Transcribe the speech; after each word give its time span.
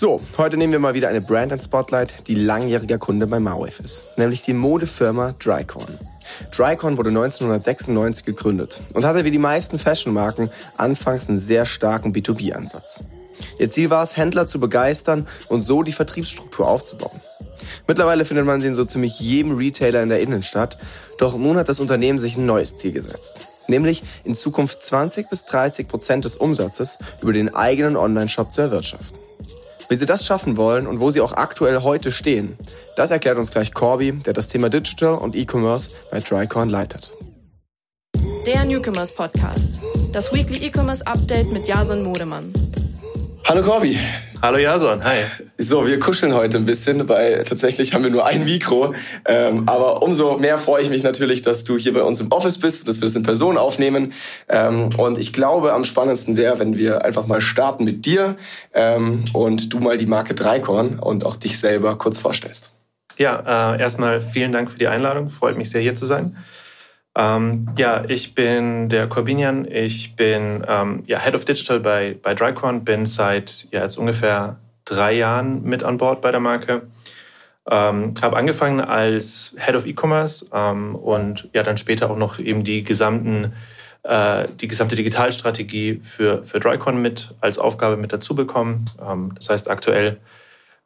So, 0.00 0.22
heute 0.38 0.56
nehmen 0.56 0.72
wir 0.72 0.78
mal 0.78 0.94
wieder 0.94 1.10
eine 1.10 1.20
Brand 1.20 1.52
ins 1.52 1.64
Spotlight, 1.64 2.26
die 2.26 2.34
langjähriger 2.34 2.96
Kunde 2.96 3.26
bei 3.26 3.38
Marwave 3.38 3.82
ist, 3.82 4.04
nämlich 4.16 4.40
die 4.40 4.54
Modefirma 4.54 5.34
Drycorn. 5.38 5.98
Drycorn 6.56 6.96
wurde 6.96 7.10
1996 7.10 8.24
gegründet 8.24 8.80
und 8.94 9.04
hatte 9.04 9.26
wie 9.26 9.30
die 9.30 9.36
meisten 9.36 9.78
Fashion-Marken 9.78 10.50
anfangs 10.78 11.28
einen 11.28 11.38
sehr 11.38 11.66
starken 11.66 12.14
B2B-Ansatz. 12.14 13.02
Ihr 13.58 13.68
Ziel 13.68 13.90
war 13.90 14.02
es, 14.02 14.16
Händler 14.16 14.46
zu 14.46 14.58
begeistern 14.58 15.28
und 15.50 15.64
so 15.64 15.82
die 15.82 15.92
Vertriebsstruktur 15.92 16.66
aufzubauen. 16.66 17.20
Mittlerweile 17.86 18.24
findet 18.24 18.46
man 18.46 18.62
sie 18.62 18.68
in 18.68 18.74
so 18.74 18.86
ziemlich 18.86 19.20
jedem 19.20 19.54
Retailer 19.54 20.02
in 20.02 20.08
der 20.08 20.20
Innenstadt, 20.20 20.78
doch 21.18 21.36
nun 21.36 21.58
hat 21.58 21.68
das 21.68 21.78
Unternehmen 21.78 22.18
sich 22.18 22.38
ein 22.38 22.46
neues 22.46 22.74
Ziel 22.74 22.92
gesetzt. 22.92 23.42
Nämlich 23.66 24.02
in 24.24 24.34
Zukunft 24.34 24.82
20 24.82 25.28
bis 25.28 25.44
30 25.44 25.86
Prozent 25.86 26.24
des 26.24 26.36
Umsatzes 26.36 26.96
über 27.20 27.34
den 27.34 27.54
eigenen 27.54 27.98
Online-Shop 27.98 28.50
zu 28.50 28.62
erwirtschaften. 28.62 29.18
Wie 29.90 29.96
sie 29.96 30.06
das 30.06 30.24
schaffen 30.24 30.56
wollen 30.56 30.86
und 30.86 31.00
wo 31.00 31.10
sie 31.10 31.20
auch 31.20 31.32
aktuell 31.32 31.82
heute 31.82 32.12
stehen, 32.12 32.56
das 32.94 33.10
erklärt 33.10 33.38
uns 33.38 33.50
gleich 33.50 33.74
Corby, 33.74 34.12
der 34.12 34.32
das 34.32 34.46
Thema 34.46 34.70
Digital 34.70 35.18
und 35.18 35.34
E-Commerce 35.34 35.90
bei 36.12 36.20
Drycorn 36.20 36.68
leitet. 36.68 37.10
Der 38.46 38.64
Newcomers 38.64 39.12
Podcast. 39.12 39.80
Das 40.12 40.32
Weekly 40.32 40.64
E-Commerce 40.64 41.04
Update 41.04 41.50
mit 41.50 41.66
Jason 41.66 42.04
Modemann. 42.04 42.52
Hallo 43.50 43.64
Corby. 43.64 43.98
Hallo 44.42 44.58
Jason, 44.58 45.02
hi. 45.02 45.24
So, 45.58 45.84
wir 45.84 45.98
kuscheln 45.98 46.34
heute 46.34 46.56
ein 46.56 46.66
bisschen, 46.66 47.08
weil 47.08 47.42
tatsächlich 47.42 47.92
haben 47.92 48.04
wir 48.04 48.10
nur 48.12 48.24
ein 48.24 48.44
Mikro. 48.44 48.94
Ähm, 49.24 49.68
aber 49.68 50.04
umso 50.04 50.38
mehr 50.38 50.56
freue 50.56 50.84
ich 50.84 50.88
mich 50.88 51.02
natürlich, 51.02 51.42
dass 51.42 51.64
du 51.64 51.76
hier 51.76 51.92
bei 51.92 52.04
uns 52.04 52.20
im 52.20 52.30
Office 52.30 52.58
bist, 52.58 52.86
dass 52.86 53.00
wir 53.00 53.06
das 53.06 53.16
in 53.16 53.24
Person 53.24 53.58
aufnehmen. 53.58 54.12
Ähm, 54.48 54.90
und 54.96 55.18
ich 55.18 55.32
glaube, 55.32 55.72
am 55.72 55.84
spannendsten 55.84 56.36
wäre, 56.36 56.60
wenn 56.60 56.78
wir 56.78 57.04
einfach 57.04 57.26
mal 57.26 57.40
starten 57.40 57.82
mit 57.82 58.06
dir 58.06 58.36
ähm, 58.72 59.24
und 59.32 59.72
du 59.72 59.80
mal 59.80 59.98
die 59.98 60.06
Marke 60.06 60.36
Dreikorn 60.36 61.00
und 61.00 61.26
auch 61.26 61.34
dich 61.34 61.58
selber 61.58 61.98
kurz 61.98 62.20
vorstellst. 62.20 62.70
Ja, 63.18 63.74
äh, 63.74 63.80
erstmal 63.80 64.20
vielen 64.20 64.52
Dank 64.52 64.70
für 64.70 64.78
die 64.78 64.86
Einladung. 64.86 65.28
Freut 65.28 65.58
mich 65.58 65.70
sehr, 65.70 65.80
hier 65.80 65.96
zu 65.96 66.06
sein. 66.06 66.36
Ähm, 67.16 67.68
ja, 67.76 68.04
ich 68.06 68.34
bin 68.34 68.88
der 68.88 69.08
Corbinian. 69.08 69.66
Ich 69.70 70.14
bin 70.16 70.64
ähm, 70.66 71.02
ja, 71.06 71.20
Head 71.20 71.34
of 71.34 71.44
Digital 71.44 71.80
bei, 71.80 72.16
bei 72.22 72.34
Drycorn, 72.34 72.84
bin 72.84 73.06
seit 73.06 73.68
ja, 73.72 73.82
jetzt 73.82 73.98
ungefähr 73.98 74.58
drei 74.84 75.12
Jahren 75.12 75.62
mit 75.62 75.82
an 75.82 75.98
Bord 75.98 76.20
bei 76.20 76.30
der 76.30 76.40
Marke. 76.40 76.82
Ähm, 77.70 78.14
habe 78.20 78.36
angefangen 78.36 78.80
als 78.80 79.54
Head 79.58 79.74
of 79.74 79.86
E-Commerce 79.86 80.46
ähm, 80.52 80.94
und 80.94 81.48
ja 81.52 81.62
dann 81.62 81.78
später 81.78 82.10
auch 82.10 82.16
noch 82.16 82.38
eben 82.38 82.64
die 82.64 82.82
gesamten 82.84 83.52
äh, 84.02 84.48
die 84.58 84.68
gesamte 84.68 84.96
Digitalstrategie 84.96 86.00
für, 86.02 86.42
für 86.44 86.58
Drycon 86.58 87.02
mit 87.02 87.34
als 87.40 87.58
Aufgabe 87.58 87.96
mit 87.96 88.12
dazu 88.12 88.34
bekommen. 88.34 88.88
Ähm, 89.00 89.32
das 89.34 89.50
heißt, 89.50 89.68
aktuell 89.68 90.18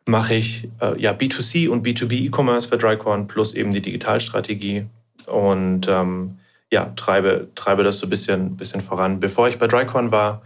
mache 0.05 0.35
ich 0.35 0.69
äh, 0.81 1.01
ja 1.01 1.13
B2C 1.13 1.69
und 1.69 1.87
B2B 1.87 2.27
E-Commerce 2.27 2.69
für 2.69 2.77
Drycorn 2.77 3.29
plus 3.29 3.55
eben 3.55 3.73
die 3.73 3.81
Digitalstrategie 3.81 4.87
und 5.27 5.89
ähm, 5.89 6.39
ja, 6.73 6.93
treibe, 6.97 7.49
treibe 7.55 7.83
das 7.83 7.99
so 7.99 8.07
ein 8.07 8.11
bisschen, 8.11 8.57
bisschen 8.57 8.81
voran. 8.81 9.21
Bevor 9.21 9.49
ich 9.49 9.59
bei 9.59 9.67
Drycon 9.67 10.11
war, 10.11 10.43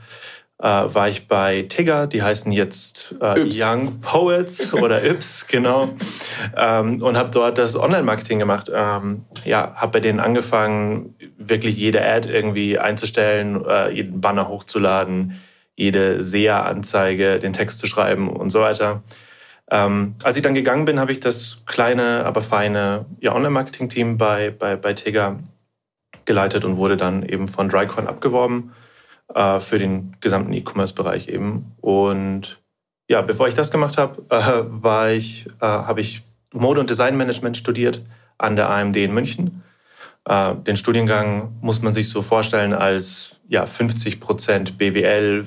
äh, 0.59 0.65
war 0.65 1.09
ich 1.09 1.29
bei 1.29 1.62
Tigger, 1.62 2.07
die 2.07 2.23
heißen 2.23 2.51
jetzt 2.53 3.15
äh, 3.20 3.47
Young 3.48 4.01
Poets 4.01 4.75
oder 4.75 5.05
Yps, 5.05 5.47
genau, 5.51 5.89
ähm, 6.57 7.01
und 7.01 7.17
habe 7.17 7.31
dort 7.31 7.59
das 7.59 7.77
Online-Marketing 7.77 8.39
gemacht. 8.39 8.70
Ähm, 8.75 9.25
ja, 9.45 9.75
habe 9.77 9.93
bei 9.93 10.01
denen 10.01 10.20
angefangen, 10.20 11.15
wirklich 11.39 11.77
jede 11.77 12.05
Ad 12.05 12.29
irgendwie 12.29 12.79
einzustellen, 12.79 13.65
äh, 13.65 13.91
jeden 13.91 14.20
Banner 14.20 14.48
hochzuladen, 14.48 15.41
jede 15.77 16.25
SEA-Anzeige, 16.25 17.39
den 17.39 17.53
Text 17.53 17.79
zu 17.79 17.87
schreiben 17.87 18.29
und 18.29 18.51
so 18.51 18.61
weiter. 18.61 19.03
Ähm, 19.70 20.14
als 20.22 20.36
ich 20.36 20.42
dann 20.42 20.55
gegangen 20.55 20.84
bin, 20.84 20.98
habe 20.98 21.12
ich 21.12 21.20
das 21.20 21.58
kleine, 21.66 22.24
aber 22.24 22.41
feine 22.41 23.05
ja, 23.20 23.34
Online-Marketing-Team 23.34 24.16
bei, 24.16 24.50
bei, 24.50 24.77
bei 24.77 24.94
Tega 24.94 25.38
geleitet 26.24 26.64
und 26.64 26.77
wurde 26.77 26.96
dann 26.96 27.23
eben 27.23 27.48
von 27.48 27.68
Drycorn 27.68 28.07
abgeworben 28.07 28.73
äh, 29.34 29.61
für 29.61 29.78
den 29.78 30.17
gesamten 30.20 30.52
E-Commerce-Bereich 30.52 31.28
eben. 31.28 31.73
Und 31.80 32.58
ja, 33.08 33.23
bevor 33.23 33.48
ich 33.48 33.55
das 33.55 33.70
gemacht 33.70 33.98
habe, 33.98 34.23
äh, 34.30 35.17
ich, 35.17 35.46
äh, 35.61 35.67
habe 35.67 36.01
ich 36.01 36.23
Mode- 36.52 36.80
und 36.80 36.90
Designmanagement 36.90 37.57
studiert 37.57 38.02
an 38.39 38.57
der 38.57 38.70
AMD 38.70 38.96
in 38.96 39.12
München. 39.12 39.62
Äh, 40.24 40.55
den 40.55 40.77
Studiengang 40.77 41.57
muss 41.61 41.83
man 41.83 41.92
sich 41.92 42.08
so 42.08 42.23
vorstellen 42.23 42.73
als 42.73 43.36
ja, 43.48 43.67
50 43.67 44.20
Prozent 44.20 44.78
BWL, 44.78 45.46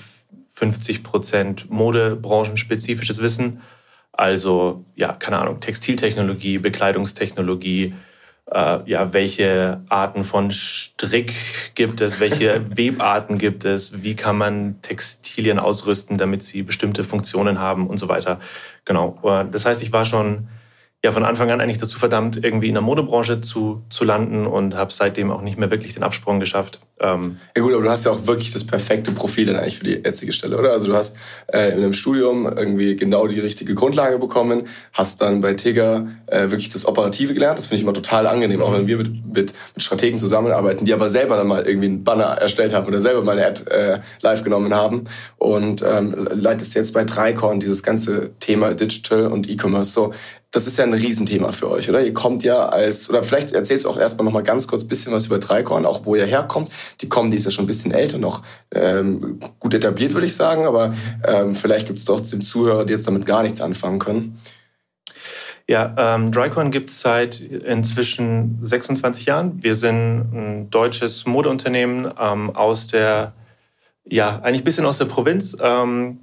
50 0.49 1.03
Prozent 1.03 1.71
Modebranchen-spezifisches 1.71 3.21
Wissen 3.21 3.61
also, 4.13 4.85
ja, 4.95 5.13
keine 5.13 5.39
Ahnung, 5.39 5.59
Textiltechnologie, 5.59 6.57
Bekleidungstechnologie, 6.57 7.93
äh, 8.51 8.79
ja, 8.85 9.13
welche 9.13 9.81
Arten 9.89 10.23
von 10.23 10.51
Strick 10.51 11.33
gibt 11.75 12.01
es, 12.01 12.19
welche 12.19 12.61
Webarten 12.77 13.37
gibt 13.37 13.65
es, 13.65 14.03
wie 14.03 14.15
kann 14.15 14.37
man 14.37 14.81
Textilien 14.81 15.59
ausrüsten, 15.59 16.17
damit 16.17 16.43
sie 16.43 16.63
bestimmte 16.63 17.03
Funktionen 17.03 17.59
haben 17.59 17.87
und 17.87 17.97
so 17.97 18.09
weiter. 18.09 18.39
Genau. 18.85 19.19
Das 19.51 19.65
heißt, 19.65 19.81
ich 19.81 19.93
war 19.93 20.05
schon 20.05 20.49
ja 21.03 21.11
von 21.11 21.25
Anfang 21.25 21.49
an 21.49 21.59
eigentlich 21.61 21.79
dazu 21.79 21.97
verdammt, 21.97 22.43
irgendwie 22.43 22.67
in 22.67 22.75
der 22.75 22.83
Modebranche 22.83 23.41
zu, 23.41 23.81
zu 23.89 24.05
landen 24.05 24.45
und 24.45 24.75
habe 24.75 24.93
seitdem 24.93 25.31
auch 25.31 25.41
nicht 25.41 25.57
mehr 25.57 25.71
wirklich 25.71 25.95
den 25.95 26.03
Absprung 26.03 26.39
geschafft. 26.39 26.79
Ähm 26.99 27.37
ja 27.57 27.63
gut, 27.63 27.73
aber 27.73 27.81
du 27.81 27.89
hast 27.89 28.05
ja 28.05 28.11
auch 28.11 28.27
wirklich 28.27 28.51
das 28.51 28.63
perfekte 28.63 29.11
Profil 29.11 29.47
dann 29.47 29.55
eigentlich 29.55 29.79
für 29.79 29.85
die 29.85 29.93
jetzige 29.93 30.31
Stelle, 30.31 30.59
oder? 30.59 30.71
Also 30.73 30.87
du 30.87 30.93
hast 30.93 31.17
äh, 31.51 31.69
in 31.69 31.77
einem 31.77 31.93
Studium 31.93 32.45
irgendwie 32.45 32.95
genau 32.95 33.25
die 33.25 33.39
richtige 33.39 33.73
Grundlage 33.73 34.19
bekommen, 34.19 34.67
hast 34.93 35.21
dann 35.21 35.41
bei 35.41 35.55
Tigger 35.55 36.07
äh, 36.27 36.51
wirklich 36.51 36.69
das 36.69 36.85
Operative 36.85 37.33
gelernt. 37.33 37.57
Das 37.57 37.65
finde 37.65 37.77
ich 37.77 37.83
immer 37.83 37.93
total 37.93 38.27
angenehm, 38.27 38.59
mhm. 38.59 38.63
auch 38.63 38.73
wenn 38.73 38.85
wir 38.85 38.97
mit, 38.97 39.25
mit, 39.25 39.35
mit 39.35 39.53
Strategen 39.77 40.19
zusammenarbeiten, 40.19 40.85
die 40.85 40.93
aber 40.93 41.09
selber 41.09 41.35
dann 41.35 41.47
mal 41.47 41.65
irgendwie 41.65 41.87
einen 41.87 42.03
Banner 42.03 42.25
erstellt 42.25 42.75
haben 42.75 42.85
oder 42.85 43.01
selber 43.01 43.23
mal 43.23 43.39
eine 43.39 43.47
Ad 43.47 43.63
äh, 43.71 43.99
live 44.21 44.43
genommen 44.43 44.75
haben 44.75 45.05
und 45.37 45.81
ähm, 45.81 46.29
leitest 46.31 46.75
jetzt 46.75 46.93
bei 46.93 47.05
Dreikorn 47.05 47.59
dieses 47.59 47.81
ganze 47.81 48.29
Thema 48.39 48.75
Digital 48.75 49.25
und 49.25 49.49
E-Commerce 49.49 49.91
so 49.91 50.13
das 50.51 50.67
ist 50.67 50.77
ja 50.77 50.83
ein 50.83 50.93
Riesenthema 50.93 51.53
für 51.53 51.71
euch, 51.71 51.89
oder? 51.89 52.03
Ihr 52.03 52.13
kommt 52.13 52.43
ja 52.43 52.67
als, 52.67 53.09
oder 53.09 53.23
vielleicht 53.23 53.53
erzählst 53.53 53.85
du 53.85 53.89
auch 53.89 53.97
erstmal 53.97 54.25
noch 54.25 54.33
mal 54.33 54.43
ganz 54.43 54.67
kurz 54.67 54.83
ein 54.83 54.89
bisschen 54.89 55.13
was 55.13 55.27
über 55.27 55.39
Dreikorn, 55.39 55.85
auch 55.85 56.05
wo 56.05 56.15
ihr 56.15 56.25
herkommt. 56.25 56.71
Die 56.99 57.07
kommen, 57.07 57.31
die 57.31 57.37
ist 57.37 57.45
ja 57.45 57.51
schon 57.51 57.63
ein 57.63 57.67
bisschen 57.67 57.91
älter, 57.91 58.17
noch 58.17 58.43
ähm, 58.73 59.39
gut 59.59 59.73
etabliert, 59.73 60.13
würde 60.13 60.27
ich 60.27 60.35
sagen, 60.35 60.65
aber 60.65 60.93
ähm, 61.25 61.55
vielleicht 61.55 61.87
gibt 61.87 61.99
es 61.99 62.05
doch 62.05 62.19
den 62.19 62.41
Zuhörer, 62.41 62.83
die 62.83 62.93
jetzt 62.93 63.07
damit 63.07 63.25
gar 63.25 63.43
nichts 63.43 63.61
anfangen 63.61 63.99
können. 63.99 64.37
Ja, 65.69 65.95
ähm, 65.97 66.33
Drycorn 66.33 66.69
gibt 66.69 66.89
es 66.89 66.99
seit 66.99 67.39
inzwischen 67.39 68.59
26 68.61 69.27
Jahren. 69.27 69.63
Wir 69.63 69.73
sind 69.73 70.33
ein 70.33 70.69
deutsches 70.69 71.25
Modeunternehmen 71.25 72.11
ähm, 72.19 72.53
aus 72.53 72.87
der 72.87 73.31
ja, 74.05 74.39
eigentlich 74.39 74.61
ein 74.61 74.65
bisschen 74.65 74.85
aus 74.85 74.97
der 74.97 75.05
Provinz. 75.05 75.55
Ähm, 75.61 76.19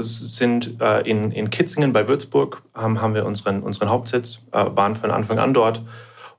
sind 0.00 0.80
äh, 0.80 1.08
in, 1.08 1.30
in 1.30 1.50
Kitzingen 1.50 1.92
bei 1.92 2.08
Würzburg, 2.08 2.62
haben, 2.74 3.00
haben 3.00 3.14
wir 3.14 3.26
unseren, 3.26 3.62
unseren 3.62 3.90
Hauptsitz, 3.90 4.40
äh, 4.52 4.64
waren 4.74 4.94
von 4.94 5.10
Anfang 5.10 5.38
an 5.38 5.54
dort 5.54 5.82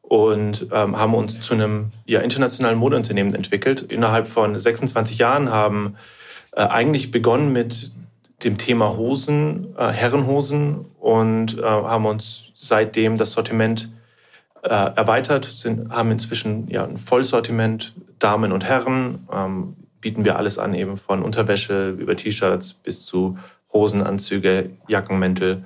und 0.02 0.68
ähm, 0.72 0.98
haben 0.98 1.14
uns 1.14 1.40
zu 1.40 1.54
einem 1.54 1.92
ja, 2.06 2.20
internationalen 2.22 2.78
Modeunternehmen 2.78 3.36
entwickelt. 3.36 3.84
Innerhalb 3.84 4.28
von 4.28 4.60
26 4.60 5.20
Jahren 5.20 5.52
haben 5.52 5.96
äh, 6.54 6.62
eigentlich 6.62 7.12
begonnen 7.12 7.54
mit 7.54 7.92
dem 8.44 8.58
Thema 8.58 8.98
Hosen, 8.98 9.76
äh, 9.78 9.90
Herrenhosen 9.90 10.86
und 11.00 11.60
äh, 11.60 11.62
haben 11.62 12.06
uns 12.08 12.52
seitdem 12.56 13.18
das 13.18 13.34
Sortiment 13.34 13.92
äh, 14.64 14.70
erweitert, 14.70 15.46
sind, 15.46 15.92
haben 15.92 16.12
inzwischen 16.12 16.68
ja, 16.70 16.86
ein 16.86 16.98
Vollsortiment 16.98 17.94
Damen 18.18 18.52
und 18.52 18.66
Herren, 18.66 19.28
ähm, 19.32 19.76
bieten 20.02 20.26
wir 20.26 20.38
alles 20.38 20.58
an, 20.58 20.74
eben 20.74 20.98
von 20.98 21.22
Unterwäsche 21.22 21.90
über 21.92 22.16
T-Shirts 22.16 22.74
bis 22.74 23.06
zu 23.06 23.38
Hosenanzüge, 23.74 24.72
Jackenmäntel, 24.88 25.64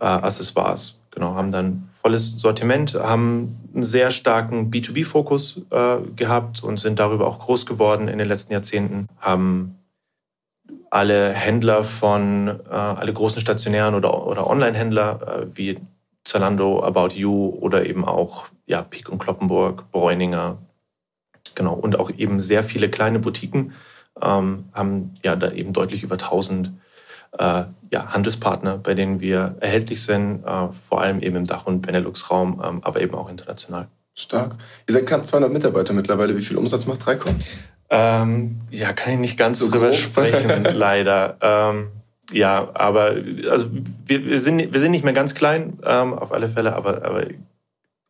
äh, 0.00 0.04
Accessoires. 0.04 0.96
Genau, 1.10 1.34
haben 1.34 1.50
dann 1.50 1.88
volles 2.02 2.38
Sortiment, 2.38 2.94
haben 2.94 3.58
einen 3.74 3.82
sehr 3.82 4.10
starken 4.10 4.70
B2B-Fokus 4.70 5.62
äh, 5.70 5.96
gehabt 6.14 6.62
und 6.62 6.78
sind 6.78 6.98
darüber 6.98 7.26
auch 7.26 7.38
groß 7.38 7.66
geworden 7.66 8.08
in 8.08 8.18
den 8.18 8.28
letzten 8.28 8.52
Jahrzehnten, 8.52 9.08
haben 9.18 9.76
alle 10.90 11.32
Händler 11.32 11.84
von, 11.84 12.48
äh, 12.48 12.72
alle 12.72 13.12
großen 13.12 13.40
stationären 13.40 13.94
oder, 13.94 14.26
oder 14.26 14.48
Online-Händler 14.48 15.42
äh, 15.42 15.56
wie 15.56 15.78
Zalando, 16.24 16.82
About 16.82 17.14
You 17.14 17.48
oder 17.60 17.86
eben 17.86 18.04
auch 18.04 18.46
ja, 18.66 18.82
Peak 18.82 19.08
und 19.08 19.18
Kloppenburg, 19.18 19.90
Bräuninger, 19.90 20.58
Genau, 21.54 21.74
und 21.74 21.98
auch 21.98 22.10
eben 22.10 22.40
sehr 22.40 22.62
viele 22.64 22.88
kleine 22.88 23.18
Boutiquen 23.18 23.72
ähm, 24.20 24.66
haben 24.72 25.14
ja 25.22 25.36
da 25.36 25.50
eben 25.50 25.72
deutlich 25.72 26.02
über 26.02 26.14
1000 26.14 26.72
äh, 27.38 27.64
ja, 27.92 28.06
Handelspartner, 28.08 28.78
bei 28.78 28.94
denen 28.94 29.20
wir 29.20 29.56
erhältlich 29.60 30.02
sind, 30.02 30.44
äh, 30.44 30.68
vor 30.72 31.00
allem 31.00 31.20
eben 31.20 31.36
im 31.36 31.46
Dach- 31.46 31.66
und 31.66 31.82
Benelux-Raum, 31.82 32.62
ähm, 32.64 32.80
aber 32.82 33.00
eben 33.00 33.14
auch 33.14 33.28
international. 33.28 33.88
Stark. 34.14 34.56
Ihr 34.86 34.94
seid 34.94 35.06
knapp 35.06 35.26
200 35.26 35.52
Mitarbeiter 35.52 35.92
mittlerweile. 35.92 36.36
Wie 36.36 36.42
viel 36.42 36.58
Umsatz 36.58 36.86
macht 36.86 37.06
Dreikon? 37.06 37.36
Ähm, 37.88 38.60
ja, 38.70 38.92
kann 38.92 39.14
ich 39.14 39.18
nicht 39.18 39.38
ganz 39.38 39.60
so 39.60 39.70
drüber 39.70 39.90
grob. 39.90 39.98
sprechen, 39.98 40.64
leider. 40.74 41.36
Ähm, 41.40 41.88
ja, 42.32 42.70
aber 42.74 43.14
also 43.50 43.66
wir, 44.06 44.24
wir, 44.24 44.40
sind, 44.40 44.72
wir 44.72 44.80
sind 44.80 44.92
nicht 44.92 45.04
mehr 45.04 45.12
ganz 45.12 45.34
klein, 45.34 45.78
ähm, 45.84 46.14
auf 46.14 46.32
alle 46.32 46.48
Fälle, 46.48 46.74
aber, 46.74 47.04
aber 47.04 47.26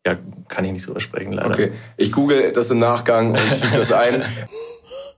ja, 0.06 0.18
kann 0.48 0.64
ich 0.64 0.72
nicht 0.72 0.82
so 0.82 0.98
sprechen, 0.98 1.32
leider. 1.32 1.50
Okay, 1.50 1.72
ich 1.96 2.12
google 2.12 2.52
das 2.52 2.70
im 2.70 2.78
Nachgang 2.78 3.30
und 3.30 3.38
füge 3.38 3.76
das 3.78 3.92
ein. 3.92 4.24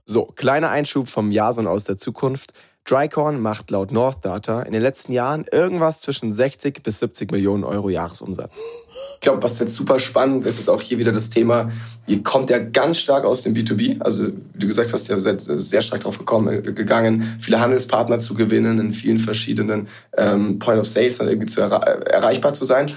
So, 0.05 0.25
kleiner 0.25 0.69
Einschub 0.69 1.07
vom 1.07 1.31
Jason 1.31 1.65
aus 1.65 1.85
der 1.85 1.95
Zukunft. 1.95 2.51
Drycorn 2.85 3.39
macht 3.39 3.71
laut 3.71 3.93
North 3.93 4.25
Data 4.25 4.61
in 4.63 4.73
den 4.73 4.81
letzten 4.81 5.13
Jahren 5.13 5.45
irgendwas 5.49 6.01
zwischen 6.01 6.33
60 6.33 6.83
bis 6.83 6.99
70 6.99 7.31
Millionen 7.31 7.63
Euro 7.63 7.89
Jahresumsatz. 7.89 8.61
Ich 9.15 9.25
glaube, 9.25 9.41
was 9.41 9.57
jetzt 9.59 9.75
super 9.75 9.99
spannend 9.99 10.45
ist, 10.45 10.59
ist 10.59 10.67
auch 10.67 10.81
hier 10.81 10.97
wieder 10.97 11.13
das 11.13 11.29
Thema, 11.29 11.71
ihr 12.07 12.23
kommt 12.23 12.49
ja 12.49 12.59
ganz 12.59 12.97
stark 12.97 13.23
aus 13.23 13.41
dem 13.41 13.53
B2B. 13.53 14.01
Also, 14.01 14.27
wie 14.27 14.59
du 14.59 14.67
gesagt 14.67 14.91
hast, 14.91 15.07
ihr 15.09 15.21
seid 15.21 15.41
sehr 15.41 15.81
stark 15.81 16.01
drauf 16.01 16.17
gekommen, 16.17 16.65
äh, 16.65 16.73
gegangen, 16.73 17.37
viele 17.39 17.61
Handelspartner 17.61 18.19
zu 18.19 18.33
gewinnen, 18.33 18.79
in 18.79 18.91
vielen 18.91 19.19
verschiedenen 19.19 19.87
ähm, 20.17 20.59
Point 20.59 20.79
of 20.79 20.87
Sales 20.87 21.19
dann 21.19 21.29
irgendwie 21.29 21.47
zu 21.47 21.61
erreichbar 21.61 22.53
zu 22.53 22.65
sein. 22.65 22.91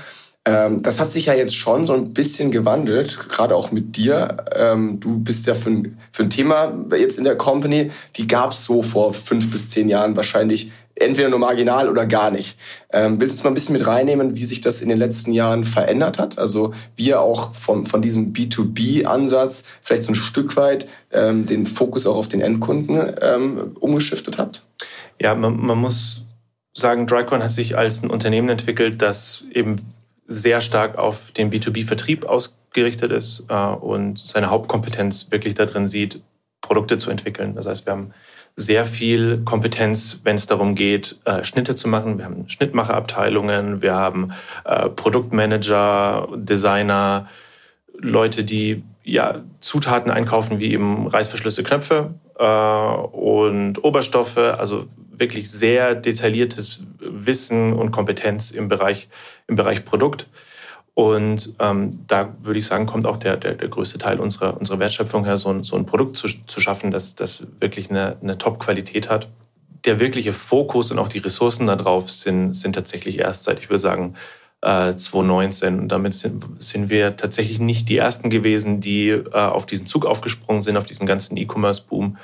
Ähm, 0.46 0.81
das 0.81 1.00
hat 1.00 1.10
sich 1.10 1.26
ja 1.26 1.34
jetzt 1.34 1.56
schon 1.56 1.87
so 1.87 1.93
ein 1.93 2.14
bisschen 2.14 2.52
gewandelt, 2.52 3.28
gerade 3.28 3.56
auch 3.56 3.72
mit 3.72 3.96
dir. 3.96 4.37
Ähm, 4.54 5.00
du 5.00 5.19
bist 5.19 5.46
ja 5.46 5.54
für 5.54 5.70
ein, 5.70 5.98
für 6.12 6.22
ein 6.22 6.31
Thema 6.31 6.72
jetzt 6.96 7.19
in 7.19 7.25
der 7.25 7.37
Company, 7.37 7.90
die 8.14 8.28
gab 8.28 8.52
es 8.52 8.64
so 8.64 8.82
vor 8.82 9.12
fünf 9.12 9.50
bis 9.50 9.69
zehn 9.69 9.88
Jahren 9.88 10.16
wahrscheinlich 10.16 10.70
entweder 10.94 11.28
nur 11.28 11.40
marginal 11.40 11.88
oder 11.88 12.06
gar 12.06 12.31
nicht. 12.31 12.58
Ähm, 12.93 13.20
willst 13.20 13.34
du 13.34 13.38
uns 13.38 13.44
mal 13.44 13.50
ein 13.50 13.54
bisschen 13.54 13.75
mit 13.75 13.87
reinnehmen, 13.87 14.37
wie 14.37 14.46
sich 14.46 14.60
das 14.60 14.81
in 14.81 14.88
den 14.88 14.98
letzten 14.98 15.32
Jahren 15.32 15.64
verändert 15.64 16.19
hat? 16.19 16.38
Also 16.38 16.72
wie 16.94 17.08
ihr 17.08 17.20
auch 17.20 17.52
vom, 17.52 17.84
von 17.84 18.00
diesem 18.00 18.32
B2B-Ansatz 18.32 19.64
vielleicht 19.82 20.04
so 20.04 20.12
ein 20.12 20.14
Stück 20.14 20.56
weit 20.56 20.88
ähm, 21.12 21.44
den 21.44 21.66
Fokus 21.66 22.06
auch 22.06 22.16
auf 22.16 22.28
den 22.28 22.40
Endkunden 22.40 23.00
ähm, 23.20 23.72
umgeschiftet 23.81 24.38
habt? 24.38 24.62
Ja, 25.20 25.34
man, 25.34 25.60
man 25.60 25.78
muss 25.78 26.22
sagen, 26.72 27.06
Drycon 27.06 27.43
hat 27.43 27.50
sich 27.50 27.76
als 27.76 28.02
ein 28.02 28.10
Unternehmen 28.10 28.48
entwickelt, 28.48 29.02
das 29.02 29.44
eben 29.52 29.81
sehr 30.26 30.61
stark 30.61 30.99
auf 30.99 31.31
den 31.32 31.50
B2B-Vertrieb 31.50 32.25
ausgerichtet 32.25 33.12
ist 33.12 33.44
äh, 33.49 33.55
und 33.55 34.19
seine 34.19 34.50
Hauptkompetenz 34.50 35.28
wirklich 35.31 35.55
darin 35.55 35.88
sieht, 35.88 36.20
Produkte 36.61 36.99
zu 36.99 37.11
entwickeln. 37.11 37.55
Das 37.55 37.67
heißt, 37.67 37.87
wir 37.87 37.93
haben 37.93 38.11
sehr 38.56 38.87
viel 38.87 39.43
Kompetenz, 39.44 40.20
wenn 40.25 40.37
es 40.37 40.46
darum 40.46 40.75
geht, 40.75 41.17
äh, 41.25 41.44
Schnitte 41.44 41.76
zu 41.76 41.88
machen. 41.88 42.19
Wir 42.19 42.25
haben 42.25 42.49
Schnittmacherabteilungen, 42.49 43.82
wir 43.82 43.94
haben 43.94 44.32
äh, 44.64 44.88
Produktmanager, 44.88 46.29
Designer, 46.34 47.29
Leute, 47.99 48.44
die 48.44 48.82
ja, 49.05 49.43
Zutaten 49.61 50.11
einkaufen, 50.11 50.58
wie 50.58 50.72
eben 50.72 51.06
Reißverschlüsse, 51.06 51.62
Knöpfe 51.62 52.14
und 53.12 53.82
Oberstoffe. 53.82 54.37
Also 54.37 54.88
wirklich 55.18 55.50
sehr 55.50 55.94
detailliertes 55.94 56.80
Wissen 56.98 57.72
und 57.72 57.90
Kompetenz 57.90 58.50
im 58.50 58.68
Bereich, 58.68 59.08
im 59.46 59.56
Bereich 59.56 59.84
Produkt. 59.84 60.28
Und 60.94 61.54
ähm, 61.58 62.00
da 62.06 62.34
würde 62.40 62.58
ich 62.58 62.66
sagen, 62.66 62.86
kommt 62.86 63.06
auch 63.06 63.18
der, 63.18 63.36
der, 63.36 63.52
der 63.52 63.68
größte 63.68 63.98
Teil 63.98 64.18
unserer, 64.18 64.56
unserer 64.56 64.78
Wertschöpfung 64.78 65.26
her, 65.26 65.36
so 65.36 65.50
ein, 65.50 65.62
so 65.62 65.76
ein 65.76 65.84
Produkt 65.84 66.16
zu, 66.16 66.26
zu 66.46 66.60
schaffen, 66.60 66.90
das, 66.90 67.14
das 67.14 67.46
wirklich 67.60 67.90
eine, 67.90 68.16
eine 68.22 68.38
Top-Qualität 68.38 69.10
hat. 69.10 69.28
Der 69.84 70.00
wirkliche 70.00 70.32
Fokus 70.32 70.90
und 70.90 70.98
auch 70.98 71.08
die 71.08 71.19
Ressourcen 71.19 71.66
darauf 71.66 72.10
sind, 72.10 72.54
sind 72.54 72.74
tatsächlich 72.74 73.19
erst 73.19 73.44
seit, 73.44 73.58
ich 73.58 73.69
würde 73.69 73.80
sagen, 73.80 74.14
äh, 74.62 74.96
2019. 74.96 75.78
Und 75.80 75.88
damit 75.88 76.14
sind, 76.14 76.42
sind 76.58 76.88
wir 76.88 77.16
tatsächlich 77.16 77.58
nicht 77.58 77.88
die 77.88 77.98
Ersten 77.98 78.30
gewesen, 78.30 78.80
die 78.80 79.10
äh, 79.10 79.32
auf 79.32 79.66
diesen 79.66 79.86
Zug 79.86 80.06
aufgesprungen 80.06 80.62
sind, 80.62 80.78
auf 80.78 80.86
diesen 80.86 81.06
ganzen 81.06 81.36
E-Commerce-Boom, 81.36 82.16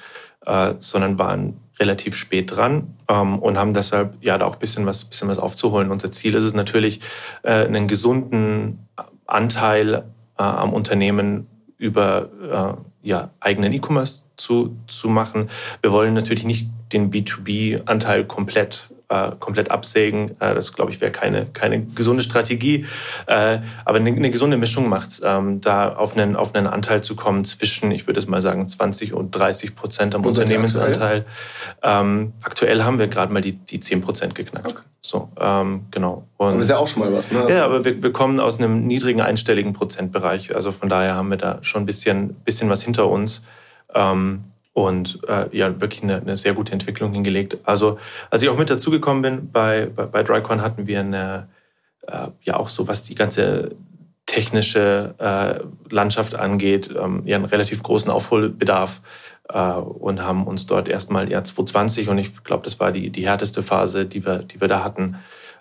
äh, 0.46 0.74
sondern 0.80 1.18
waren 1.18 1.58
relativ 1.78 2.16
spät 2.16 2.54
dran 2.54 2.96
ähm, 3.08 3.38
und 3.38 3.58
haben 3.58 3.74
deshalb 3.74 4.16
ja 4.20 4.38
da 4.38 4.46
auch 4.46 4.54
ein 4.54 4.60
bisschen 4.60 4.86
was, 4.86 5.04
bisschen 5.04 5.28
was 5.28 5.38
aufzuholen. 5.38 5.90
Unser 5.90 6.12
Ziel 6.12 6.34
ist 6.34 6.44
es 6.44 6.54
natürlich, 6.54 7.00
äh, 7.42 7.66
einen 7.66 7.88
gesunden 7.88 8.86
Anteil 9.26 10.04
äh, 10.38 10.42
am 10.42 10.72
Unternehmen 10.72 11.46
über 11.78 12.78
äh, 13.02 13.08
ja, 13.08 13.30
eigenen 13.40 13.72
E-Commerce 13.72 14.22
zu, 14.36 14.76
zu 14.86 15.08
machen. 15.08 15.48
Wir 15.82 15.92
wollen 15.92 16.14
natürlich 16.14 16.44
nicht 16.44 16.68
den 16.92 17.10
B2B-Anteil 17.10 18.24
komplett 18.24 18.90
äh, 19.12 19.32
komplett 19.38 19.70
absägen. 19.70 20.30
Äh, 20.40 20.54
das, 20.54 20.72
glaube 20.72 20.90
ich, 20.90 21.00
wäre 21.00 21.12
keine, 21.12 21.46
keine 21.52 21.82
gesunde 21.82 22.22
Strategie. 22.22 22.86
Äh, 23.26 23.58
aber 23.84 23.98
eine, 23.98 24.10
eine 24.10 24.30
gesunde 24.30 24.56
Mischung 24.56 24.88
macht 24.88 25.10
es, 25.10 25.22
ähm, 25.24 25.60
da 25.60 25.94
auf 25.94 26.16
einen, 26.16 26.34
auf 26.34 26.54
einen 26.54 26.66
Anteil 26.66 27.02
zu 27.02 27.14
kommen 27.14 27.44
zwischen, 27.44 27.90
ich 27.90 28.06
würde 28.06 28.20
es 28.20 28.26
mal 28.26 28.40
sagen, 28.40 28.66
20 28.66 29.12
und 29.12 29.32
30 29.32 29.76
Prozent 29.76 30.14
am 30.14 30.24
Unternehmensanteil. 30.24 31.26
Ähm, 31.82 32.32
aktuell 32.42 32.82
haben 32.84 32.98
wir 32.98 33.08
gerade 33.08 33.32
mal 33.32 33.42
die, 33.42 33.52
die 33.52 33.80
10 33.80 34.00
Prozent 34.00 34.34
geknackt. 34.34 34.66
Okay. 34.66 34.82
So, 35.02 35.28
ähm, 35.38 35.86
genau. 35.90 36.28
Und, 36.38 36.48
aber 36.48 36.60
ist 36.60 36.70
ja 36.70 36.78
auch 36.78 36.88
schon 36.88 37.02
mal 37.02 37.12
was, 37.12 37.32
ne? 37.32 37.44
Ja, 37.48 37.64
aber 37.64 37.84
wir, 37.84 38.02
wir 38.02 38.12
kommen 38.12 38.40
aus 38.40 38.58
einem 38.58 38.86
niedrigen 38.86 39.20
einstelligen 39.20 39.72
Prozentbereich. 39.72 40.54
Also 40.54 40.72
von 40.72 40.88
daher 40.88 41.16
haben 41.16 41.28
wir 41.28 41.36
da 41.36 41.58
schon 41.62 41.82
ein 41.82 41.86
bisschen, 41.86 42.34
bisschen 42.44 42.70
was 42.70 42.82
hinter 42.82 43.08
uns. 43.08 43.42
Ähm, 43.94 44.44
und 44.72 45.20
äh, 45.28 45.54
ja, 45.56 45.80
wirklich 45.80 46.02
eine, 46.02 46.16
eine, 46.16 46.36
sehr 46.36 46.54
gute 46.54 46.72
Entwicklung 46.72 47.12
hingelegt. 47.12 47.58
Also 47.64 47.98
als 48.30 48.42
ich 48.42 48.48
auch 48.48 48.56
mit 48.56 48.70
dazugekommen 48.70 49.22
bin, 49.22 49.52
bei, 49.52 49.86
bei, 49.94 50.06
bei 50.06 50.22
Drycon 50.22 50.62
hatten 50.62 50.86
wir 50.86 51.00
eine, 51.00 51.48
äh, 52.06 52.28
ja 52.42 52.56
auch 52.56 52.68
so, 52.68 52.88
was 52.88 53.02
die 53.02 53.14
ganze 53.14 53.72
technische 54.26 55.14
äh, 55.18 55.60
Landschaft 55.92 56.34
angeht, 56.34 56.90
ähm, 56.98 57.22
ja 57.26 57.36
einen 57.36 57.44
relativ 57.44 57.82
großen 57.82 58.10
Aufholbedarf 58.10 59.02
äh, 59.50 59.58
und 59.58 60.22
haben 60.22 60.46
uns 60.46 60.66
dort 60.66 60.88
erstmal 60.88 61.30
ja 61.30 61.44
2020 61.44 62.08
und 62.08 62.18
ich 62.18 62.42
glaube, 62.42 62.64
das 62.64 62.80
war 62.80 62.92
die, 62.92 63.10
die 63.10 63.26
härteste 63.26 63.62
Phase, 63.62 64.06
die 64.06 64.24
wir, 64.24 64.38
die 64.38 64.60
wir 64.60 64.68
da 64.68 64.82
hatten, 64.84 65.16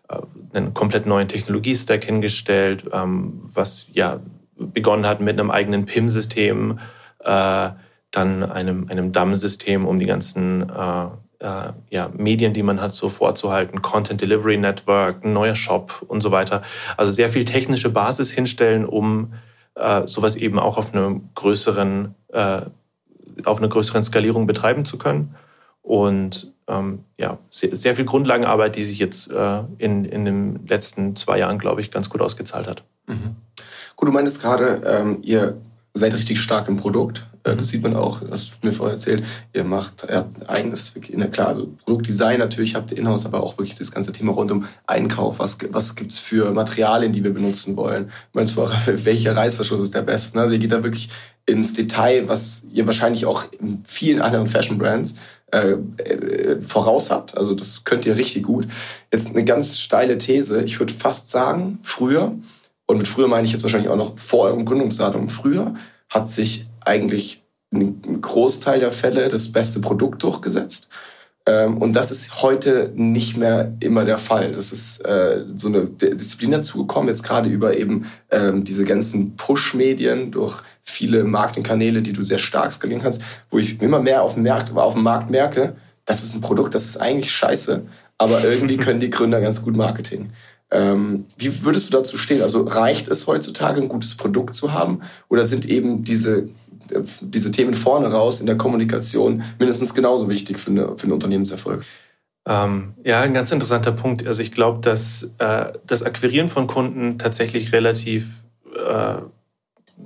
äh, 0.08 0.18
einen 0.54 0.74
komplett 0.74 1.06
neuen 1.06 1.28
Technologiestack 1.28 2.06
hingestellt, 2.06 2.86
ähm, 2.94 3.42
was 3.54 3.88
ja 3.92 4.22
begonnen 4.56 5.06
hat 5.06 5.20
mit 5.20 5.38
einem 5.38 5.52
eigenen 5.52 5.86
PIM-System, 5.86 6.80
äh, 7.26 7.70
dann 8.12 8.44
einem, 8.44 8.88
einem 8.90 9.12
DAM-System, 9.12 9.86
um 9.88 10.00
die 10.00 10.06
ganzen 10.06 10.70
äh, 10.70 11.06
äh, 11.42 11.74
ja, 11.90 12.12
Medien, 12.16 12.54
die 12.54 12.64
man 12.64 12.82
hat, 12.82 12.92
so 12.92 13.10
vorzuhalten, 13.10 13.82
Content 13.82 14.22
Delivery 14.22 14.58
Network, 14.58 15.24
ein 15.24 15.34
neuer 15.34 15.56
Shop 15.56 16.06
und 16.08 16.22
so 16.22 16.32
weiter. 16.32 16.62
Also 16.98 17.12
sehr 17.12 17.30
viel 17.30 17.46
technische 17.46 17.90
Basis 17.90 18.32
hinstellen, 18.32 18.86
um 18.86 19.34
äh, 19.76 20.08
sowas 20.08 20.36
eben 20.36 20.60
auch 20.60 20.78
auf 20.78 20.94
einer 20.94 21.20
größeren, 21.36 22.16
äh, 22.30 22.62
auf 23.46 23.58
einer 23.58 23.70
größeren 23.70 24.04
Skalierung 24.04 24.46
betreiben 24.46 24.86
zu 24.86 24.98
können. 24.98 25.36
Und 25.82 26.54
ähm, 26.68 27.06
ja, 27.18 27.40
sehr, 27.50 27.76
sehr, 27.76 27.96
viel 27.96 28.06
Grundlagenarbeit, 28.06 28.76
die 28.76 28.84
sich 28.84 29.00
jetzt 29.00 29.32
äh, 29.32 29.62
in, 29.78 30.06
in 30.06 30.26
den 30.26 30.68
letzten 30.68 31.16
zwei 31.16 31.40
Jahren, 31.40 31.58
glaube 31.58 31.82
ich, 31.82 31.92
ganz 31.92 32.10
gut 32.10 32.22
ausgezahlt 32.22 32.68
hat. 32.68 32.84
Mhm. 33.08 33.36
Gut, 33.96 34.08
du 34.08 34.14
meintest 34.14 34.42
gerade, 34.42 34.82
ähm, 34.86 35.20
ihr 35.24 35.58
seid 35.94 36.14
richtig 36.16 36.40
stark 36.40 36.68
im 36.68 36.78
Produkt. 36.78 37.28
Äh, 37.44 37.56
das 37.56 37.70
sieht 37.70 37.84
man 37.84 37.96
auch, 37.96 38.22
hast 38.30 38.52
du 38.62 38.68
mir 38.68 38.74
vorher 38.74 38.96
erzählt. 38.96 39.24
Ihr 39.54 39.64
macht 39.64 40.06
ihr 40.10 40.18
habt 40.18 40.50
eigenes, 40.50 40.94
na 41.14 41.28
klar, 41.28 41.50
also 41.50 41.68
Produktdesign 41.86 42.40
natürlich 42.40 42.76
habt 42.76 42.92
ihr 42.92 42.98
Inhouse, 42.98 43.26
aber 43.26 43.44
auch 43.44 43.58
wirklich 43.58 43.76
das 43.76 43.92
ganze 43.92 44.12
Thema 44.12 44.34
rund 44.34 44.52
um 44.52 44.66
Einkauf. 44.88 45.40
Was, 45.40 45.58
was 45.72 45.96
gibt's 45.96 46.20
für 46.20 46.52
Materialien, 46.52 47.12
die 47.12 47.24
wir 47.24 47.34
benutzen 47.34 47.76
wollen? 47.76 48.06
Du 48.06 48.40
meinst 48.40 48.54
vorher, 48.54 48.80
welcher 49.06 49.36
Reißverschluss 49.36 49.82
ist 49.82 49.96
der 49.96 50.02
beste? 50.02 50.40
Also 50.40 50.54
ihr 50.54 50.60
geht 50.60 50.72
da 50.72 50.84
wirklich 50.84 51.10
ins 51.46 51.74
Detail, 51.74 52.28
was 52.28 52.66
ihr 52.72 52.86
wahrscheinlich 52.86 53.26
auch 53.26 53.46
in 53.60 53.82
vielen 53.86 54.22
anderen 54.22 54.48
Fashion-Brands 54.48 55.16
äh, 55.52 55.72
äh, 55.72 56.62
voraus 56.62 57.12
habt. 57.12 57.38
Also 57.38 57.54
das 57.56 57.84
könnt 57.84 58.06
ihr 58.06 58.16
richtig 58.16 58.44
gut. 58.44 58.68
Jetzt 59.12 59.32
eine 59.32 59.44
ganz 59.44 59.80
steile 59.80 60.18
These. 60.18 60.64
Ich 60.64 60.80
würde 60.80 60.94
fast 60.94 61.30
sagen, 61.30 61.80
früher, 61.82 62.36
und 62.86 62.98
mit 62.98 63.08
früher 63.08 63.28
meine 63.28 63.46
ich 63.46 63.52
jetzt 63.52 63.64
wahrscheinlich 63.64 63.90
auch 63.90 63.98
noch 63.98 64.18
vor 64.18 64.46
eurem 64.46 64.66
Gründungsdatum, 64.66 65.30
früher 65.30 65.74
hat 66.10 66.30
sich 66.30 66.68
eigentlich 66.86 67.44
ein 67.74 68.22
Großteil 68.22 68.80
der 68.80 68.92
Fälle 68.92 69.30
das 69.30 69.52
beste 69.52 69.80
Produkt 69.80 70.24
durchgesetzt. 70.24 70.90
Ähm, 71.46 71.78
und 71.78 71.94
das 71.94 72.12
ist 72.12 72.44
heute 72.44 72.92
nicht 72.96 73.38
mehr 73.38 73.74
immer 73.80 74.06
der 74.06 74.18
Fall. 74.18 74.52
Das 74.52 74.72
ist 74.72 75.00
äh, 75.06 75.46
so 75.56 75.70
eine 75.70 75.86
Disziplin 75.86 76.52
dazugekommen, 76.52 77.10
jetzt 77.10 77.24
gerade 77.24 77.50
über 77.50 77.76
eben 77.76 78.06
ähm, 78.30 78.64
diese 78.64 78.84
ganzen 78.84 79.36
Push-Medien 79.36 80.32
durch 80.32 80.62
viele 80.84 81.24
Marketingkanäle, 81.24 82.02
die 82.02 82.14
du 82.14 82.22
sehr 82.22 82.38
stark 82.38 82.74
skalieren 82.74 83.02
kannst, 83.02 83.22
wo 83.50 83.58
ich 83.58 83.82
immer 83.82 84.00
mehr 84.00 84.22
auf 84.22 84.36
dem 84.36 84.44
Markt, 84.44 84.76
auf 84.76 84.94
dem 84.94 85.04
Markt 85.04 85.30
merke, 85.30 85.76
das 86.06 86.24
ist 86.24 86.36
ein 86.36 86.42
Produkt, 86.42 86.76
das 86.76 86.86
ist 86.86 86.98
eigentlich 86.98 87.32
scheiße, 87.32 87.84
aber 88.18 88.44
irgendwie 88.44 88.78
können 88.86 89.00
die 89.00 89.10
Gründer 89.10 89.42
ganz 89.42 89.64
gut 89.64 89.76
Marketing. 89.76 90.32
Ähm, 90.70 91.26
wie 91.38 91.64
würdest 91.64 91.88
du 91.88 91.98
dazu 91.98 92.18
stehen? 92.18 92.42
Also 92.42 92.64
reicht 92.64 93.08
es 93.10 93.28
heutzutage, 93.28 93.82
ein 93.82 93.90
gutes 93.90 94.16
Produkt 94.16 94.56
zu 94.56 94.74
haben? 94.74 95.02
Oder 95.28 95.44
sind 95.44 95.68
eben 95.68 96.04
diese, 96.04 96.48
diese 97.22 97.52
Themen 97.52 97.74
vorne 97.74 98.12
raus 98.12 98.40
in 98.40 98.46
der 98.46 98.58
Kommunikation 98.58 99.44
mindestens 99.60 99.94
genauso 99.94 100.30
wichtig 100.30 100.60
für, 100.60 100.72
eine, 100.72 100.98
für 100.98 101.04
einen 101.04 101.14
Unternehmenserfolg? 101.14 101.84
Ähm, 102.48 102.94
ja, 103.04 103.22
ein 103.22 103.34
ganz 103.34 103.52
interessanter 103.52 103.92
Punkt. 103.92 104.26
Also 104.26 104.42
ich 104.42 104.52
glaube, 104.52 104.80
dass 104.82 105.32
äh, 105.38 105.74
das 105.86 106.04
Akquirieren 106.04 106.50
von 106.50 106.68
Kunden 106.68 107.20
tatsächlich 107.20 107.72
relativ, 107.72 108.44
äh, 108.76 109.18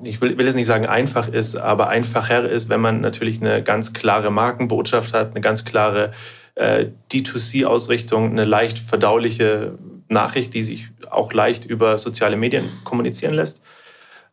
ich 0.04 0.20
will, 0.22 0.38
will 0.38 0.46
jetzt 0.46 0.56
nicht 0.56 0.66
sagen 0.66 0.86
einfach 0.86 1.30
ist, 1.30 1.56
aber 1.56 1.88
einfacher 1.88 2.48
ist, 2.50 2.68
wenn 2.68 2.82
man 2.82 3.00
natürlich 3.00 3.42
eine 3.42 3.64
ganz 3.64 3.94
klare 3.94 4.32
Markenbotschaft 4.32 5.14
hat, 5.14 5.32
eine 5.32 5.42
ganz 5.42 5.64
klare 5.64 6.12
äh, 6.56 6.88
D2C-Ausrichtung, 7.12 8.32
eine 8.32 8.46
leicht 8.46 8.80
verdauliche 8.80 9.78
Nachricht, 10.10 10.54
die 10.54 10.62
sich 10.62 10.90
auch 11.10 11.32
leicht 11.32 11.66
über 11.66 11.98
soziale 11.98 12.36
Medien 12.36 12.66
kommunizieren 12.84 13.34
lässt. 13.34 13.62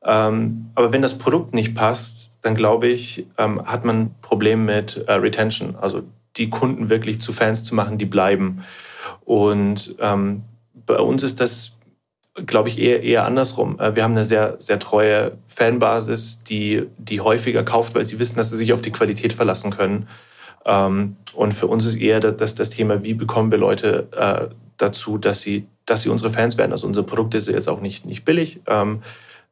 Ähm, 0.05 0.71
aber 0.75 0.93
wenn 0.93 1.03
das 1.03 1.19
Produkt 1.19 1.55
nicht 1.55 1.75
passt, 1.75 2.33
dann 2.43 2.55
glaube 2.55 2.89
ich, 2.89 3.27
ähm, 3.39 3.65
hat 3.65 3.85
man 3.85 4.01
ein 4.01 4.15
Problem 4.21 4.65
mit 4.65 5.05
äh, 5.07 5.13
Retention, 5.13 5.77
also 5.81 6.03
die 6.37 6.51
Kunden 6.51 6.89
wirklich 6.89 7.21
zu 7.21 7.33
Fans 7.33 7.63
zu 7.63 7.75
machen, 7.75 7.99
die 7.99 8.07
bleiben. 8.07 8.65
Und 9.25 9.95
ähm, 10.01 10.43
bei 10.87 10.99
uns 10.99 11.23
ist 11.23 11.41
das, 11.41 11.73
glaube 12.47 12.69
ich, 12.69 12.79
eher, 12.81 13.03
eher 13.03 13.27
andersrum. 13.27 13.79
Äh, 13.79 13.95
wir 13.95 14.03
haben 14.03 14.13
eine 14.13 14.25
sehr, 14.25 14.57
sehr 14.59 14.81
treue 14.81 15.39
Fanbasis, 15.47 16.43
die, 16.43 16.85
die 16.99 17.21
häufiger 17.21 17.63
kauft, 17.63 17.95
weil 17.95 18.07
sie 18.07 18.19
wissen, 18.19 18.37
dass 18.37 18.51
sie 18.51 18.57
sich 18.57 18.73
auf 18.73 18.83
die 18.83 18.93
Qualität 18.93 19.33
verlassen 19.33 19.71
können. 19.71 20.09
Und 20.65 21.55
für 21.55 21.67
uns 21.67 21.87
ist 21.87 21.97
eher 21.97 22.21
das, 22.21 22.55
das 22.55 22.71
Thema, 22.71 23.03
wie 23.03 23.15
bekommen 23.15 23.51
wir 23.51 23.59
Leute 23.59 24.07
äh, 24.13 24.55
dazu, 24.77 25.19
dass 25.19 25.41
sie, 25.41 25.67
dass 25.87 26.03
sie 26.03 26.09
unsere 26.09 26.31
Fans 26.31 26.57
werden. 26.57 26.71
Also 26.71 26.87
unser 26.87 27.03
Produkt 27.03 27.35
ist 27.35 27.49
jetzt 27.49 27.69
auch 27.69 27.81
nicht, 27.81 28.07
nicht 28.07 28.25
billig. 28.25 28.61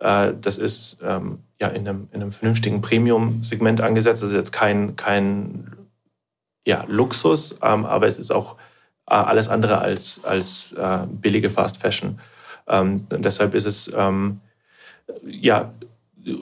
Äh, 0.01 0.33
das 0.41 0.59
ist 0.59 0.99
ähm, 1.03 1.41
ja 1.61 1.69
in 1.69 1.87
einem, 1.87 2.09
in 2.13 2.23
einem 2.23 2.33
vernünftigen 2.33 2.81
Premium-Segment 2.81 3.81
angesetzt. 3.81 4.23
Das 4.23 4.31
ist 4.31 4.35
jetzt 4.35 4.53
kein, 4.53 4.97
kein 4.97 5.71
ja, 6.67 6.85
Luxus, 6.89 7.59
ähm, 7.63 7.87
aber 7.87 8.07
es 8.07 8.19
ist 8.19 8.31
auch 8.31 8.57
äh, 9.07 9.15
alles 9.15 9.49
andere 9.49 9.79
als, 9.79 10.25
als 10.25 10.73
äh, 10.73 11.07
billige 11.09 11.51
Fast 11.51 11.79
Fashion. 11.79 12.19
Ähm, 12.69 13.07
deshalb 13.11 13.55
ist 13.55 13.67
es 13.67 13.91
ähm, 13.95 14.41
ja 15.25 15.73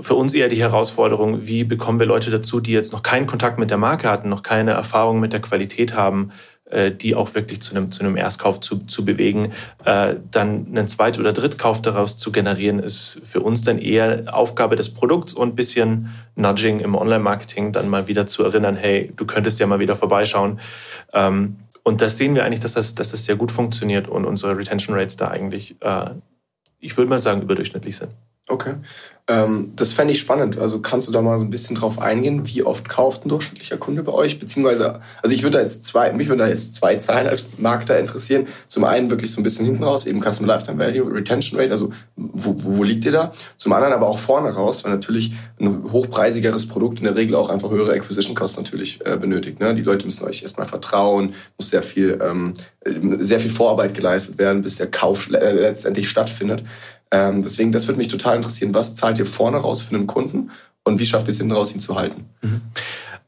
für 0.01 0.15
uns 0.15 0.35
eher 0.35 0.49
die 0.49 0.61
Herausforderung, 0.61 1.47
wie 1.47 1.65
bekommen 1.65 2.01
wir 2.01 2.07
Leute 2.07 2.31
dazu, 2.31 2.61
die 2.61 2.73
jetzt 2.73 2.93
noch 2.93 3.03
keinen 3.03 3.27
Kontakt 3.27 3.59
mit 3.59 3.71
der 3.71 3.79
Marke 3.79 4.11
hatten, 4.11 4.29
noch 4.29 4.43
keine 4.43 4.73
Erfahrung 4.73 5.21
mit 5.21 5.33
der 5.33 5.41
Qualität 5.41 5.95
haben, 5.95 6.33
die 6.93 7.15
auch 7.15 7.35
wirklich 7.35 7.63
zu 7.63 7.75
einem, 7.75 7.91
zu 7.91 8.01
einem 8.01 8.17
Erstkauf 8.17 8.61
zu, 8.61 8.79
zu 8.87 9.05
bewegen. 9.05 9.53
Äh, 9.85 10.17
dann 10.31 10.67
einen 10.69 10.89
Zweit- 10.89 11.19
oder 11.19 11.33
Drittkauf 11.33 11.83
daraus 11.83 12.17
zu 12.17 12.33
generieren, 12.33 12.79
ist 12.79 13.21
für 13.25 13.41
uns 13.41 13.63
dann 13.63 13.79
eher 13.79 14.25
Aufgabe 14.35 14.77
des 14.77 14.93
Produkts 14.93 15.33
und 15.33 15.51
ein 15.51 15.55
bisschen 15.55 16.11
Nudging 16.37 16.81
im 16.81 16.95
Online-Marketing, 16.95 17.73
dann 17.73 17.89
mal 17.89 18.07
wieder 18.07 18.27
zu 18.27 18.45
erinnern, 18.45 18.77
hey, 18.77 19.13
du 19.17 19.27
könntest 19.27 19.59
ja 19.61 19.67
mal 19.67 19.81
wieder 19.81 19.97
vorbeischauen. 19.97 20.61
Ähm, 21.13 21.57
und 21.83 22.03
das 22.03 22.19
sehen 22.19 22.35
wir 22.35 22.45
eigentlich, 22.45 22.61
dass 22.61 22.75
das, 22.75 22.95
dass 22.95 23.13
das 23.13 23.25
sehr 23.25 23.37
gut 23.37 23.51
funktioniert 23.51 24.09
und 24.09 24.27
unsere 24.27 24.57
Retention 24.57 24.95
Rates 24.95 25.17
da 25.17 25.29
eigentlich, 25.29 25.77
äh, 25.81 26.11
ich 26.81 26.97
würde 26.97 27.09
mal 27.09 27.21
sagen, 27.21 27.41
überdurchschnittlich 27.41 27.97
sind. 27.97 28.11
Okay. 28.49 28.75
Ähm, 29.31 29.73
das 29.77 29.93
fände 29.93 30.13
ich 30.15 30.21
spannend. 30.21 30.59
Also 30.59 30.81
kannst 30.81 31.07
du 31.07 31.13
da 31.13 31.21
mal 31.21 31.39
so 31.39 31.45
ein 31.45 31.51
bisschen 31.51 31.77
drauf 31.77 32.01
eingehen, 32.01 32.47
wie 32.47 32.63
oft 32.63 32.89
kauft 32.89 33.27
ein 33.27 33.29
durchschnittlicher 33.29 33.77
Kunde 33.77 34.03
bei 34.03 34.13
euch? 34.13 34.39
Beziehungsweise, 34.39 35.01
also 35.23 35.35
ich 35.35 35.43
würde 35.43 35.59
da 35.59 35.63
jetzt 35.63 35.85
zwei, 35.85 36.11
mich 36.15 36.29
würde 36.29 36.45
da 36.45 36.49
jetzt 36.49 36.75
zwei 36.75 36.97
Zahlen 36.97 37.27
als 37.27 37.45
Marketer 37.59 37.99
interessieren. 37.99 38.47
Zum 38.69 38.85
einen 38.85 39.11
wirklich 39.11 39.31
so 39.31 39.39
ein 39.39 39.45
bisschen 39.45 39.67
hinten 39.67 39.85
raus, 39.85 40.07
eben 40.07 40.23
Customer 40.23 40.49
Lifetime 40.49 40.79
Value, 40.79 41.13
Retention 41.13 41.61
Rate, 41.61 41.73
also 41.73 41.93
wo, 42.17 42.55
wo 42.57 42.83
liegt 42.83 43.05
ihr 43.05 43.13
da? 43.13 43.33
Zum 43.59 43.75
anderen 43.75 43.93
aber 43.93 44.09
auch 44.09 44.19
vorne 44.19 44.49
raus, 44.49 44.85
weil 44.85 44.93
natürlich 44.93 45.35
ein 45.61 45.93
hochpreisigeres 45.93 46.67
Produkt 46.67 47.01
in 47.01 47.05
der 47.05 47.17
Regel 47.17 47.37
auch 47.37 47.51
einfach 47.51 47.71
höhere 47.71 47.93
Acquisition 47.93 48.35
Costs 48.35 48.57
natürlich 48.57 49.05
äh, 49.05 49.19
benötigt. 49.19 49.61
Ne? 49.61 49.75
Die 49.75 49.83
Leute 49.83 50.07
müssen 50.07 50.25
euch 50.25 50.43
erstmal 50.43 50.67
vertrauen, 50.67 51.35
muss 51.59 51.69
sehr 51.69 51.83
viel, 51.83 52.19
ähm, 52.23 52.55
sehr 53.21 53.41
viel 53.41 53.51
Vorarbeit 53.51 53.93
geleistet 53.95 54.39
werden, 54.39 54.63
bis 54.63 54.77
der 54.77 54.91
Kauf 54.91 55.31
äh, 55.31 55.53
letztendlich 55.53 56.09
stattfindet. 56.09 56.65
Ähm, 57.11 57.43
deswegen, 57.43 57.73
das 57.73 57.87
würde 57.87 57.99
mich 57.99 58.09
total 58.09 58.37
interessieren. 58.37 58.75
Was 58.75 58.97
zahlt 58.97 59.19
ihr 59.19 59.27
vorne 59.27 59.59
raus 59.59 59.83
für 59.83 59.95
einen 59.95 60.07
Kunden 60.07 60.51
und 60.85 60.99
wie 60.99 61.07
schafft 61.07 61.29
ihr 61.29 61.31
es 61.31 61.39
hinten 61.39 61.53
raus, 61.53 61.75
ihn 61.75 61.81
zu 61.81 61.97
halten? 61.97 62.27
Mhm. 62.43 62.61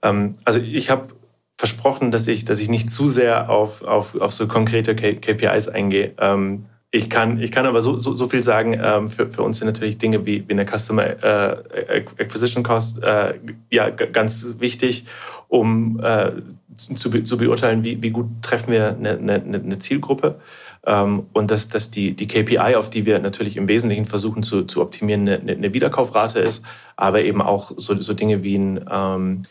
Ähm, 0.03 0.35
also 0.45 0.61
ich 0.61 0.91
habe 0.91 1.09
versprochen, 1.57 2.11
dass 2.11 2.27
ich, 2.27 2.45
dass 2.45 2.59
ich 2.59 2.69
nicht 2.69 2.91
zu 2.91 3.07
sehr 3.09 3.51
auf, 3.51 3.83
auf, 3.83 4.15
auf 4.15 4.33
so 4.33 4.49
konkrete 4.49 4.95
KPIs 4.95 5.69
eingehe. 5.69 6.15
Ähm, 6.19 6.65
ich 6.93 7.09
kann, 7.09 7.41
ich 7.41 7.53
kann 7.53 7.67
aber 7.67 7.81
so, 7.83 7.99
so, 7.99 8.15
so 8.15 8.29
viel 8.29 8.43
sagen, 8.43 8.79
ähm, 8.83 9.09
für, 9.09 9.31
für 9.31 9.43
uns 9.43 9.59
sind 9.59 9.67
natürlich 9.67 9.99
Dinge 9.99 10.27
wie, 10.27 10.49
wie 10.49 10.53
eine 10.53 10.67
Customer 10.67 11.05
äh, 11.05 12.05
Acquisition 12.19 12.65
Cost 12.65 13.03
äh, 13.03 13.35
ja, 13.71 13.91
ganz 13.91 14.57
wichtig, 14.59 15.05
um 15.47 16.01
äh, 16.03 16.33
zu, 16.77 17.11
zu 17.23 17.37
beurteilen, 17.37 17.85
wie, 17.85 18.03
wie 18.03 18.11
gut 18.11 18.27
treffen 18.43 18.73
wir 18.73 18.97
eine, 18.97 19.19
eine, 19.19 19.35
eine 19.35 19.79
Zielgruppe. 19.79 20.41
Ähm, 20.87 21.27
und 21.33 21.51
dass, 21.51 21.69
dass 21.69 21.91
die, 21.91 22.13
die 22.13 22.27
KPI, 22.27 22.75
auf 22.75 22.91
die 22.91 23.05
wir 23.05 23.19
natürlich 23.19 23.57
im 23.57 23.69
Wesentlichen 23.69 24.07
versuchen 24.07 24.43
zu, 24.43 24.65
zu 24.65 24.81
optimieren, 24.81 25.29
eine, 25.29 25.53
eine 25.53 25.75
Wiederkaufrate 25.75 26.41
ist, 26.41 26.65
aber 26.97 27.23
eben 27.23 27.43
auch 27.43 27.73
so, 27.77 27.99
so 27.99 28.15
Dinge 28.15 28.43
wie 28.43 28.57
ein, 28.57 28.85
ähm, 28.91 29.43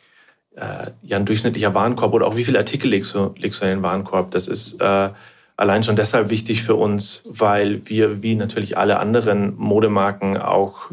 äh, 0.56 0.92
ja, 1.04 1.18
ein 1.18 1.26
durchschnittlicher 1.26 1.74
Warenkorb 1.74 2.14
oder 2.14 2.26
auch 2.26 2.36
wie 2.36 2.46
viele 2.46 2.58
Artikel 2.58 2.90
legst 2.90 3.14
du, 3.14 3.34
legst 3.38 3.62
du 3.62 3.66
in 3.66 3.72
den 3.72 3.84
Warenkorb. 3.84 4.32
Das 4.32 4.48
ist 4.48 4.82
äh, 4.82 5.10
allein 5.56 5.84
schon 5.84 5.96
deshalb 5.96 6.30
wichtig 6.30 6.64
für 6.64 6.76
uns, 6.76 7.24
weil 7.26 7.88
wir 7.88 8.24
wie 8.24 8.36
natürlich 8.36 8.78
alle 8.78 8.98
anderen 8.98 9.56
Modemarken 9.56 10.38
auch 10.38 10.90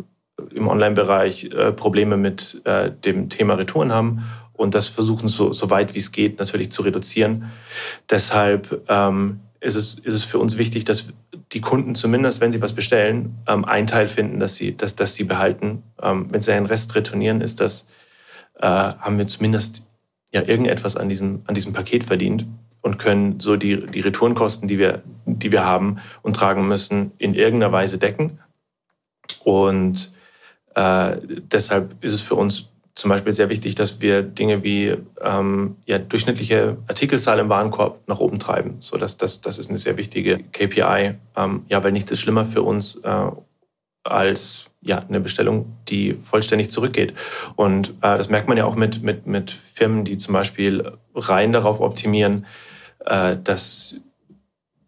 im 0.55 0.69
Online-Bereich 0.69 1.45
äh, 1.45 1.73
Probleme 1.73 2.19
mit 2.19 2.61
äh, 2.65 2.91
dem 2.91 3.31
Thema 3.31 3.55
Retouren 3.55 3.93
haben 3.93 4.25
und 4.53 4.75
das 4.75 4.89
versuchen 4.89 5.29
so, 5.29 5.53
so 5.53 5.71
weit 5.71 5.95
wie 5.95 5.99
es 5.99 6.13
geht 6.13 6.39
natürlich 6.39 6.73
zu 6.73 6.83
reduzieren. 6.83 7.51
Deshalb 8.11 8.83
ähm, 8.89 9.41
ist 9.67 9.75
es, 9.75 9.95
ist 9.97 10.15
es 10.15 10.25
für 10.25 10.39
uns 10.39 10.57
wichtig, 10.57 10.85
dass 10.85 11.07
die 11.53 11.61
Kunden 11.61 11.95
zumindest, 11.95 12.41
wenn 12.41 12.53
sie 12.53 12.63
was 12.63 12.73
bestellen, 12.73 13.37
ähm, 13.47 13.65
einen 13.65 13.87
Teil 13.87 14.07
finden, 14.07 14.39
dass 14.39 14.55
sie, 14.57 14.77
dass, 14.77 14.95
dass 14.95 15.15
sie 15.15 15.25
behalten. 15.25 15.83
Ähm, 16.01 16.27
wenn 16.31 16.41
sie 16.41 16.53
einen 16.53 16.67
Rest 16.67 16.95
retournieren, 16.95 17.41
ist 17.41 17.61
das, 17.61 17.87
äh, 18.61 18.67
haben 18.67 19.19
wir 19.19 19.27
zumindest 19.27 19.87
ja 20.33 20.43
irgendetwas 20.43 20.97
an 20.97 21.09
diesem, 21.09 21.43
an 21.47 21.55
diesem 21.55 21.73
Paket 21.73 22.05
verdient 22.05 22.47
und 22.81 22.99
können 22.99 23.41
so 23.41 23.57
die, 23.57 23.87
die 23.87 24.01
Retourenkosten, 24.01 24.69
die 24.69 24.79
wir, 24.79 25.03
die 25.27 25.51
wir 25.51 25.65
haben 25.65 25.99
und 26.23 26.37
tragen 26.37 26.69
müssen, 26.69 27.13
in 27.19 27.35
irgendeiner 27.35 27.73
Weise 27.73 27.99
decken. 27.99 28.39
Und 29.43 30.13
äh, 30.77 31.17
deshalb 31.25 32.03
ist 32.05 32.13
es 32.13 32.21
für 32.21 32.37
uns 32.37 32.69
zum 32.97 33.11
Beispiel 33.11 33.35
sehr 33.35 33.51
wichtig, 33.51 33.75
dass 33.75 34.01
wir 34.01 34.23
Dinge 34.23 34.63
wie 34.65 34.97
ähm, 35.21 35.77
ja, 35.85 35.99
durchschnittliche 35.99 36.79
Artikelzahl 36.89 37.39
im 37.39 37.51
Warenkorb 37.51 38.01
nach 38.09 38.21
oben 38.21 38.39
treiben. 38.39 38.77
So, 38.81 38.97
dass, 38.97 39.19
das, 39.19 39.43
das 39.43 39.59
ist 39.59 39.69
eine 39.69 39.79
sehr 39.79 39.99
wichtige 39.99 40.39
KPI. 40.39 41.15
Ähm, 41.37 41.65
ja, 41.69 41.85
weil 41.85 41.93
nichts 41.93 42.11
ist 42.11 42.21
schlimmer 42.21 42.47
für 42.47 42.63
uns 42.63 42.97
äh, 43.05 43.31
als 44.03 44.65
ja, 44.81 45.05
eine 45.07 45.21
Bestellung, 45.21 45.77
die 45.89 46.15
vollständig 46.15 46.71
zurückgeht. 46.71 47.13
Und 47.55 47.91
äh, 48.01 48.17
das 48.17 48.31
merkt 48.31 48.49
man 48.49 48.57
ja 48.57 48.65
auch 48.65 48.77
mit, 48.77 49.03
mit, 49.03 49.27
mit 49.27 49.51
Firmen, 49.51 50.05
die 50.05 50.17
zum 50.17 50.33
Beispiel 50.33 50.93
rein 51.15 51.53
darauf 51.53 51.81
optimieren, 51.81 52.47
äh, 53.05 53.37
dass 53.43 53.97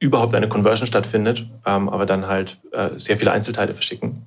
überhaupt 0.00 0.34
eine 0.34 0.48
Conversion 0.48 0.86
stattfindet, 0.86 1.46
ähm, 1.66 1.88
aber 1.88 2.06
dann 2.06 2.26
halt 2.26 2.58
äh, 2.72 2.90
sehr 2.96 3.18
viele 3.18 3.32
Einzelteile 3.32 3.74
verschicken, 3.74 4.22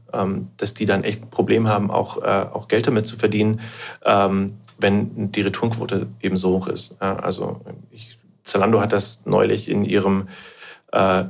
dass 0.57 0.73
die 0.73 0.85
dann 0.85 1.03
echt 1.03 1.23
ein 1.23 1.29
Problem 1.29 1.67
haben, 1.67 1.91
auch, 1.91 2.21
äh, 2.21 2.45
auch 2.51 2.67
Geld 2.67 2.87
damit 2.87 3.05
zu 3.05 3.15
verdienen, 3.15 3.61
ähm, 4.05 4.57
wenn 4.79 5.31
die 5.31 5.41
Returnquote 5.41 6.07
eben 6.21 6.37
so 6.37 6.49
hoch 6.49 6.67
ist. 6.67 6.99
Also 6.99 7.61
ich, 7.91 8.17
Zalando 8.43 8.81
hat 8.81 8.93
das 8.93 9.21
neulich 9.25 9.69
in 9.69 9.85
ihrem, 9.85 10.27
äh, 10.91 11.21
äh 11.21 11.25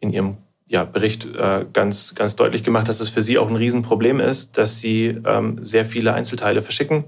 in 0.00 0.12
ihrem 0.12 0.36
ja, 0.66 0.82
Bericht 0.84 1.28
ganz, 1.72 2.14
ganz 2.14 2.36
deutlich 2.36 2.64
gemacht, 2.64 2.88
dass 2.88 2.98
es 2.98 3.08
für 3.08 3.20
sie 3.20 3.38
auch 3.38 3.48
ein 3.48 3.54
Riesenproblem 3.54 4.18
ist, 4.18 4.58
dass 4.58 4.80
sie 4.80 5.20
ähm, 5.24 5.62
sehr 5.62 5.84
viele 5.84 6.14
Einzelteile 6.14 6.62
verschicken, 6.62 7.04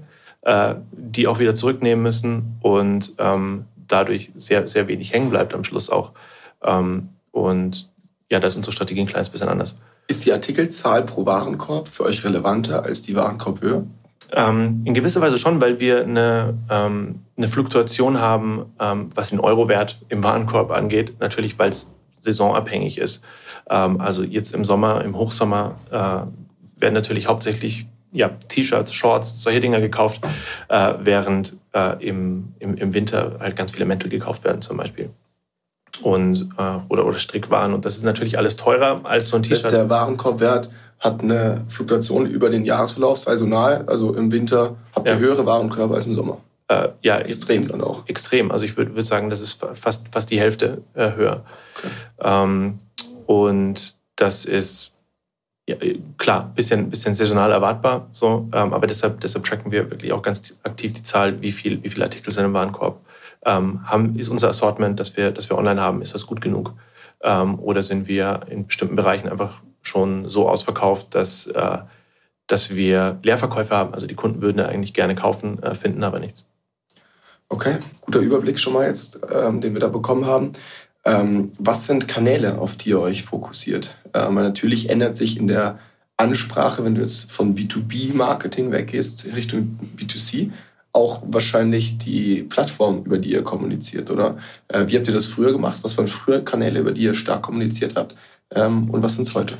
die 0.91 1.27
auch 1.27 1.39
wieder 1.39 1.53
zurücknehmen 1.53 2.01
müssen 2.01 2.57
und 2.61 3.13
ähm, 3.17 3.65
dadurch 3.87 4.31
sehr, 4.35 4.67
sehr 4.67 4.87
wenig 4.87 5.13
hängen 5.13 5.29
bleibt 5.29 5.53
am 5.53 5.63
Schluss 5.63 5.89
auch. 5.89 6.11
Ähm, 6.63 7.09
und 7.31 7.89
ja, 8.29 8.39
da 8.39 8.47
ist 8.47 8.55
unsere 8.55 8.73
Strategie 8.73 9.01
ein 9.01 9.07
kleines 9.07 9.29
bisschen 9.29 9.49
anders. 9.49 9.77
Ist 10.09 10.25
die 10.25 10.31
Artikelzahl 10.31 11.03
pro 11.03 11.25
Warenkorb 11.25 11.89
für 11.89 12.03
euch 12.03 12.23
relevanter 12.23 12.83
als 12.83 13.01
die 13.01 13.15
Warenkorbhöhe? 13.15 13.85
Ähm, 14.31 14.81
in 14.85 14.93
gewisser 14.93 15.19
Weise 15.19 15.37
schon, 15.37 15.59
weil 15.59 15.81
wir 15.81 16.01
eine, 16.03 16.57
ähm, 16.69 17.15
eine 17.35 17.47
Fluktuation 17.49 18.19
haben, 18.19 18.65
ähm, 18.79 19.09
was 19.15 19.29
den 19.29 19.39
Eurowert 19.39 19.99
im 20.07 20.23
Warenkorb 20.23 20.71
angeht. 20.71 21.15
Natürlich, 21.19 21.59
weil 21.59 21.71
es 21.71 21.93
saisonabhängig 22.19 22.97
ist. 22.97 23.21
Ähm, 23.69 23.99
also 23.99 24.23
jetzt 24.23 24.53
im 24.53 24.63
Sommer, 24.63 25.03
im 25.03 25.17
Hochsommer 25.17 25.75
äh, 25.91 26.81
werden 26.81 26.93
natürlich 26.93 27.27
hauptsächlich 27.27 27.85
ja, 28.13 28.29
T-Shirts, 28.47 28.93
Shorts, 28.93 29.41
solche 29.41 29.59
Dinge 29.59 29.81
gekauft, 29.81 30.21
äh, 30.69 30.93
während 30.99 31.57
äh, 31.73 32.01
im, 32.05 32.53
im, 32.59 32.75
im 32.75 32.93
Winter 32.93 33.37
halt 33.39 33.57
ganz 33.57 33.73
viele 33.73 33.85
Mäntel 33.85 34.09
gekauft 34.09 34.45
werden 34.45 34.61
zum 34.61 34.77
Beispiel 34.77 35.09
und, 36.01 36.49
äh, 36.57 36.79
oder, 36.89 37.05
oder 37.05 37.19
Strickwaren. 37.19 37.73
Und 37.73 37.85
das 37.85 37.97
ist 37.97 38.03
natürlich 38.03 38.37
alles 38.37 38.55
teurer 38.55 39.01
als 39.03 39.29
so 39.29 39.35
ein 39.35 39.43
T-Shirt. 39.43 39.71
Der 39.71 39.89
Warenkorbwert 39.89 40.69
hat 40.99 41.21
eine 41.21 41.61
Fluktuation 41.67 42.25
über 42.25 42.49
den 42.49 42.65
Jahresverlauf, 42.65 43.19
saisonal. 43.19 43.83
Also 43.87 44.13
im 44.15 44.31
Winter 44.31 44.75
habt 44.95 45.07
ihr 45.07 45.13
ja. 45.13 45.19
höhere 45.19 45.45
Warenkörbe 45.45 45.95
als 45.95 46.05
im 46.05 46.13
Sommer. 46.13 46.37
Äh, 46.69 46.89
ja, 47.01 47.19
extrem 47.19 47.67
dann 47.67 47.81
auch. 47.81 48.07
Extrem. 48.07 48.51
Also 48.51 48.65
ich 48.65 48.75
würde 48.75 48.95
würd 48.95 49.05
sagen, 49.05 49.29
das 49.29 49.39
ist 49.39 49.63
fast, 49.73 50.07
fast 50.11 50.31
die 50.31 50.39
Hälfte 50.39 50.81
äh, 50.95 51.11
höher. 51.13 51.43
Okay. 51.77 51.87
Ähm, 52.21 52.79
und 53.25 53.95
das 54.15 54.45
ist 54.45 54.91
ja, 55.69 55.75
klar, 56.17 56.51
bisschen, 56.55 56.89
bisschen 56.89 57.13
saisonal 57.13 57.51
erwartbar, 57.51 58.07
so, 58.13 58.47
ähm, 58.53 58.73
aber 58.73 58.87
deshalb, 58.87 59.19
deshalb 59.19 59.43
tracken 59.43 59.69
wir 59.69 59.91
wirklich 59.91 60.13
auch 60.13 60.21
ganz 60.21 60.57
aktiv 60.63 60.93
die 60.93 61.03
Zahl, 61.03 61.41
wie 61.41 61.51
viel, 61.51 61.83
wie 61.83 61.89
viele 61.89 62.05
Artikel 62.05 62.31
sind 62.31 62.45
im 62.45 62.53
Warenkorb 62.53 63.01
haben, 63.53 64.15
ist 64.17 64.29
unser 64.29 64.49
Assortment, 64.49 64.99
das 64.99 65.15
wir, 65.17 65.31
das 65.31 65.49
wir 65.49 65.57
online 65.57 65.81
haben, 65.81 66.01
ist 66.01 66.13
das 66.13 66.25
gut 66.25 66.41
genug? 66.41 66.73
Ähm, 67.21 67.59
oder 67.59 67.81
sind 67.81 68.07
wir 68.07 68.41
in 68.49 68.67
bestimmten 68.67 68.95
Bereichen 68.95 69.29
einfach 69.29 69.61
schon 69.81 70.29
so 70.29 70.49
ausverkauft, 70.49 71.15
dass, 71.15 71.47
äh, 71.47 71.79
dass 72.47 72.75
wir 72.75 73.19
Leerverkäufe 73.23 73.75
haben? 73.75 73.93
Also 73.93 74.07
die 74.07 74.15
Kunden 74.15 74.41
würden 74.41 74.59
eigentlich 74.59 74.93
gerne 74.93 75.15
kaufen, 75.15 75.61
äh, 75.63 75.75
finden 75.75 76.03
aber 76.03 76.19
nichts. 76.19 76.45
Okay, 77.49 77.77
guter 78.01 78.19
Überblick 78.19 78.59
schon 78.59 78.73
mal 78.73 78.87
jetzt, 78.87 79.19
ähm, 79.33 79.61
den 79.61 79.73
wir 79.73 79.79
da 79.79 79.87
bekommen 79.87 80.25
haben. 80.25 80.51
Ähm, 81.05 81.53
was 81.57 81.85
sind 81.85 82.09
Kanäle, 82.09 82.59
auf 82.59 82.75
die 82.75 82.89
ihr 82.89 82.99
euch 82.99 83.23
fokussiert? 83.23 83.97
Ähm, 84.13 84.35
natürlich 84.35 84.89
ändert 84.89 85.15
sich 85.15 85.37
in 85.37 85.47
der 85.47 85.79
Ansprache, 86.17 86.83
wenn 86.83 86.95
du 86.95 87.01
jetzt 87.01 87.31
von 87.31 87.55
B2B-Marketing 87.55 88.71
weggehst 88.71 89.27
Richtung 89.33 89.79
B2C, 89.95 90.51
auch 90.93 91.21
wahrscheinlich 91.25 91.97
die 91.97 92.43
Plattform, 92.43 93.03
über 93.03 93.17
die 93.17 93.31
ihr 93.31 93.43
kommuniziert, 93.43 94.09
oder? 94.09 94.37
Äh, 94.67 94.85
wie 94.87 94.97
habt 94.97 95.07
ihr 95.07 95.13
das 95.13 95.25
früher 95.25 95.51
gemacht? 95.51 95.79
Was 95.83 95.97
waren 95.97 96.07
früher 96.07 96.43
Kanäle, 96.43 96.79
über 96.79 96.91
die 96.91 97.03
ihr 97.03 97.13
stark 97.13 97.43
kommuniziert 97.43 97.95
habt? 97.95 98.15
Ähm, 98.53 98.89
und 98.89 99.03
was 99.03 99.15
sind 99.15 99.27
es 99.27 99.35
heute? 99.35 99.55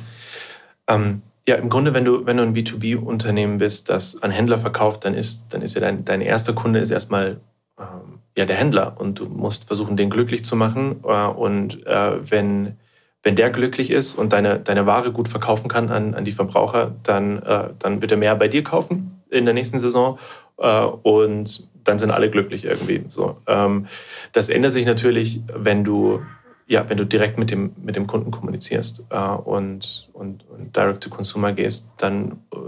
Ähm, 0.88 1.22
ja, 1.46 1.54
im 1.56 1.68
Grunde, 1.68 1.94
wenn 1.94 2.04
du, 2.04 2.26
wenn 2.26 2.36
du 2.36 2.42
ein 2.42 2.54
B2B-Unternehmen 2.54 3.58
bist, 3.58 3.88
das 3.88 4.22
an 4.22 4.30
Händler 4.30 4.58
verkauft, 4.58 5.04
dann 5.04 5.14
ist, 5.14 5.46
dann 5.50 5.62
ist 5.62 5.74
ja 5.74 5.80
dein, 5.80 6.04
dein 6.04 6.20
erster 6.20 6.52
Kunde 6.52 6.78
ist 6.78 6.90
erstmal 6.90 7.40
ähm, 7.78 8.20
ja, 8.36 8.44
der 8.44 8.56
Händler 8.56 8.96
und 8.98 9.18
du 9.18 9.26
musst 9.26 9.64
versuchen, 9.64 9.96
den 9.96 10.10
glücklich 10.10 10.44
zu 10.44 10.56
machen. 10.56 11.00
Äh, 11.04 11.26
und 11.26 11.86
äh, 11.86 12.30
wenn, 12.30 12.76
wenn 13.22 13.36
der 13.36 13.50
glücklich 13.50 13.90
ist 13.90 14.14
und 14.14 14.32
deine, 14.32 14.58
deine 14.58 14.86
Ware 14.86 15.12
gut 15.12 15.28
verkaufen 15.28 15.68
kann 15.68 15.90
an, 15.90 16.14
an 16.14 16.24
die 16.24 16.32
Verbraucher, 16.32 16.94
dann, 17.02 17.42
äh, 17.42 17.70
dann 17.78 18.02
wird 18.02 18.10
er 18.10 18.18
mehr 18.18 18.36
bei 18.36 18.48
dir 18.48 18.62
kaufen 18.62 19.22
in 19.30 19.44
der 19.44 19.54
nächsten 19.54 19.78
Saison 19.78 20.18
äh, 20.58 20.82
und 20.82 21.68
dann 21.84 21.98
sind 21.98 22.10
alle 22.10 22.30
glücklich 22.30 22.64
irgendwie. 22.64 23.04
So, 23.08 23.38
ähm, 23.46 23.86
das 24.32 24.48
ändert 24.48 24.72
sich 24.72 24.86
natürlich, 24.86 25.40
wenn 25.52 25.84
du 25.84 26.20
ja, 26.68 26.86
wenn 26.88 26.98
du 26.98 27.06
direkt 27.06 27.38
mit 27.38 27.50
dem, 27.50 27.72
mit 27.82 27.96
dem 27.96 28.06
Kunden 28.06 28.30
kommunizierst 28.30 29.04
äh, 29.08 29.18
und, 29.18 30.08
und, 30.12 30.44
und 30.50 30.76
direct 30.76 31.02
to 31.02 31.08
consumer 31.08 31.52
gehst, 31.52 31.90
dann 31.96 32.42
äh, 32.52 32.58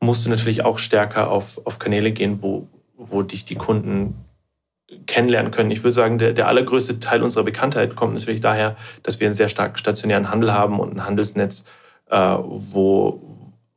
musst 0.00 0.26
du 0.26 0.30
natürlich 0.30 0.64
auch 0.64 0.78
stärker 0.78 1.30
auf, 1.30 1.60
auf 1.64 1.78
Kanäle 1.78 2.12
gehen, 2.12 2.42
wo, 2.42 2.68
wo 2.96 3.22
dich 3.22 3.46
die 3.46 3.54
Kunden 3.54 4.26
kennenlernen 5.06 5.50
können. 5.50 5.70
Ich 5.70 5.82
würde 5.82 5.94
sagen, 5.94 6.18
der, 6.18 6.34
der 6.34 6.46
allergrößte 6.46 7.00
Teil 7.00 7.22
unserer 7.22 7.44
Bekanntheit 7.44 7.96
kommt 7.96 8.14
natürlich 8.14 8.40
daher, 8.40 8.76
dass 9.02 9.18
wir 9.18 9.28
einen 9.28 9.34
sehr 9.34 9.48
stark 9.48 9.78
stationären 9.78 10.30
Handel 10.30 10.52
haben 10.52 10.78
und 10.78 10.94
ein 10.94 11.06
Handelsnetz, 11.06 11.64
äh, 12.10 12.18
wo 12.18 13.22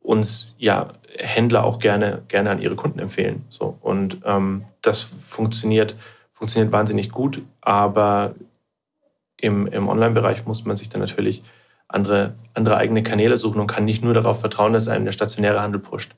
uns 0.01 0.53
ja 0.58 0.93
Händler 1.17 1.63
auch 1.63 1.79
gerne, 1.79 2.24
gerne 2.27 2.51
an 2.51 2.62
ihre 2.62 2.75
Kunden 2.75 3.00
empfehlen. 3.00 3.46
So. 3.50 3.77
Und 3.82 4.22
ähm, 4.25 4.65
das 4.82 5.01
funktioniert, 5.01 5.96
funktioniert 6.32 6.72
wahnsinnig 6.72 7.12
gut, 7.12 7.41
aber 7.62 8.36
im, 9.39 9.67
im 9.67 9.88
Online-Bereich 9.88 10.46
muss 10.46 10.65
man 10.65 10.75
sich 10.75 10.89
dann 10.89 11.01
natürlich 11.01 11.43
andere, 11.88 12.34
andere 12.53 12.77
eigene 12.77 13.03
Kanäle 13.03 13.38
suchen 13.38 13.60
und 13.60 13.67
kann 13.67 13.86
nicht 13.86 14.03
nur 14.03 14.13
darauf 14.13 14.39
vertrauen, 14.39 14.74
dass 14.74 14.88
einem 14.88 15.05
der 15.05 15.12
stationäre 15.12 15.62
Handel 15.62 15.79
pusht. 15.79 16.13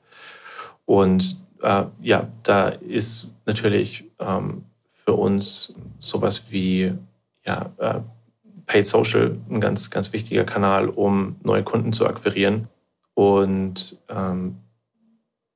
Und 0.84 1.36
äh, 1.62 1.84
ja, 2.00 2.28
da 2.42 2.68
ist 2.68 3.32
natürlich 3.44 4.04
ähm, 4.18 4.64
für 5.04 5.14
uns 5.14 5.74
sowas 5.98 6.44
wie 6.50 6.94
ja, 7.44 7.70
äh, 7.78 8.00
Paid 8.66 8.86
Social 8.86 9.36
ein 9.50 9.60
ganz, 9.60 9.90
ganz 9.90 10.12
wichtiger 10.12 10.44
Kanal, 10.44 10.88
um 10.88 11.36
neue 11.42 11.62
Kunden 11.62 11.92
zu 11.92 12.06
akquirieren. 12.06 12.68
Und 13.14 13.98
ähm, 14.08 14.58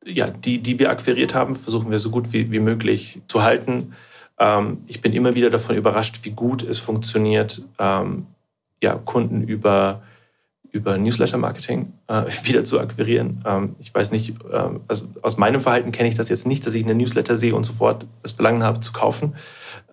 ja, 0.05 0.29
die, 0.29 0.59
die 0.59 0.79
wir 0.79 0.91
akquiriert 0.91 1.35
haben, 1.35 1.57
versuchen 1.57 1.91
wir 1.91 1.99
so 1.99 2.11
gut 2.11 2.33
wie, 2.33 2.51
wie 2.51 2.61
möglich 2.61 3.21
zu 3.27 3.43
halten. 3.43 3.93
Ähm, 4.39 4.79
ich 4.87 5.01
bin 5.01 5.13
immer 5.13 5.35
wieder 5.35 5.51
davon 5.51 5.77
überrascht, 5.77 6.21
wie 6.23 6.31
gut 6.31 6.63
es 6.63 6.79
funktioniert, 6.79 7.63
ähm, 7.79 8.27
ja, 8.83 8.95
Kunden 8.95 9.43
über, 9.43 10.03
über 10.73 10.97
Newsletter-Marketing 10.99 11.93
äh, 12.09 12.23
wieder 12.45 12.65
zu 12.65 12.81
akquirieren. 12.81 13.43
Ähm, 13.47 13.77
ich 13.79 13.95
weiß 13.95 14.13
nicht, 14.13 14.35
ähm, 14.53 14.81
also 14.89 15.07
aus 15.23 15.37
meinem 15.37 15.61
Verhalten 15.61 15.93
kenne 15.93 16.09
ich 16.09 16.17
das 16.17 16.29
jetzt 16.29 16.47
nicht, 16.47 16.67
dass 16.67 16.75
ich 16.75 16.85
eine 16.85 16.95
Newsletter 16.95 17.37
sehe 17.37 17.55
und 17.55 17.65
sofort 17.65 18.07
das 18.23 18.33
Verlangen 18.33 18.63
habe 18.63 18.81
zu 18.81 18.93
kaufen. 18.93 19.35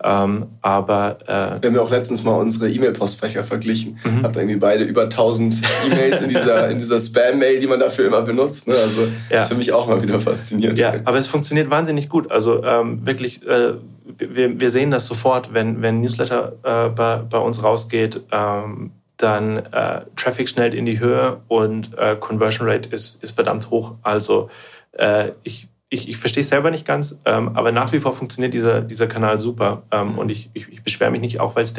Ähm, 0.02 0.46
aber 0.62 1.18
äh, 1.26 1.60
wir 1.60 1.68
haben 1.68 1.74
ja 1.74 1.80
auch 1.80 1.90
letztens 1.90 2.22
mal 2.22 2.34
unsere 2.34 2.70
E-Mail-Postfächer 2.70 3.42
verglichen. 3.42 3.98
Mhm. 4.04 4.22
Habt 4.22 4.36
irgendwie 4.36 4.56
beide 4.56 4.84
über 4.84 5.04
1000 5.04 5.56
E-Mails 5.92 6.22
in 6.22 6.28
dieser, 6.28 6.70
in 6.70 6.78
dieser 6.78 7.00
Spam-Mail, 7.00 7.58
die 7.58 7.66
man 7.66 7.80
dafür 7.80 8.06
immer 8.06 8.22
benutzt. 8.22 8.68
Ne? 8.68 8.74
Also 8.74 9.02
ja. 9.02 9.08
das 9.30 9.46
ist 9.46 9.52
für 9.52 9.58
mich 9.58 9.72
auch 9.72 9.88
mal 9.88 10.00
wieder 10.00 10.20
faszinierend. 10.20 10.78
Ja, 10.78 10.94
aber 11.04 11.18
es 11.18 11.26
funktioniert 11.26 11.68
wahnsinnig 11.70 12.08
gut. 12.08 12.30
Also 12.30 12.62
ähm, 12.62 13.04
wirklich, 13.04 13.44
äh, 13.46 13.74
wir, 14.16 14.60
wir 14.60 14.70
sehen 14.70 14.92
das 14.92 15.06
sofort, 15.06 15.52
wenn, 15.52 15.82
wenn 15.82 16.00
Newsletter 16.00 16.52
äh, 16.62 16.88
bei, 16.90 17.16
bei 17.16 17.38
uns 17.38 17.62
rausgeht. 17.64 18.22
Ähm, 18.30 18.92
dann 19.18 19.58
äh, 19.58 20.02
Traffic 20.16 20.48
schnell 20.48 20.74
in 20.74 20.86
die 20.86 20.98
Höhe 20.98 21.40
und 21.48 21.96
äh, 21.98 22.16
Conversion 22.18 22.68
Rate 22.68 22.88
ist, 22.88 23.22
ist 23.22 23.32
verdammt 23.32 23.70
hoch. 23.70 23.94
Also 24.02 24.48
äh, 24.92 25.32
ich 25.42 25.68
ich, 25.90 26.08
ich 26.08 26.16
verstehe 26.18 26.42
es 26.42 26.48
selber 26.48 26.70
nicht 26.70 26.86
ganz, 26.86 27.18
ähm, 27.24 27.56
aber 27.56 27.72
nach 27.72 27.92
wie 27.92 28.00
vor 28.00 28.12
funktioniert 28.12 28.52
dieser, 28.52 28.80
dieser 28.80 29.06
Kanal 29.06 29.38
super. 29.38 29.82
Ähm. 29.90 30.18
Und 30.18 30.30
ich, 30.30 30.50
ich, 30.52 30.68
ich 30.68 30.82
beschwere 30.82 31.10
mich 31.10 31.20
nicht, 31.20 31.40
auch 31.40 31.56
weil 31.56 31.62
es 31.64 31.74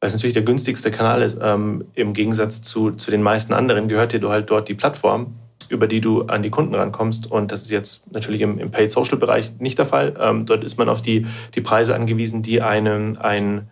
natürlich 0.00 0.34
der 0.34 0.42
günstigste 0.42 0.90
Kanal 0.90 1.22
ist. 1.22 1.38
Ähm, 1.42 1.86
Im 1.94 2.12
Gegensatz 2.12 2.62
zu, 2.62 2.92
zu 2.92 3.10
den 3.10 3.22
meisten 3.22 3.52
anderen 3.52 3.88
gehört 3.88 4.12
dir 4.12 4.28
halt 4.28 4.50
dort 4.50 4.68
die 4.68 4.74
Plattform, 4.74 5.34
über 5.68 5.88
die 5.88 6.00
du 6.00 6.22
an 6.22 6.42
die 6.42 6.50
Kunden 6.50 6.74
rankommst. 6.74 7.30
Und 7.30 7.50
das 7.50 7.62
ist 7.62 7.70
jetzt 7.70 8.12
natürlich 8.12 8.42
im, 8.42 8.58
im 8.58 8.70
Paid 8.70 8.90
Social 8.90 9.18
Bereich 9.18 9.58
nicht 9.58 9.78
der 9.78 9.86
Fall. 9.86 10.14
Ähm, 10.20 10.46
dort 10.46 10.62
ist 10.62 10.78
man 10.78 10.88
auf 10.88 11.02
die, 11.02 11.26
die 11.54 11.60
Preise 11.60 11.96
angewiesen, 11.96 12.42
die 12.42 12.62
einen 12.62 13.18
ein, 13.18 13.68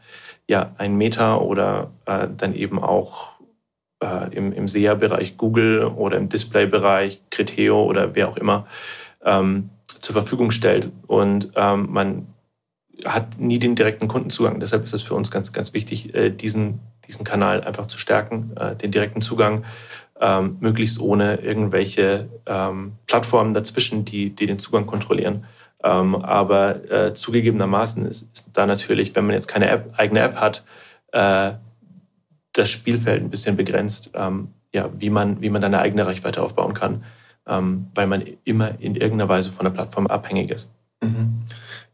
ja, 0.48 0.74
ein 0.78 0.96
Meta 0.96 1.36
oder 1.36 1.90
äh, 2.06 2.26
dann 2.34 2.54
eben 2.54 2.82
auch 2.82 3.32
äh, 4.02 4.34
im, 4.34 4.52
im 4.52 4.66
SEA-Bereich 4.66 5.36
Google 5.36 5.84
oder 5.84 6.16
im 6.16 6.28
Display-Bereich 6.28 7.20
Criteo 7.30 7.84
oder 7.84 8.14
wer 8.14 8.28
auch 8.28 8.36
immer 8.36 8.66
ähm, 9.24 9.70
zur 9.86 10.14
Verfügung 10.14 10.50
stellt. 10.50 10.90
Und 11.06 11.50
ähm, 11.54 11.88
man 11.90 12.26
hat 13.04 13.38
nie 13.38 13.58
den 13.58 13.74
direkten 13.74 14.08
Kundenzugang. 14.08 14.58
Deshalb 14.58 14.84
ist 14.84 14.94
es 14.94 15.02
für 15.02 15.14
uns 15.14 15.30
ganz, 15.30 15.52
ganz 15.52 15.74
wichtig, 15.74 16.14
äh, 16.14 16.30
diesen, 16.30 16.80
diesen 17.06 17.24
Kanal 17.24 17.62
einfach 17.62 17.86
zu 17.86 17.98
stärken, 17.98 18.52
äh, 18.56 18.74
den 18.74 18.90
direkten 18.90 19.20
Zugang, 19.20 19.64
ähm, 20.20 20.56
möglichst 20.60 20.98
ohne 20.98 21.36
irgendwelche 21.36 22.28
ähm, 22.46 22.92
Plattformen 23.06 23.54
dazwischen, 23.54 24.04
die, 24.04 24.30
die 24.30 24.46
den 24.46 24.58
Zugang 24.58 24.86
kontrollieren. 24.86 25.44
Ähm, 25.84 26.16
aber 26.16 26.90
äh, 26.90 27.14
zugegebenermaßen 27.14 28.06
ist, 28.06 28.28
ist, 28.32 28.50
da 28.52 28.66
natürlich, 28.66 29.14
wenn 29.14 29.26
man 29.26 29.34
jetzt 29.34 29.48
keine 29.48 29.68
App, 29.68 29.94
eigene 29.96 30.20
App 30.20 30.36
hat, 30.36 30.64
äh, 31.12 31.52
das 32.52 32.68
Spielfeld 32.68 33.22
ein 33.22 33.30
bisschen 33.30 33.56
begrenzt, 33.56 34.10
ähm, 34.14 34.48
ja, 34.74 34.90
wie 34.98 35.10
man, 35.10 35.40
wie 35.40 35.50
man 35.50 35.62
dann 35.62 35.74
eine 35.74 35.82
eigene 35.82 36.06
Reichweite 36.06 36.42
aufbauen 36.42 36.74
kann 36.74 37.04
ähm, 37.48 37.86
weil 37.94 38.06
man 38.06 38.22
immer 38.44 38.72
in 38.78 38.94
irgendeiner 38.94 39.28
Weise 39.28 39.50
von 39.50 39.64
der 39.64 39.70
Plattform 39.70 40.06
abhängig 40.06 40.50
ist. 40.50 40.70
Mhm. 41.02 41.40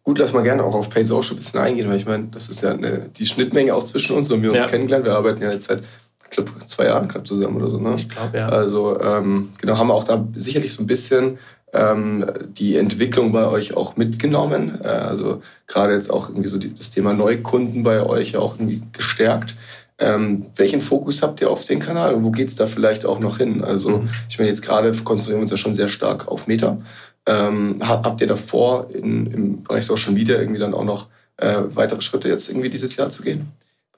Gut, 0.02 0.18
lass 0.18 0.34
mal 0.34 0.42
gerne 0.42 0.64
auch 0.64 0.74
auf 0.74 0.90
Pay 0.90 1.04
Social 1.04 1.34
ein 1.34 1.36
bisschen 1.36 1.60
eingehen, 1.60 1.88
weil 1.88 1.96
ich 1.96 2.06
meine, 2.06 2.24
das 2.30 2.50
ist 2.50 2.62
ja 2.62 2.72
eine, 2.72 3.08
die 3.08 3.24
Schnittmenge 3.24 3.74
auch 3.74 3.84
zwischen 3.84 4.16
uns 4.16 4.30
und 4.30 4.42
wir 4.42 4.50
uns 4.50 4.62
ja. 4.62 4.68
kennengelernt. 4.68 5.06
Wir 5.06 5.14
arbeiten 5.14 5.42
ja 5.42 5.50
jetzt 5.50 5.66
seit 5.66 5.82
ich 6.24 6.30
glaube, 6.30 6.52
zwei 6.66 6.86
Jahren 6.86 7.08
knapp 7.08 7.26
zusammen 7.26 7.56
oder 7.56 7.70
so. 7.70 7.78
Ne? 7.78 7.94
Ich 7.94 8.08
glaube, 8.08 8.36
ja. 8.36 8.48
Also 8.48 9.00
ähm, 9.00 9.52
genau, 9.58 9.78
haben 9.78 9.86
wir 9.86 9.94
auch 9.94 10.04
da 10.04 10.26
sicherlich 10.34 10.72
so 10.72 10.82
ein 10.82 10.86
bisschen 10.86 11.38
ähm, 11.74 12.24
die 12.56 12.76
Entwicklung 12.76 13.32
bei 13.32 13.46
euch 13.46 13.76
auch 13.76 13.96
mitgenommen. 13.96 14.78
Äh, 14.82 14.88
also 14.88 15.42
gerade 15.66 15.92
jetzt 15.92 16.10
auch 16.10 16.28
irgendwie 16.28 16.48
so 16.48 16.58
die, 16.58 16.72
das 16.72 16.90
Thema 16.90 17.12
Neukunden 17.12 17.82
bei 17.82 18.00
euch 18.02 18.36
auch 18.36 18.54
irgendwie 18.54 18.82
gestärkt. 18.92 19.56
Ähm, 19.98 20.46
welchen 20.56 20.80
Fokus 20.80 21.22
habt 21.22 21.40
ihr 21.40 21.50
auf 21.50 21.64
den 21.64 21.78
Kanal 21.78 22.14
und 22.14 22.24
wo 22.24 22.30
geht 22.30 22.48
es 22.48 22.56
da 22.56 22.66
vielleicht 22.66 23.04
auch 23.06 23.20
noch 23.20 23.38
hin? 23.38 23.62
Also 23.62 23.98
mhm. 23.98 24.08
ich 24.28 24.38
meine, 24.38 24.50
jetzt 24.50 24.62
gerade 24.62 24.92
konzentrieren 24.92 25.38
wir 25.38 25.42
uns 25.42 25.50
ja 25.50 25.56
schon 25.56 25.74
sehr 25.74 25.88
stark 25.88 26.28
auf 26.28 26.46
Meta. 26.46 26.78
Ähm, 27.26 27.80
habt 27.80 28.20
ihr 28.20 28.26
davor 28.26 28.88
in, 28.92 29.26
im 29.26 29.62
Bereich 29.62 29.86
Social 29.86 30.12
Media 30.12 30.38
irgendwie 30.38 30.60
dann 30.60 30.74
auch 30.74 30.84
noch 30.84 31.08
äh, 31.36 31.62
weitere 31.68 32.02
Schritte 32.02 32.28
jetzt 32.28 32.48
irgendwie 32.48 32.70
dieses 32.70 32.96
Jahr 32.96 33.10
zu 33.10 33.22
gehen? 33.22 33.52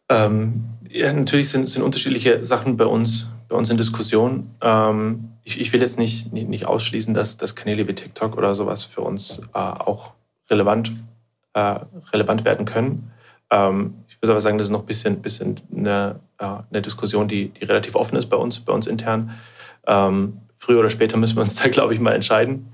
Ähm, 0.08 0.64
ja, 0.90 1.12
natürlich 1.12 1.48
sind, 1.48 1.68
sind 1.68 1.82
unterschiedliche 1.82 2.44
Sachen 2.44 2.76
bei 2.76 2.86
uns, 2.86 3.26
bei 3.48 3.56
uns 3.56 3.70
in 3.70 3.76
Diskussion. 3.76 4.50
Ähm, 4.60 5.32
ich, 5.44 5.60
ich, 5.60 5.72
will 5.72 5.80
jetzt 5.80 5.98
nicht, 5.98 6.32
nicht, 6.32 6.48
nicht, 6.48 6.66
ausschließen, 6.66 7.14
dass, 7.14 7.36
dass 7.36 7.54
Kanäle 7.54 7.86
wie 7.88 7.94
TikTok 7.94 8.36
oder 8.36 8.54
sowas 8.54 8.84
für 8.84 9.00
uns 9.00 9.40
äh, 9.54 9.58
auch 9.58 10.12
relevant, 10.50 10.92
äh, 11.54 11.80
relevant 12.12 12.44
werden 12.44 12.66
können. 12.66 13.10
Ähm, 13.50 13.94
ich 14.08 14.20
würde 14.20 14.32
aber 14.32 14.40
sagen, 14.40 14.58
das 14.58 14.68
ist 14.68 14.72
noch 14.72 14.80
ein 14.80 14.86
bisschen, 14.86 15.22
bisschen 15.22 15.56
eine, 15.74 16.20
eine 16.38 16.82
Diskussion, 16.82 17.28
die, 17.28 17.48
die 17.48 17.64
relativ 17.64 17.94
offen 17.94 18.16
ist 18.16 18.26
bei 18.26 18.36
uns, 18.36 18.60
bei 18.60 18.72
uns 18.72 18.86
intern. 18.86 19.32
Ähm, 19.86 20.38
früher 20.58 20.80
oder 20.80 20.90
später 20.90 21.16
müssen 21.16 21.36
wir 21.36 21.42
uns 21.42 21.56
da, 21.62 21.68
glaube 21.68 21.94
ich, 21.94 22.00
mal 22.00 22.14
entscheiden. 22.14 22.72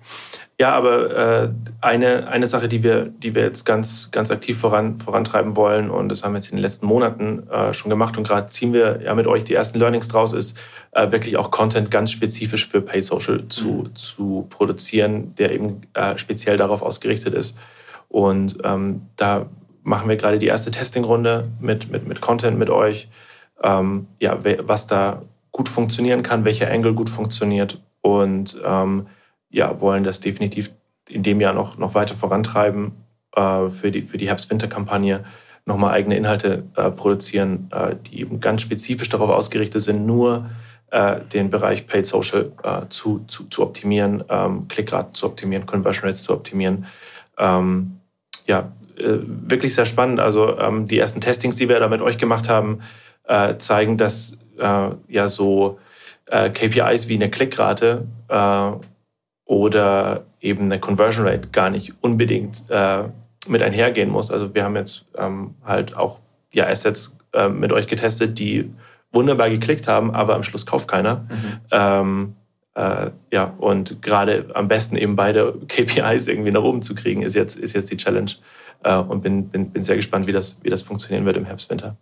Ja, 0.61 0.77
aber 0.77 1.42
äh, 1.45 1.49
eine, 1.81 2.29
eine 2.29 2.47
Sache, 2.47 2.68
die 2.68 2.85
wir, 2.85 3.07
die 3.07 3.35
wir 3.35 3.42
jetzt 3.42 3.64
ganz, 3.64 4.11
ganz 4.12 4.31
aktiv 4.31 4.59
voran, 4.59 4.99
vorantreiben 4.99 5.57
wollen, 5.57 5.90
und 5.90 6.09
das 6.09 6.23
haben 6.23 6.35
wir 6.35 6.38
jetzt 6.38 6.51
in 6.51 6.57
den 6.57 6.62
letzten 6.62 6.87
Monaten 6.87 7.49
äh, 7.49 7.73
schon 7.75 7.90
gemacht 7.90 8.16
und 8.16 8.25
gerade 8.25 8.47
ziehen 8.47 8.73
wir 8.73 9.01
ja 9.03 9.14
mit 9.14 9.27
euch 9.27 9.45
die 9.45 9.55
ersten 9.55 9.79
Learnings 9.79 10.09
draus, 10.09 10.33
ist 10.33 10.57
äh, 10.92 11.11
wirklich 11.11 11.37
auch 11.37 11.51
Content 11.51 11.90
ganz 11.90 12.12
spezifisch 12.12 12.68
für 12.68 12.81
Pay 12.81 13.03
Social 13.03 13.49
zu, 13.49 13.71
mhm. 13.71 13.97
zu 13.97 14.47
produzieren, 14.51 15.35
der 15.35 15.53
eben 15.53 15.81
äh, 15.95 16.16
speziell 16.16 16.57
darauf 16.57 16.83
ausgerichtet 16.83 17.35
ist 17.35 17.57
Und 18.09 18.59
ähm, 18.62 19.03
da 19.16 19.47
machen 19.83 20.09
wir 20.09 20.16
gerade 20.16 20.38
die 20.38 20.47
erste 20.47 20.71
Testingrunde 20.71 21.49
mit, 21.61 21.90
mit, 21.90 22.07
mit 22.07 22.21
Content 22.21 22.59
mit 22.59 22.71
euch, 22.71 23.09
ähm, 23.64 24.07
ja, 24.21 24.38
was 24.61 24.87
da 24.87 25.23
gut 25.52 25.68
funktionieren 25.68 26.22
kann, 26.22 26.44
welcher 26.44 26.70
Angle 26.70 26.94
gut 26.94 27.10
funktioniert 27.10 27.80
und 28.00 28.60
ähm, 28.64 29.06
ja, 29.50 29.80
wollen 29.80 30.02
das 30.02 30.20
definitiv 30.20 30.70
in 31.08 31.22
dem 31.22 31.40
Jahr 31.40 31.52
noch, 31.52 31.78
noch 31.78 31.94
weiter 31.94 32.14
vorantreiben 32.14 32.92
äh, 33.36 33.68
für 33.68 33.90
die, 33.90 34.02
für 34.02 34.18
die 34.18 34.28
Herbst-Winter-Kampagne 34.28 35.24
nochmal 35.66 35.92
eigene 35.92 36.16
Inhalte 36.16 36.64
äh, 36.74 36.90
produzieren, 36.90 37.68
äh, 37.70 37.94
die 38.06 38.20
eben 38.20 38.40
ganz 38.40 38.62
spezifisch 38.62 39.08
darauf 39.08 39.30
ausgerichtet 39.30 39.82
sind, 39.82 40.06
nur 40.06 40.50
äh, 40.90 41.20
den 41.32 41.50
Bereich 41.50 41.86
Paid 41.86 42.06
Social 42.06 42.50
äh, 42.62 42.88
zu, 42.88 43.24
zu, 43.28 43.44
zu 43.44 43.62
optimieren, 43.62 44.24
ähm, 44.28 44.66
Klickraten 44.68 45.14
zu 45.14 45.26
optimieren, 45.26 45.66
Conversion 45.66 46.04
Rates 46.04 46.22
zu 46.22 46.32
optimieren. 46.32 46.86
Ähm, 47.38 47.98
ja, 48.46 48.72
äh, 48.96 49.18
wirklich 49.24 49.74
sehr 49.74 49.86
spannend. 49.86 50.20
Also 50.20 50.58
ähm, 50.58 50.88
die 50.88 50.98
ersten 50.98 51.20
Testings, 51.20 51.56
die 51.56 51.68
wir 51.68 51.78
da 51.78 51.88
mit 51.88 52.02
euch 52.02 52.18
gemacht 52.18 52.48
haben, 52.48 52.80
äh, 53.24 53.56
zeigen, 53.58 53.96
dass 53.96 54.38
ja 54.58 55.28
so 55.28 55.78
KPIs 56.26 57.08
wie 57.08 57.14
eine 57.14 57.30
Klickrate 57.30 58.06
oder 59.44 60.24
eben 60.40 60.64
eine 60.64 60.78
Conversion 60.78 61.26
Rate 61.26 61.48
gar 61.48 61.70
nicht 61.70 61.94
unbedingt 62.00 62.64
mit 63.48 63.62
einhergehen 63.62 64.10
muss. 64.10 64.30
Also 64.30 64.54
wir 64.54 64.64
haben 64.64 64.76
jetzt 64.76 65.04
ähm, 65.16 65.54
halt 65.64 65.96
auch 65.96 66.20
ja, 66.54 66.68
Assets 66.68 67.18
äh, 67.32 67.48
mit 67.48 67.72
euch 67.72 67.86
getestet, 67.86 68.38
die 68.38 68.70
wunderbar 69.12 69.50
geklickt 69.50 69.88
haben, 69.88 70.14
aber 70.14 70.34
am 70.34 70.44
Schluss 70.44 70.66
kauft 70.66 70.88
keiner. 70.88 71.16
Mhm. 71.16 71.58
Ähm, 71.70 72.34
äh, 72.74 73.10
ja, 73.32 73.54
und 73.58 74.00
gerade 74.00 74.46
am 74.54 74.68
besten 74.68 74.96
eben 74.96 75.16
beide 75.16 75.54
KPIs 75.68 76.28
irgendwie 76.28 76.50
nach 76.50 76.62
oben 76.62 76.82
zu 76.82 76.94
kriegen, 76.94 77.22
ist 77.22 77.34
jetzt, 77.34 77.56
ist 77.56 77.74
jetzt 77.74 77.90
die 77.90 77.96
Challenge. 77.96 78.30
Äh, 78.84 78.96
und 78.96 79.22
bin, 79.22 79.48
bin, 79.48 79.70
bin 79.70 79.82
sehr 79.82 79.96
gespannt, 79.96 80.26
wie 80.26 80.32
das, 80.32 80.58
wie 80.62 80.70
das 80.70 80.82
funktionieren 80.82 81.24
wird 81.24 81.36
im 81.36 81.44
Herbst, 81.44 81.70
Winter. 81.70 81.96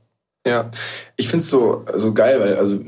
Ja, 0.46 0.70
ich 1.16 1.28
finde 1.28 1.42
es 1.42 1.50
so, 1.50 1.84
so 1.94 2.14
geil, 2.14 2.40
weil 2.40 2.56
also 2.56 2.80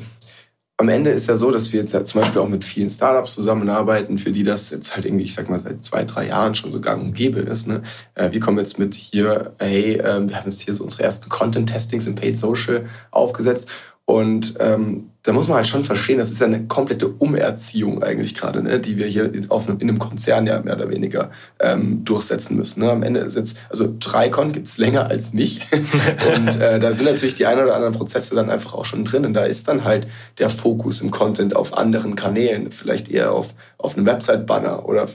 am 0.82 0.88
Ende 0.88 1.10
ist 1.10 1.28
ja 1.28 1.36
so, 1.36 1.50
dass 1.50 1.72
wir 1.72 1.80
jetzt 1.80 1.92
ja 1.92 2.04
zum 2.04 2.22
Beispiel 2.22 2.40
auch 2.40 2.48
mit 2.48 2.64
vielen 2.64 2.90
Startups 2.90 3.34
zusammenarbeiten, 3.34 4.18
für 4.18 4.32
die 4.32 4.42
das 4.42 4.70
jetzt 4.70 4.96
halt 4.96 5.04
irgendwie, 5.04 5.24
ich 5.24 5.34
sag 5.34 5.48
mal, 5.48 5.58
seit 5.58 5.82
zwei, 5.82 6.02
drei 6.04 6.26
Jahren 6.26 6.56
schon 6.56 6.72
so 6.72 6.80
gang 6.80 7.02
und 7.02 7.14
gäbe 7.14 7.38
ist. 7.40 7.68
Ne? 7.68 7.82
Äh, 8.14 8.32
wir 8.32 8.40
kommen 8.40 8.58
jetzt 8.58 8.80
mit 8.80 8.94
hier, 8.94 9.54
hey, 9.58 9.94
äh, 9.94 10.28
wir 10.28 10.36
haben 10.36 10.50
jetzt 10.50 10.62
hier 10.62 10.74
so 10.74 10.82
unsere 10.82 11.04
ersten 11.04 11.28
Content-Testings 11.28 12.06
in 12.08 12.16
Paid 12.16 12.36
Social 12.36 12.86
aufgesetzt 13.12 13.70
und 14.12 14.56
ähm, 14.60 15.08
da 15.22 15.32
muss 15.32 15.48
man 15.48 15.56
halt 15.56 15.66
schon 15.66 15.84
verstehen, 15.84 16.18
das 16.18 16.30
ist 16.30 16.40
ja 16.40 16.46
eine 16.46 16.66
komplette 16.66 17.08
Umerziehung 17.08 18.02
eigentlich 18.02 18.34
gerade, 18.34 18.62
ne, 18.62 18.78
die 18.78 18.98
wir 18.98 19.06
hier 19.06 19.32
auf 19.48 19.66
einem, 19.66 19.78
in 19.78 19.88
einem 19.88 19.98
Konzern 19.98 20.46
ja 20.46 20.60
mehr 20.60 20.76
oder 20.76 20.90
weniger 20.90 21.30
ähm, 21.60 22.04
durchsetzen 22.04 22.56
müssen. 22.58 22.80
Ne. 22.80 22.90
Am 22.90 23.02
Ende 23.02 23.20
ist 23.20 23.36
jetzt, 23.36 23.56
also 23.70 23.86
Tricon 24.00 24.52
gibt's 24.52 24.76
länger 24.76 25.06
als 25.06 25.32
mich 25.32 25.62
und 26.36 26.60
äh, 26.60 26.78
da 26.78 26.92
sind 26.92 27.06
natürlich 27.06 27.36
die 27.36 27.46
ein 27.46 27.58
oder 27.58 27.74
anderen 27.74 27.94
Prozesse 27.94 28.34
dann 28.34 28.50
einfach 28.50 28.74
auch 28.74 28.84
schon 28.84 29.06
drin 29.06 29.24
und 29.24 29.32
da 29.32 29.44
ist 29.44 29.66
dann 29.66 29.84
halt 29.84 30.08
der 30.38 30.50
Fokus 30.50 31.00
im 31.00 31.10
Content 31.10 31.56
auf 31.56 31.78
anderen 31.78 32.14
Kanälen, 32.14 32.70
vielleicht 32.70 33.10
eher 33.10 33.32
auf, 33.32 33.54
auf 33.78 33.96
einem 33.96 34.04
Website-Banner 34.04 34.86
oder 34.86 35.08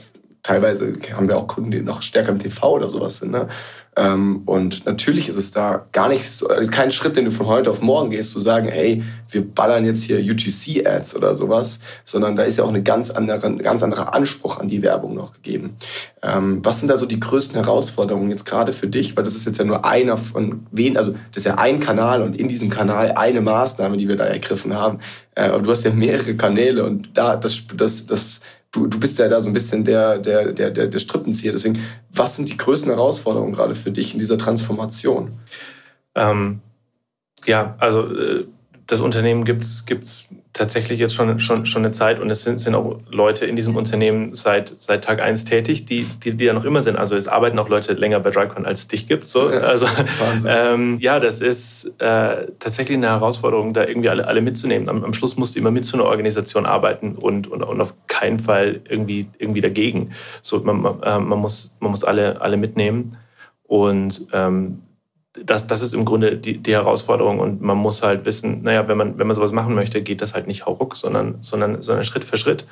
teilweise 0.48 0.94
haben 1.12 1.28
wir 1.28 1.36
auch 1.36 1.46
Kunden, 1.46 1.70
die 1.70 1.82
noch 1.82 2.00
stärker 2.00 2.30
im 2.30 2.38
TV 2.38 2.70
oder 2.70 2.88
sowas 2.88 3.18
sind. 3.18 3.32
Ne? 3.32 3.48
Ähm, 3.96 4.42
und 4.46 4.86
natürlich 4.86 5.28
ist 5.28 5.36
es 5.36 5.50
da 5.50 5.86
gar 5.92 6.08
nicht 6.08 6.30
so, 6.30 6.48
also 6.48 6.70
kein 6.70 6.90
Schritt, 6.90 7.16
den 7.16 7.26
du 7.26 7.30
von 7.30 7.46
heute 7.46 7.70
auf 7.70 7.82
morgen 7.82 8.10
gehst, 8.10 8.32
zu 8.32 8.40
sagen, 8.40 8.68
hey, 8.68 9.02
wir 9.30 9.46
ballern 9.46 9.84
jetzt 9.84 10.04
hier 10.04 10.18
UGC-Ads 10.18 11.16
oder 11.16 11.34
sowas, 11.34 11.80
sondern 12.02 12.34
da 12.34 12.44
ist 12.44 12.56
ja 12.56 12.64
auch 12.64 12.70
eine 12.70 12.82
ganz 12.82 13.10
andere, 13.10 13.46
ein 13.46 13.58
ganz 13.58 13.82
anderer 13.82 14.14
Anspruch 14.14 14.58
an 14.58 14.68
die 14.68 14.80
Werbung 14.80 15.14
noch 15.14 15.34
gegeben. 15.34 15.76
Ähm, 16.22 16.60
was 16.64 16.80
sind 16.80 16.88
da 16.88 16.96
so 16.96 17.04
die 17.04 17.20
größten 17.20 17.56
Herausforderungen 17.56 18.30
jetzt 18.30 18.46
gerade 18.46 18.72
für 18.72 18.88
dich? 18.88 19.16
Weil 19.16 19.24
das 19.24 19.34
ist 19.34 19.44
jetzt 19.44 19.58
ja 19.58 19.66
nur 19.66 19.84
einer 19.84 20.16
von 20.16 20.66
wen, 20.70 20.96
also 20.96 21.12
das 21.12 21.44
ist 21.44 21.44
ja 21.44 21.58
ein 21.58 21.78
Kanal 21.78 22.22
und 22.22 22.40
in 22.40 22.48
diesem 22.48 22.70
Kanal 22.70 23.12
eine 23.12 23.42
Maßnahme, 23.42 23.98
die 23.98 24.08
wir 24.08 24.16
da 24.16 24.24
ergriffen 24.24 24.74
haben. 24.74 25.00
Äh, 25.34 25.42
aber 25.48 25.62
du 25.62 25.70
hast 25.70 25.84
ja 25.84 25.90
mehrere 25.90 26.34
Kanäle 26.36 26.84
und 26.84 27.10
da 27.18 27.36
das, 27.36 27.64
das, 27.76 28.06
das 28.06 28.40
du, 28.72 28.86
du 28.86 28.98
bist 29.00 29.18
ja 29.18 29.28
da 29.28 29.40
so 29.40 29.50
ein 29.50 29.52
bisschen 29.52 29.84
der, 29.84 30.18
der, 30.18 30.52
der, 30.52 30.70
der, 30.70 30.86
der 30.86 30.98
Strippenzieher. 30.98 31.52
Deswegen, 31.52 31.78
was 32.10 32.36
sind 32.36 32.48
die 32.48 32.56
größten 32.56 32.90
Herausforderungen 32.90 33.52
gerade 33.52 33.74
für 33.74 33.90
dich 33.90 34.12
in 34.12 34.18
dieser 34.18 34.38
Transformation? 34.38 35.38
Ähm, 36.14 36.60
ja, 37.46 37.76
also 37.78 38.14
äh, 38.14 38.46
das 38.86 39.00
Unternehmen 39.00 39.44
gibt 39.44 39.62
es 39.62 40.28
tatsächlich 40.58 40.98
jetzt 40.98 41.14
schon, 41.14 41.38
schon, 41.40 41.66
schon 41.66 41.84
eine 41.84 41.92
Zeit 41.92 42.18
und 42.20 42.28
es 42.30 42.42
sind, 42.42 42.58
sind 42.58 42.74
auch 42.74 42.98
Leute 43.10 43.46
in 43.46 43.56
diesem 43.56 43.76
Unternehmen 43.76 44.34
seit, 44.34 44.74
seit 44.76 45.04
Tag 45.04 45.22
eins 45.22 45.44
tätig, 45.44 45.86
die, 45.86 46.04
die, 46.22 46.36
die 46.36 46.44
ja 46.44 46.52
noch 46.52 46.64
immer 46.64 46.82
sind. 46.82 46.96
Also 46.96 47.16
es 47.16 47.28
arbeiten 47.28 47.58
auch 47.58 47.68
Leute 47.68 47.92
länger 47.92 48.20
bei 48.20 48.30
Drycon, 48.30 48.66
als 48.66 48.80
es 48.80 48.88
dich 48.88 49.06
gibt. 49.06 49.28
So. 49.28 49.50
Ja, 49.50 49.60
also 49.60 49.86
ähm, 50.46 50.98
ja, 51.00 51.20
das 51.20 51.40
ist 51.40 51.94
äh, 52.00 52.48
tatsächlich 52.58 52.96
eine 52.96 53.06
Herausforderung, 53.06 53.72
da 53.72 53.86
irgendwie 53.86 54.08
alle, 54.08 54.26
alle 54.26 54.40
mitzunehmen. 54.40 54.88
Am, 54.88 55.04
am 55.04 55.14
Schluss 55.14 55.36
musst 55.36 55.54
du 55.54 55.60
immer 55.60 55.70
mit 55.70 55.84
zu 55.84 55.96
einer 55.96 56.06
Organisation 56.06 56.66
arbeiten 56.66 57.12
und, 57.14 57.46
und, 57.46 57.62
und 57.62 57.80
auf 57.80 57.94
keinen 58.08 58.38
Fall 58.38 58.80
irgendwie, 58.88 59.28
irgendwie 59.38 59.60
dagegen. 59.60 60.10
So, 60.42 60.58
man, 60.60 60.80
man, 60.80 61.02
äh, 61.02 61.18
man, 61.20 61.38
muss, 61.38 61.74
man 61.78 61.92
muss 61.92 62.02
alle, 62.02 62.40
alle 62.40 62.56
mitnehmen. 62.56 63.16
Und 63.64 64.26
ähm, 64.32 64.82
das, 65.44 65.66
das 65.66 65.82
ist 65.82 65.94
im 65.94 66.04
Grunde 66.04 66.36
die, 66.36 66.58
die 66.58 66.72
Herausforderung 66.72 67.38
und 67.40 67.60
man 67.60 67.76
muss 67.76 68.02
halt 68.02 68.24
wissen, 68.24 68.62
naja, 68.62 68.88
wenn 68.88 68.96
man, 68.96 69.18
wenn 69.18 69.26
man 69.26 69.36
sowas 69.36 69.52
machen 69.52 69.74
möchte, 69.74 70.02
geht 70.02 70.22
das 70.22 70.34
halt 70.34 70.46
nicht 70.46 70.66
hauruck, 70.66 70.96
sondern, 70.96 71.38
sondern, 71.40 71.82
sondern 71.82 72.04
Schritt 72.04 72.24
für 72.24 72.36
Schritt. 72.36 72.66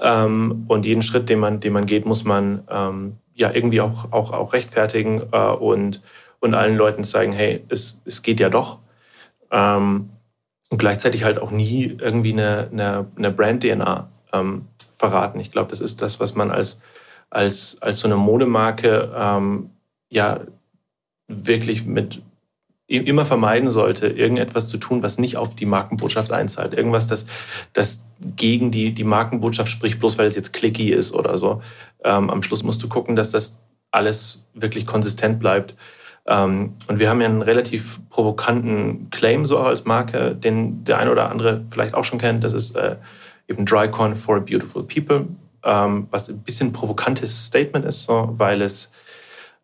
Ähm, 0.00 0.64
und 0.68 0.86
jeden 0.86 1.02
Schritt, 1.02 1.28
den 1.28 1.38
man, 1.38 1.60
den 1.60 1.72
man 1.72 1.86
geht, 1.86 2.06
muss 2.06 2.24
man 2.24 2.62
ähm, 2.70 3.16
ja 3.34 3.52
irgendwie 3.52 3.80
auch, 3.80 4.12
auch, 4.12 4.32
auch 4.32 4.52
rechtfertigen 4.52 5.22
äh, 5.32 5.50
und, 5.50 6.02
und 6.40 6.54
allen 6.54 6.76
Leuten 6.76 7.04
zeigen, 7.04 7.32
hey, 7.32 7.64
es, 7.68 8.00
es 8.04 8.22
geht 8.22 8.40
ja 8.40 8.48
doch. 8.48 8.78
Ähm, 9.50 10.10
und 10.70 10.78
gleichzeitig 10.78 11.24
halt 11.24 11.38
auch 11.38 11.50
nie 11.50 11.96
irgendwie 12.00 12.32
eine, 12.32 12.68
eine, 12.72 13.06
eine 13.16 13.30
Brand-DNA 13.30 14.08
ähm, 14.32 14.62
verraten. 14.90 15.38
Ich 15.40 15.52
glaube, 15.52 15.70
das 15.70 15.80
ist 15.80 16.00
das, 16.00 16.20
was 16.20 16.34
man 16.34 16.50
als, 16.50 16.80
als, 17.28 17.76
als 17.82 18.00
so 18.00 18.08
eine 18.08 18.16
Modemarke 18.16 19.12
ähm, 19.14 19.70
ja 20.08 20.40
wirklich 21.32 21.84
mit 21.84 22.22
immer 22.86 23.24
vermeiden 23.24 23.70
sollte, 23.70 24.08
irgendetwas 24.08 24.68
zu 24.68 24.76
tun, 24.76 25.02
was 25.02 25.18
nicht 25.18 25.36
auf 25.36 25.54
die 25.54 25.66
Markenbotschaft 25.66 26.32
einzahlt. 26.32 26.74
Irgendwas, 26.74 27.06
das, 27.06 27.26
das 27.72 28.04
gegen 28.36 28.70
die, 28.70 28.92
die 28.92 29.04
Markenbotschaft 29.04 29.70
spricht, 29.70 29.98
bloß 29.98 30.18
weil 30.18 30.26
es 30.26 30.36
jetzt 30.36 30.52
clicky 30.52 30.92
ist 30.92 31.14
oder 31.14 31.38
so. 31.38 31.62
Ähm, 32.04 32.28
am 32.28 32.42
Schluss 32.42 32.62
musst 32.62 32.82
du 32.82 32.88
gucken, 32.88 33.16
dass 33.16 33.30
das 33.30 33.60
alles 33.90 34.40
wirklich 34.52 34.86
konsistent 34.86 35.38
bleibt. 35.38 35.74
Ähm, 36.26 36.74
und 36.86 36.98
wir 36.98 37.08
haben 37.08 37.20
ja 37.20 37.28
einen 37.28 37.42
relativ 37.42 38.00
provokanten 38.10 39.08
Claim 39.10 39.46
so 39.46 39.58
auch 39.58 39.66
als 39.66 39.84
Marke, 39.84 40.34
den 40.34 40.84
der 40.84 40.98
eine 40.98 41.10
oder 41.10 41.30
andere 41.30 41.64
vielleicht 41.70 41.94
auch 41.94 42.04
schon 42.04 42.18
kennt. 42.18 42.44
Das 42.44 42.52
ist 42.52 42.76
äh, 42.76 42.96
eben 43.48 43.64
Drycon 43.64 44.14
for 44.14 44.40
beautiful 44.40 44.82
people, 44.82 45.26
ähm, 45.64 46.06
was 46.10 46.28
ein 46.28 46.38
bisschen 46.40 46.72
provokantes 46.72 47.46
Statement 47.46 47.84
ist, 47.86 48.04
so, 48.04 48.34
weil 48.36 48.62
es 48.62 48.90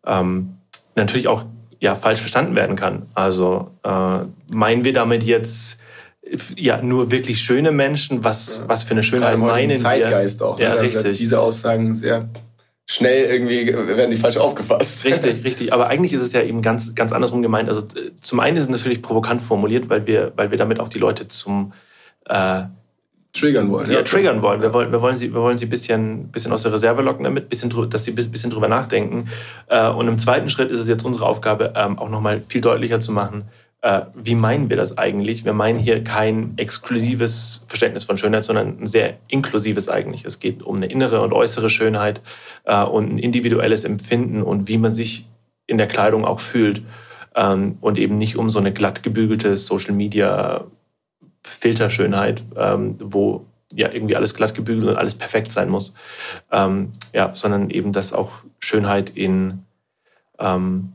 ähm, 0.05 0.57
natürlich 0.95 1.27
auch 1.27 1.45
ja, 1.79 1.95
falsch 1.95 2.19
verstanden 2.19 2.55
werden 2.55 2.75
kann. 2.75 3.07
Also 3.13 3.71
äh, 3.83 4.19
meinen 4.51 4.83
wir 4.83 4.93
damit 4.93 5.23
jetzt 5.23 5.79
ja 6.55 6.81
nur 6.81 7.11
wirklich 7.11 7.41
schöne 7.41 7.71
Menschen? 7.71 8.23
Was, 8.23 8.59
ja. 8.59 8.63
was 8.67 8.83
für 8.83 8.91
eine 8.91 9.03
Schönheit 9.03 9.37
Gerade 9.37 9.51
meinen 9.51 9.75
Zeitgeist 9.75 10.39
wir? 10.39 10.47
auch. 10.47 10.57
Ne? 10.57 10.65
Ja, 10.65 10.71
also 10.71 10.83
richtig. 10.83 11.17
Diese 11.17 11.39
Aussagen 11.39 11.93
sehr 11.93 12.29
schnell 12.85 13.25
irgendwie 13.25 13.67
werden 13.67 14.09
die 14.09 14.17
falsch 14.17 14.37
aufgefasst. 14.37 15.05
Richtig, 15.05 15.43
richtig. 15.43 15.73
Aber 15.73 15.87
eigentlich 15.87 16.13
ist 16.13 16.21
es 16.21 16.33
ja 16.33 16.41
eben 16.41 16.61
ganz, 16.61 16.95
ganz 16.95 17.11
andersrum 17.11 17.41
gemeint. 17.41 17.69
Also 17.69 17.83
zum 18.21 18.39
einen 18.39 18.57
ist 18.57 18.63
es 18.63 18.69
natürlich 18.69 19.01
provokant 19.01 19.41
formuliert, 19.41 19.89
weil 19.89 20.07
wir, 20.07 20.33
weil 20.35 20.51
wir 20.51 20.57
damit 20.57 20.79
auch 20.79 20.89
die 20.89 20.99
Leute 20.99 21.27
zum 21.27 21.73
äh, 22.27 22.63
triggern 23.33 23.71
wollen. 23.71 23.87
Ja, 23.87 23.99
ja 23.99 24.03
triggern 24.03 24.41
wollen. 24.41 24.61
Wir 24.61 24.73
wollen, 24.73 24.91
wir 24.91 25.01
wollen 25.01 25.17
sie, 25.17 25.33
wir 25.33 25.41
wollen 25.41 25.57
sie 25.57 25.65
ein 25.65 25.69
bisschen, 25.69 26.29
bisschen 26.29 26.51
aus 26.51 26.63
der 26.63 26.73
Reserve 26.73 27.01
locken 27.01 27.23
damit, 27.23 27.49
bisschen, 27.49 27.69
dass 27.89 28.03
sie 28.03 28.11
ein 28.11 28.15
bisschen 28.15 28.49
drüber 28.49 28.67
nachdenken. 28.67 29.29
Äh, 29.67 29.89
und 29.89 30.07
im 30.07 30.17
zweiten 30.17 30.49
Schritt 30.49 30.71
ist 30.71 30.79
es 30.79 30.87
jetzt 30.87 31.05
unsere 31.05 31.25
Aufgabe, 31.25 31.73
ähm, 31.75 31.99
auch 31.99 32.09
nochmal 32.09 32.41
viel 32.41 32.61
deutlicher 32.61 32.99
zu 32.99 33.11
machen, 33.11 33.45
äh, 33.81 34.01
wie 34.13 34.35
meinen 34.35 34.69
wir 34.69 34.75
das 34.75 34.97
eigentlich? 34.97 35.45
Wir 35.45 35.53
meinen 35.53 35.79
hier 35.79 36.03
kein 36.03 36.53
exklusives 36.57 37.61
Verständnis 37.67 38.03
von 38.03 38.17
Schönheit, 38.17 38.43
sondern 38.43 38.81
ein 38.81 38.87
sehr 38.87 39.17
inklusives 39.29 39.87
eigentlich. 39.87 40.25
Es 40.25 40.39
geht 40.39 40.63
um 40.63 40.77
eine 40.77 40.87
innere 40.87 41.21
und 41.21 41.31
äußere 41.31 41.69
Schönheit 41.69 42.21
äh, 42.65 42.83
und 42.83 43.13
ein 43.13 43.19
individuelles 43.19 43.85
Empfinden 43.85 44.43
und 44.43 44.67
wie 44.67 44.77
man 44.77 44.91
sich 44.91 45.27
in 45.65 45.77
der 45.77 45.87
Kleidung 45.87 46.25
auch 46.25 46.41
fühlt. 46.41 46.81
Ähm, 47.35 47.77
und 47.79 47.97
eben 47.97 48.15
nicht 48.15 48.35
um 48.35 48.49
so 48.49 48.59
eine 48.59 48.73
glatt 48.73 49.01
gebügelte 49.01 49.55
Social 49.55 49.93
Media 49.93 50.65
Filterschönheit, 51.59 52.43
ähm, 52.55 52.95
wo 52.99 53.45
ja 53.73 53.91
irgendwie 53.91 54.15
alles 54.15 54.33
glatt 54.33 54.55
gebügelt 54.55 54.89
und 54.89 54.95
alles 54.97 55.15
perfekt 55.15 55.51
sein 55.51 55.69
muss. 55.69 55.93
Ähm, 56.51 56.91
ja, 57.13 57.33
sondern 57.33 57.69
eben, 57.69 57.91
dass 57.91 58.13
auch 58.13 58.31
Schönheit 58.59 59.11
in, 59.11 59.65
ähm, 60.39 60.93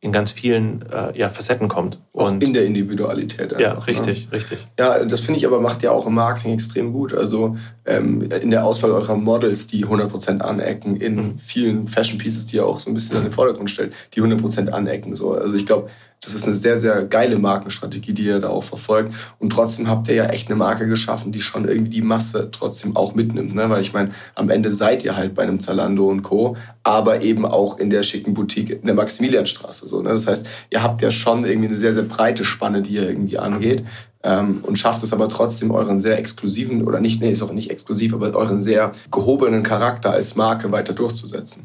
in 0.00 0.12
ganz 0.12 0.32
vielen 0.32 0.84
äh, 0.90 1.16
ja, 1.16 1.28
Facetten 1.28 1.68
kommt. 1.68 2.00
Auch 2.14 2.28
und 2.30 2.42
in 2.42 2.54
der 2.54 2.64
Individualität. 2.64 3.54
Einfach, 3.54 3.60
ja, 3.60 3.72
richtig, 3.74 4.26
ne? 4.26 4.32
richtig. 4.32 4.66
Ja, 4.78 5.04
das 5.04 5.20
finde 5.20 5.38
ich 5.38 5.46
aber 5.46 5.60
macht 5.60 5.82
ja 5.82 5.90
auch 5.90 6.06
im 6.06 6.14
Marketing 6.14 6.52
extrem 6.52 6.92
gut. 6.92 7.14
Also 7.14 7.56
ähm, 7.88 8.30
in 8.30 8.50
der 8.50 8.64
Auswahl 8.64 8.90
eurer 8.92 9.16
Models, 9.16 9.66
die 9.66 9.86
100% 9.86 10.40
anecken, 10.40 10.96
in 10.96 11.16
mhm. 11.16 11.38
vielen 11.38 11.88
Fashion 11.88 12.18
Pieces, 12.18 12.46
die 12.46 12.56
ihr 12.56 12.66
auch 12.66 12.80
so 12.80 12.90
ein 12.90 12.94
bisschen 12.94 13.16
in 13.16 13.22
den 13.22 13.32
Vordergrund 13.32 13.70
stellt, 13.70 13.92
die 14.14 14.22
100% 14.22 14.68
anecken. 14.68 15.14
So. 15.14 15.32
Also 15.32 15.56
ich 15.56 15.66
glaube, 15.66 15.88
das 16.20 16.34
ist 16.34 16.44
eine 16.44 16.54
sehr, 16.54 16.76
sehr 16.76 17.04
geile 17.04 17.38
Markenstrategie, 17.38 18.12
die 18.12 18.24
ihr 18.24 18.40
da 18.40 18.48
auch 18.48 18.64
verfolgt. 18.64 19.14
Und 19.38 19.50
trotzdem 19.50 19.88
habt 19.88 20.08
ihr 20.08 20.14
ja 20.14 20.26
echt 20.26 20.48
eine 20.48 20.56
Marke 20.56 20.88
geschaffen, 20.88 21.30
die 21.30 21.40
schon 21.40 21.68
irgendwie 21.68 21.90
die 21.90 22.02
Masse 22.02 22.48
trotzdem 22.50 22.96
auch 22.96 23.14
mitnimmt. 23.14 23.54
Ne? 23.54 23.70
Weil 23.70 23.82
ich 23.82 23.92
meine, 23.92 24.10
am 24.34 24.50
Ende 24.50 24.72
seid 24.72 25.04
ihr 25.04 25.16
halt 25.16 25.34
bei 25.34 25.44
einem 25.44 25.60
Zalando 25.60 26.08
und 26.08 26.22
Co., 26.22 26.56
aber 26.82 27.20
eben 27.20 27.44
auch 27.44 27.78
in 27.78 27.90
der 27.90 28.02
schicken 28.02 28.34
Boutique 28.34 28.70
in 28.70 28.86
der 28.86 28.94
Maximilianstraße. 28.94 29.86
So, 29.86 30.02
ne? 30.02 30.08
Das 30.08 30.26
heißt, 30.26 30.46
ihr 30.70 30.82
habt 30.82 31.02
ja 31.02 31.10
schon 31.10 31.44
irgendwie 31.44 31.68
eine 31.68 31.76
sehr, 31.76 31.94
sehr 31.94 32.02
breite 32.02 32.44
Spanne, 32.44 32.82
die 32.82 32.94
ihr 32.94 33.08
irgendwie 33.08 33.38
angeht. 33.38 33.84
Ähm, 34.28 34.60
und 34.62 34.78
schafft 34.78 35.02
es 35.02 35.14
aber 35.14 35.30
trotzdem 35.30 35.70
euren 35.70 36.00
sehr 36.00 36.18
exklusiven, 36.18 36.86
oder 36.86 37.00
nicht, 37.00 37.22
nee, 37.22 37.30
ist 37.30 37.40
auch 37.40 37.52
nicht 37.52 37.70
exklusiv, 37.70 38.12
aber 38.12 38.34
euren 38.34 38.60
sehr 38.60 38.92
gehobenen 39.10 39.62
Charakter 39.62 40.10
als 40.10 40.36
Marke 40.36 40.70
weiter 40.70 40.92
durchzusetzen. 40.92 41.64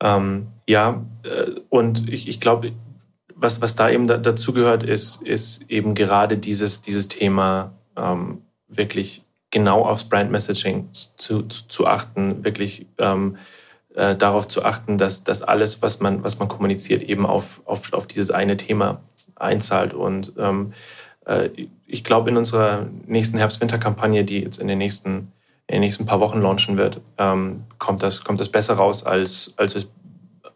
Ähm, 0.00 0.46
ja, 0.66 1.04
äh, 1.24 1.60
und 1.68 2.08
ich, 2.08 2.26
ich 2.26 2.40
glaube, 2.40 2.72
was, 3.34 3.60
was 3.60 3.76
da 3.76 3.90
eben 3.90 4.06
da, 4.06 4.16
dazu 4.16 4.54
gehört, 4.54 4.82
ist, 4.82 5.20
ist 5.22 5.70
eben 5.70 5.94
gerade 5.94 6.38
dieses, 6.38 6.80
dieses 6.80 7.08
Thema 7.08 7.74
ähm, 7.96 8.40
wirklich 8.66 9.22
genau 9.50 9.82
aufs 9.84 10.04
Brand 10.04 10.30
Messaging 10.30 10.88
zu, 10.90 11.42
zu, 11.42 11.68
zu 11.68 11.86
achten, 11.86 12.44
wirklich 12.44 12.86
ähm, 12.96 13.36
äh, 13.94 14.16
darauf 14.16 14.48
zu 14.48 14.64
achten, 14.64 14.96
dass, 14.96 15.22
dass 15.22 15.42
alles, 15.42 15.82
was 15.82 16.00
man, 16.00 16.24
was 16.24 16.38
man 16.38 16.48
kommuniziert, 16.48 17.02
eben 17.02 17.26
auf, 17.26 17.60
auf, 17.66 17.92
auf 17.92 18.06
dieses 18.06 18.30
eine 18.30 18.56
Thema 18.56 19.02
einzahlt. 19.36 19.92
Und 19.92 20.32
ähm, 20.38 20.72
äh, 20.72 20.76
ich 21.86 22.04
glaube, 22.04 22.30
in 22.30 22.36
unserer 22.36 22.86
nächsten 23.06 23.38
Herbst-Winter-Kampagne, 23.38 24.24
die 24.24 24.40
jetzt 24.40 24.58
in 24.58 24.68
den 24.68 24.78
nächsten, 24.78 25.32
in 25.66 25.76
den 25.76 25.80
nächsten 25.80 26.04
paar 26.04 26.20
Wochen 26.20 26.40
launchen 26.40 26.76
wird, 26.76 27.00
ähm, 27.18 27.64
kommt, 27.78 28.02
das, 28.02 28.24
kommt 28.24 28.40
das 28.40 28.50
besser 28.50 28.74
raus 28.74 29.06
als, 29.06 29.54
als, 29.56 29.74
es, 29.74 29.84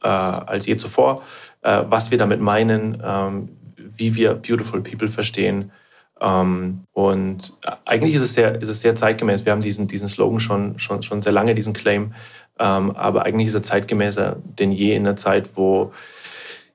äh, 0.02 0.08
als 0.08 0.66
je 0.66 0.76
zuvor 0.76 1.22
äh, 1.62 1.82
was 1.88 2.10
wir 2.10 2.18
damit 2.18 2.40
meinen, 2.40 3.02
ähm, 3.04 3.48
wie 3.76 4.14
wir 4.14 4.34
Beautiful 4.34 4.80
People 4.80 5.08
verstehen. 5.08 5.72
Ähm, 6.20 6.84
und 6.92 7.54
eigentlich 7.84 8.14
ist 8.14 8.22
es, 8.22 8.34
sehr, 8.34 8.60
ist 8.60 8.68
es 8.68 8.80
sehr 8.80 8.94
zeitgemäß. 8.94 9.44
Wir 9.44 9.52
haben 9.52 9.60
diesen, 9.60 9.88
diesen 9.88 10.08
Slogan 10.08 10.40
schon, 10.40 10.78
schon, 10.78 11.02
schon 11.02 11.22
sehr 11.22 11.32
lange, 11.32 11.54
diesen 11.54 11.72
Claim. 11.72 12.12
Aber 12.60 13.24
eigentlich 13.24 13.46
ist 13.46 13.54
er 13.54 13.62
zeitgemäßer 13.62 14.34
denn 14.58 14.72
je 14.72 14.96
in 14.96 15.04
der 15.04 15.14
Zeit, 15.14 15.50
wo 15.54 15.92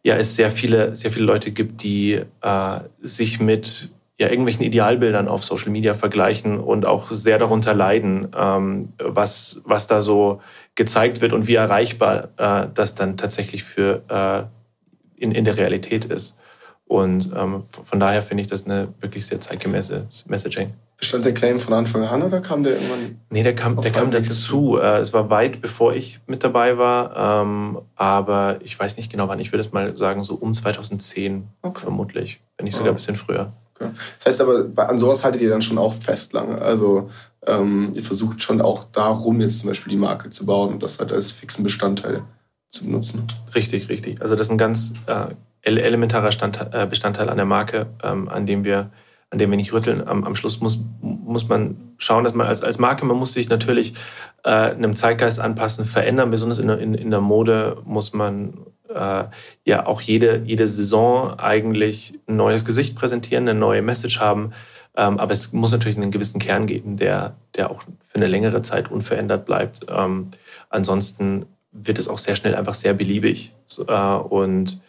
ja, 0.04 0.16
es 0.18 0.36
sehr 0.36 0.52
viele, 0.52 0.96
sehr 0.96 1.12
viele 1.12 1.26
Leute 1.26 1.52
gibt, 1.52 1.82
die 1.82 2.22
äh, 2.42 2.80
sich 3.02 3.40
mit 3.40 3.90
ja, 4.20 4.28
irgendwelchen 4.30 4.64
Idealbildern 4.64 5.28
auf 5.28 5.44
Social 5.44 5.72
Media 5.72 5.94
vergleichen 5.94 6.60
und 6.60 6.86
auch 6.86 7.10
sehr 7.10 7.40
darunter 7.40 7.74
leiden, 7.74 8.28
ähm, 8.38 8.94
was, 9.00 9.62
was 9.66 9.88
da 9.88 10.02
so 10.02 10.42
gezeigt 10.76 11.22
wird 11.22 11.34
und 11.34 11.48
wie 11.48 11.56
erreichbar 11.56 12.30
äh, 12.38 12.68
das 12.74 12.96
dann 12.96 13.18
tatsächlich 13.18 13.64
für 13.64 14.04
äh, 14.10 15.22
in, 15.22 15.32
in 15.32 15.46
der 15.46 15.58
Realität 15.58 16.06
ist. 16.06 16.38
Und 16.86 17.32
ähm, 17.36 17.64
von 17.72 18.00
daher 18.00 18.22
finde 18.22 18.42
ich 18.42 18.48
das 18.48 18.66
eine 18.66 18.94
wirklich 19.00 19.26
sehr 19.26 19.42
zeitgemäße 19.42 20.06
Messaging. 20.28 20.74
Bestand 21.04 21.26
der 21.26 21.34
Claim 21.34 21.60
von 21.60 21.74
Anfang 21.74 22.06
an 22.06 22.24
oder 22.24 22.40
kam 22.40 22.64
der 22.64 22.76
irgendwann? 22.76 23.20
Nee, 23.30 23.44
der 23.44 23.54
kam, 23.54 23.76
der 23.82 23.92
kam 23.92 24.10
dazu. 24.10 24.78
Äh, 24.78 25.00
es 25.00 25.12
war 25.12 25.30
weit 25.30 25.60
bevor 25.60 25.94
ich 25.94 26.22
mit 26.28 26.46
dabei 26.46 26.78
war. 26.78 27.44
Ähm, 27.44 27.80
aber 27.98 28.60
ich 28.62 28.80
weiß 28.80 28.96
nicht 28.96 29.12
genau 29.12 29.28
wann. 29.28 29.42
Ich 29.42 29.52
würde 29.52 29.66
es 29.66 29.74
mal 29.74 29.98
sagen, 29.98 30.24
so 30.24 30.36
um 30.36 30.54
2010 30.54 31.46
okay. 31.62 31.82
vermutlich. 31.82 32.40
Wenn 32.56 32.64
nicht 32.64 32.76
sogar 32.76 32.94
ein 32.94 32.96
bisschen 32.96 33.18
früher. 33.18 33.52
Okay. 33.76 33.90
Das 34.18 34.28
heißt 34.28 34.42
aber, 34.42 34.90
an 34.90 34.98
sowas 34.98 35.26
haltet 35.26 35.42
ihr 35.42 35.50
dann 35.50 35.62
schon 35.62 35.78
auch 35.78 35.94
fest 35.94 36.32
lange. 36.32 36.62
Also 36.62 37.10
ähm, 37.46 37.92
ihr 37.96 38.04
versucht 38.04 38.42
schon 38.42 38.62
auch 38.62 38.86
darum 38.86 39.42
jetzt 39.42 39.60
zum 39.60 39.68
Beispiel 39.68 39.92
die 39.92 40.00
Marke 40.00 40.30
zu 40.30 40.46
bauen 40.46 40.72
und 40.72 40.84
das 40.84 41.00
halt 41.00 41.12
als 41.12 41.34
fixen 41.34 41.66
Bestandteil 41.66 42.24
zu 42.70 42.86
benutzen. 42.86 43.28
Richtig, 43.54 43.90
richtig. 43.90 44.22
Also 44.22 44.38
das 44.38 44.48
ist 44.48 44.52
ein 44.52 44.58
ganz 44.58 44.94
äh, 45.08 45.26
elementarer 45.70 46.32
Stand, 46.32 46.66
äh, 46.72 46.88
Bestandteil 46.90 47.30
an 47.30 47.36
der 47.36 47.46
Marke, 47.46 47.88
ähm, 48.02 48.30
an 48.30 48.46
dem 48.46 48.64
wir 48.64 48.90
an 49.34 49.40
dem 49.40 49.50
wir 49.50 49.58
nicht 49.58 49.74
rütteln. 49.74 50.08
Am, 50.08 50.24
am, 50.24 50.36
Schluss 50.36 50.62
muss, 50.62 50.80
muss 51.02 51.50
man 51.50 51.76
schauen, 51.98 52.24
dass 52.24 52.36
man 52.36 52.46
als, 52.46 52.62
als 52.62 52.78
Marke, 52.78 53.04
man 53.04 53.18
muss 53.18 53.34
sich 53.34 53.50
natürlich 53.50 53.96
äh, 54.44 54.50
einem 54.50 54.96
Zeitgeist 54.96 55.40
anpassen, 55.40 55.86
verändern. 55.86 56.30
Besonders 56.30 56.60
in, 56.60 56.70
in, 56.70 56.94
in 56.94 57.10
der 57.10 57.20
Mode 57.20 57.78
muss 57.84 58.14
man 58.14 58.54
äh, 58.94 59.24
ja 59.66 59.88
auch 59.88 60.02
jede, 60.02 60.44
jede 60.46 60.68
Saison 60.68 61.40
eigentlich 61.40 62.20
ein 62.28 62.36
neues 62.36 62.64
Gesicht 62.64 62.96
präsentieren, 62.96 63.50
eine 63.50 63.60
neue 63.60 63.82
Message 63.82 64.20
haben. 64.20 64.52
Ähm, 64.96 65.20
aber 65.20 65.34
es 65.34 65.52
muss 65.52 65.72
natürlich 65.72 65.98
einen 65.98 66.12
gewissen 66.12 66.40
Kern 66.40 66.68
geben, 66.68 66.98
der, 66.98 67.36
der 67.56 67.72
auch 67.72 67.82
für 67.82 68.16
eine 68.16 68.28
längere 68.28 68.62
Zeit 68.62 68.92
unverändert 68.92 69.48
bleibt. 69.48 69.88
Ähm, 69.90 70.30
ansonsten 70.70 71.48
wird 71.72 71.98
es 71.98 72.08
auch 72.08 72.20
sehr 72.20 72.36
schnell 72.36 72.54
einfach 72.54 72.76
sehr 72.76 72.94
beliebig. 72.94 73.56
Äh, 73.88 73.94
und 73.94 74.80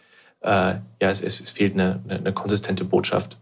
äh, 0.41 0.75
ja, 1.01 1.09
es, 1.09 1.21
es, 1.21 1.49
fehlt 1.49 1.73
eine, 1.73 2.01
eine, 2.07 2.31
konsistente 2.31 2.85
Botschaft. 2.85 3.39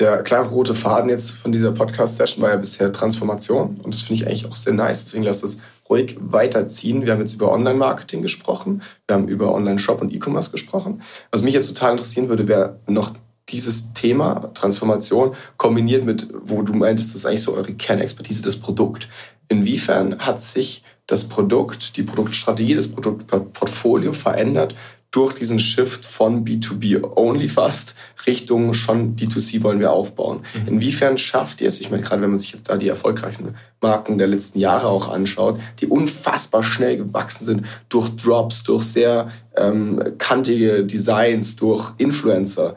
Der 0.00 0.22
klare 0.22 0.48
rote 0.48 0.74
Faden 0.74 1.10
jetzt 1.10 1.32
von 1.32 1.52
dieser 1.52 1.72
Podcast-Session 1.72 2.42
war 2.42 2.50
ja 2.50 2.56
bisher 2.56 2.90
Transformation. 2.90 3.78
Und 3.82 3.92
das 3.92 4.00
finde 4.00 4.14
ich 4.14 4.26
eigentlich 4.26 4.46
auch 4.46 4.56
sehr 4.56 4.72
nice. 4.72 5.04
Deswegen 5.04 5.24
lass 5.24 5.42
es 5.42 5.58
ruhig 5.90 6.16
weiterziehen. 6.18 7.04
Wir 7.04 7.12
haben 7.12 7.20
jetzt 7.20 7.34
über 7.34 7.52
Online-Marketing 7.52 8.22
gesprochen. 8.22 8.80
Wir 9.06 9.16
haben 9.16 9.28
über 9.28 9.54
Online-Shop 9.54 10.00
und 10.00 10.14
E-Commerce 10.14 10.50
gesprochen. 10.50 11.02
Was 11.30 11.42
mich 11.42 11.52
jetzt 11.52 11.66
total 11.66 11.92
interessieren 11.92 12.30
würde, 12.30 12.48
wäre 12.48 12.80
noch 12.86 13.12
dieses 13.50 13.92
Thema 13.92 14.50
Transformation 14.54 15.34
kombiniert 15.58 16.06
mit, 16.06 16.28
wo 16.44 16.62
du 16.62 16.72
meintest, 16.72 17.10
das 17.10 17.16
ist 17.16 17.26
eigentlich 17.26 17.42
so 17.42 17.54
eure 17.54 17.74
Kernexpertise, 17.74 18.40
das 18.40 18.56
Produkt. 18.56 19.06
Inwiefern 19.48 20.18
hat 20.20 20.40
sich 20.40 20.82
das 21.06 21.28
Produkt, 21.28 21.96
die 21.98 22.04
Produktstrategie, 22.04 22.74
das 22.74 22.88
Produktportfolio 22.88 24.14
verändert 24.14 24.74
durch 25.10 25.34
diesen 25.34 25.58
Shift 25.58 26.06
von 26.06 26.44
B2B 26.44 27.02
only 27.16 27.48
fast 27.48 27.96
Richtung 28.26 28.74
schon 28.74 29.16
D2C 29.16 29.62
wollen 29.62 29.80
wir 29.80 29.92
aufbauen. 29.92 30.42
Mhm. 30.54 30.68
Inwiefern 30.74 31.18
schafft 31.18 31.60
ihr 31.60 31.68
es? 31.68 31.80
Ich 31.80 31.90
meine, 31.90 32.02
gerade 32.02 32.22
wenn 32.22 32.30
man 32.30 32.38
sich 32.38 32.52
jetzt 32.52 32.68
da 32.68 32.76
die 32.76 32.88
erfolgreichen 32.88 33.56
Marken 33.80 34.18
der 34.18 34.28
letzten 34.28 34.60
Jahre 34.60 34.86
auch 34.86 35.08
anschaut, 35.08 35.58
die 35.80 35.86
unfassbar 35.86 36.62
schnell 36.62 36.96
gewachsen 36.96 37.44
sind 37.44 37.66
durch 37.88 38.10
Drops, 38.16 38.62
durch 38.62 38.84
sehr 38.84 39.32
ähm, 39.56 40.00
kantige 40.18 40.84
Designs, 40.84 41.56
durch 41.56 41.92
Influencer, 41.98 42.76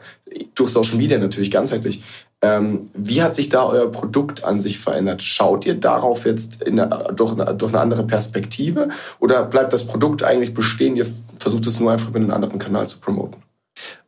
durch 0.54 0.70
Social 0.70 0.96
Media 0.96 1.18
natürlich 1.18 1.50
ganzheitlich. 1.50 2.02
Ähm, 2.44 2.90
wie 2.92 3.22
hat 3.22 3.34
sich 3.34 3.48
da 3.48 3.64
euer 3.64 3.90
Produkt 3.90 4.44
an 4.44 4.60
sich 4.60 4.78
verändert? 4.78 5.22
Schaut 5.22 5.64
ihr 5.64 5.74
darauf 5.80 6.26
jetzt 6.26 6.62
in 6.62 6.78
eine, 6.78 7.14
durch, 7.14 7.32
eine, 7.32 7.54
durch 7.54 7.72
eine 7.72 7.80
andere 7.80 8.06
Perspektive 8.06 8.90
oder 9.18 9.44
bleibt 9.44 9.72
das 9.72 9.86
Produkt 9.86 10.22
eigentlich 10.22 10.52
bestehen? 10.52 10.94
Ihr 10.94 11.06
versucht 11.38 11.66
es 11.66 11.80
nur 11.80 11.90
einfach 11.90 12.08
mit 12.08 12.16
einem 12.16 12.32
anderen 12.32 12.58
Kanal 12.58 12.86
zu 12.86 13.00
promoten? 13.00 13.42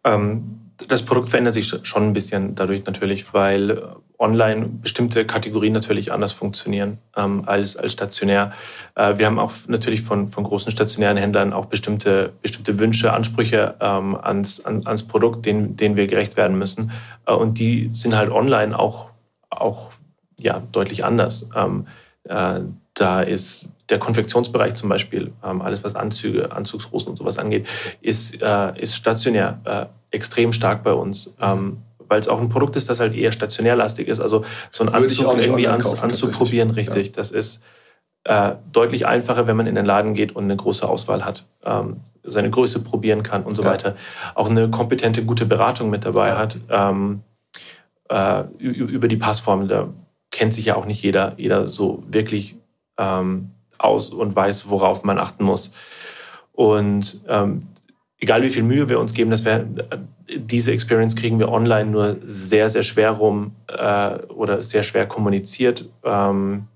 Ähm, 0.05 0.61
das 0.87 1.03
Produkt 1.03 1.31
verändert 1.31 1.55
sich 1.55 1.73
schon 1.83 2.03
ein 2.03 2.13
bisschen 2.13 2.55
dadurch 2.55 2.85
natürlich, 2.85 3.33
weil 3.33 3.83
online 4.19 4.67
bestimmte 4.67 5.25
Kategorien 5.25 5.73
natürlich 5.73 6.13
anders 6.13 6.33
funktionieren 6.33 6.99
ähm, 7.17 7.45
als, 7.47 7.77
als 7.77 7.93
stationär. 7.93 8.53
Äh, 8.95 9.19
wir 9.19 9.27
haben 9.27 9.39
auch 9.39 9.53
natürlich 9.69 10.03
von, 10.03 10.29
von 10.29 10.45
großen 10.45 10.71
stationären 10.73 11.17
Händlern 11.17 11.53
auch 11.53 11.67
bestimmte, 11.67 12.33
bestimmte 12.43 12.79
Wünsche, 12.79 13.13
Ansprüche 13.13 13.77
ähm, 13.81 14.17
ans, 14.17 14.65
ans, 14.65 14.87
ans 14.87 15.03
Produkt, 15.03 15.47
denen, 15.47 15.77
denen 15.77 15.97
wir 15.97 16.07
gerecht 16.07 16.37
werden 16.37 16.59
müssen. 16.59 16.91
Äh, 17.27 17.33
und 17.33 17.59
die 17.59 17.91
sind 17.93 18.17
halt 18.17 18.31
online 18.31 18.79
auch, 18.79 19.11
auch 19.51 19.91
ja, 20.39 20.63
deutlich 20.73 21.05
anders. 21.05 21.49
Ähm, 21.55 21.87
äh, 22.25 22.61
da 22.95 23.21
ist 23.21 23.71
der 23.89 23.99
Konfektionsbereich 23.99 24.75
zum 24.75 24.89
Beispiel, 24.89 25.33
ähm, 25.45 25.63
alles 25.63 25.85
was 25.85 25.95
Anzüge, 25.95 26.53
Anzugshosen 26.53 27.11
und 27.11 27.17
sowas 27.17 27.39
angeht, 27.39 27.69
ist, 28.01 28.41
äh, 28.43 28.81
ist 28.81 28.97
stationär 28.97 29.61
äh, 29.65 29.87
extrem 30.11 30.53
stark 30.53 30.83
bei 30.83 30.93
uns. 30.93 31.35
Ähm, 31.41 31.79
weil 32.09 32.21
es 32.21 32.29
auch 32.29 32.41
ein 32.41 32.49
Produkt 32.49 32.77
ist, 32.77 32.89
das 32.89 33.01
halt 33.01 33.15
eher 33.15 33.33
stationärlastig 33.33 34.09
ist. 34.09 34.21
Also 34.21 34.45
so 34.71 34.85
ein 34.85 34.91
Anzug 34.91 35.37
irgendwie 35.39 35.69
an, 35.69 35.83
anzuprobieren, 35.83 36.71
richtig. 36.71 37.09
Ja. 37.09 37.13
Das 37.17 37.31
ist 37.31 37.63
äh, 38.25 38.55
deutlich 38.73 39.07
einfacher, 39.07 39.47
wenn 39.47 39.57
man 39.57 39.67
in 39.67 39.75
den 39.75 39.87
Laden 39.87 40.15
geht 40.15 40.35
und 40.35 40.45
eine 40.45 40.57
große 40.57 40.89
Auswahl 40.89 41.25
hat, 41.25 41.45
ähm, 41.65 42.01
seine 42.25 42.51
Größe 42.51 42.83
probieren 42.83 43.23
kann 43.23 43.45
und 43.45 43.57
so 43.57 43.63
ja. 43.63 43.71
weiter. 43.71 43.95
Auch 44.35 44.51
eine 44.51 44.69
kompetente, 44.69 45.25
gute 45.25 45.47
Beratung 45.47 45.91
mit 45.91 46.05
dabei 46.05 46.29
ja. 46.29 46.39
hat 46.39 46.59
ähm, 46.69 47.23
äh, 48.09 48.43
über 48.59 49.09
die 49.09 49.17
Passform. 49.17 49.69
Da 49.69 49.89
kennt 50.31 50.55
sich 50.55 50.65
ja 50.67 50.77
auch 50.77 50.87
nicht 50.87 51.03
jeder, 51.03 51.35
jeder 51.37 51.67
so 51.69 52.03
wirklich 52.09 52.57
ähm, 52.99 53.53
aus 53.79 54.11
und 54.11 54.35
weiß, 54.35 54.69
worauf 54.69 55.05
man 55.05 55.19
achten 55.19 55.45
muss. 55.45 55.71
Und 56.53 57.21
ähm, 57.29 57.69
egal 58.19 58.43
wie 58.43 58.51
viel 58.51 58.63
Mühe 58.63 58.89
wir 58.89 58.99
uns 58.99 59.15
geben, 59.15 59.31
dass 59.31 59.45
wir, 59.45 59.67
diese 60.35 60.73
Experience 60.73 61.15
kriegen 61.15 61.39
wir 61.39 61.51
online 61.51 61.91
nur 61.91 62.17
sehr, 62.27 62.69
sehr 62.69 62.83
schwer 62.83 63.11
rum 63.11 63.53
äh, 63.69 64.17
oder 64.29 64.63
sehr 64.63 64.83
schwer 64.83 65.07
kommuniziert. 65.07 65.89
Ähm, 66.05 66.67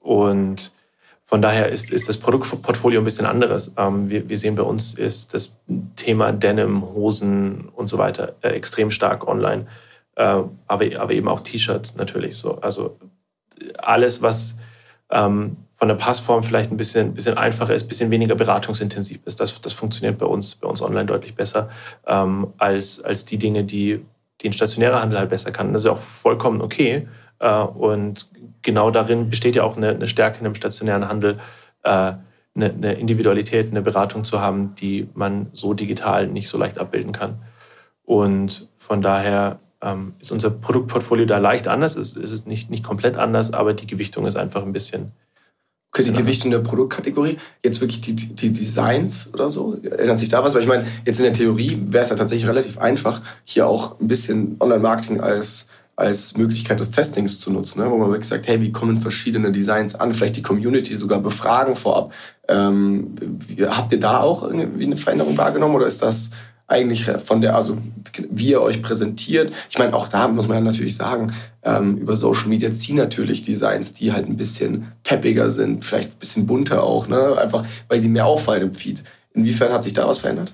und 0.00 0.72
von 1.24 1.40
daher 1.40 1.70
ist, 1.70 1.90
ist 1.90 2.08
das 2.08 2.18
Produktportfolio 2.18 3.00
ein 3.00 3.04
bisschen 3.04 3.26
anderes. 3.26 3.72
Ähm, 3.76 4.10
wir, 4.10 4.28
wir, 4.28 4.36
sehen 4.36 4.54
bei 4.54 4.62
uns 4.62 4.94
ist 4.94 5.34
das 5.34 5.56
Thema 5.96 6.32
Denim, 6.32 6.82
Hosen 6.82 7.68
und 7.74 7.88
so 7.88 7.98
weiter 7.98 8.34
äh, 8.42 8.50
extrem 8.50 8.90
stark 8.90 9.26
online. 9.26 9.66
Äh, 10.16 10.42
aber, 10.66 10.84
aber 10.98 11.12
eben 11.12 11.28
auch 11.28 11.40
T-Shirts 11.40 11.96
natürlich 11.96 12.36
so. 12.36 12.60
Also 12.60 12.98
alles, 13.78 14.22
was 14.22 14.56
ähm, 15.10 15.56
von 15.82 15.88
der 15.88 15.96
Passform 15.96 16.44
vielleicht 16.44 16.70
ein 16.70 16.76
bisschen, 16.76 17.12
bisschen 17.12 17.36
einfacher 17.36 17.74
ist, 17.74 17.82
ein 17.82 17.88
bisschen 17.88 18.12
weniger 18.12 18.36
beratungsintensiv 18.36 19.18
ist. 19.24 19.40
Das, 19.40 19.60
das 19.60 19.72
funktioniert 19.72 20.16
bei 20.16 20.26
uns, 20.26 20.54
bei 20.54 20.68
uns 20.68 20.80
online 20.80 21.06
deutlich 21.06 21.34
besser 21.34 21.70
ähm, 22.06 22.52
als, 22.56 23.02
als 23.02 23.24
die 23.24 23.36
Dinge, 23.36 23.64
die, 23.64 24.00
die 24.40 24.48
ein 24.48 24.52
stationärer 24.52 25.02
Handel 25.02 25.18
halt 25.18 25.30
besser 25.30 25.50
kann. 25.50 25.72
Das 25.72 25.82
ist 25.82 25.90
auch 25.90 25.98
vollkommen 25.98 26.62
okay. 26.62 27.08
Äh, 27.40 27.50
und 27.52 28.30
genau 28.62 28.92
darin 28.92 29.28
besteht 29.28 29.56
ja 29.56 29.64
auch 29.64 29.76
eine, 29.76 29.88
eine 29.88 30.06
Stärke 30.06 30.38
in 30.38 30.46
einem 30.46 30.54
stationären 30.54 31.08
Handel, 31.08 31.40
äh, 31.82 31.90
eine, 31.90 32.20
eine 32.54 32.92
Individualität, 32.92 33.72
eine 33.72 33.82
Beratung 33.82 34.22
zu 34.22 34.40
haben, 34.40 34.76
die 34.76 35.08
man 35.14 35.48
so 35.52 35.74
digital 35.74 36.28
nicht 36.28 36.48
so 36.48 36.58
leicht 36.58 36.78
abbilden 36.78 37.10
kann. 37.10 37.42
Und 38.04 38.68
von 38.76 39.02
daher 39.02 39.58
ähm, 39.82 40.14
ist 40.20 40.30
unser 40.30 40.50
Produktportfolio 40.50 41.24
da 41.24 41.38
leicht 41.38 41.66
anders. 41.66 41.96
Es 41.96 42.14
ist 42.14 42.46
nicht, 42.46 42.70
nicht 42.70 42.84
komplett 42.84 43.16
anders, 43.16 43.52
aber 43.52 43.74
die 43.74 43.88
Gewichtung 43.88 44.26
ist 44.28 44.36
einfach 44.36 44.62
ein 44.62 44.72
bisschen, 44.72 45.10
Okay, 45.94 46.04
die 46.04 46.12
Gewichtung 46.12 46.50
der 46.50 46.60
Produktkategorie, 46.60 47.36
jetzt 47.62 47.82
wirklich 47.82 48.00
die, 48.00 48.14
die 48.14 48.50
Designs 48.50 49.28
oder 49.34 49.50
so, 49.50 49.76
erinnert 49.82 50.18
sich 50.18 50.30
da 50.30 50.42
was? 50.42 50.54
Weil 50.54 50.62
ich 50.62 50.68
meine, 50.68 50.86
jetzt 51.04 51.18
in 51.18 51.24
der 51.24 51.34
Theorie 51.34 51.78
wäre 51.88 52.02
es 52.02 52.08
ja 52.08 52.16
tatsächlich 52.16 52.48
relativ 52.48 52.78
einfach, 52.78 53.20
hier 53.44 53.66
auch 53.66 54.00
ein 54.00 54.08
bisschen 54.08 54.56
Online-Marketing 54.58 55.20
als, 55.20 55.68
als 55.94 56.34
Möglichkeit 56.38 56.80
des 56.80 56.92
Testings 56.92 57.40
zu 57.40 57.52
nutzen, 57.52 57.80
ne? 57.82 57.90
wo 57.90 57.98
man 57.98 58.08
wirklich 58.08 58.28
sagt, 58.28 58.48
hey, 58.48 58.58
wie 58.62 58.72
kommen 58.72 58.96
verschiedene 58.96 59.52
Designs 59.52 59.94
an? 59.94 60.14
Vielleicht 60.14 60.36
die 60.36 60.42
Community 60.42 60.94
sogar 60.94 61.18
befragen 61.18 61.76
vorab. 61.76 62.14
Ähm, 62.48 63.14
habt 63.68 63.92
ihr 63.92 64.00
da 64.00 64.20
auch 64.20 64.44
irgendwie 64.44 64.86
eine 64.86 64.96
Veränderung 64.96 65.36
wahrgenommen 65.36 65.74
oder 65.74 65.86
ist 65.86 66.00
das 66.00 66.30
eigentlich 66.72 67.04
von 67.04 67.40
der, 67.40 67.56
also 67.56 67.78
wie 68.30 68.48
ihr 68.50 68.60
euch 68.60 68.82
präsentiert. 68.82 69.52
Ich 69.70 69.78
meine, 69.78 69.94
auch 69.94 70.08
da 70.08 70.28
muss 70.28 70.48
man 70.48 70.58
ja 70.58 70.64
natürlich 70.64 70.96
sagen, 70.96 71.32
ähm, 71.62 71.98
über 71.98 72.16
Social 72.16 72.48
Media 72.48 72.70
ziehen 72.72 72.96
natürlich 72.96 73.44
Designs, 73.44 73.94
die 73.94 74.12
halt 74.12 74.26
ein 74.26 74.36
bisschen 74.36 74.92
peppiger 75.04 75.50
sind, 75.50 75.84
vielleicht 75.84 76.10
ein 76.10 76.18
bisschen 76.18 76.46
bunter 76.46 76.82
auch, 76.82 77.06
ne? 77.08 77.38
einfach 77.38 77.64
weil 77.88 78.00
die 78.00 78.08
mehr 78.08 78.26
auffallen 78.26 78.62
im 78.62 78.74
Feed. 78.74 79.02
Inwiefern 79.34 79.72
hat 79.72 79.84
sich 79.84 79.94
da 79.94 80.06
was 80.06 80.18
verändert? 80.18 80.52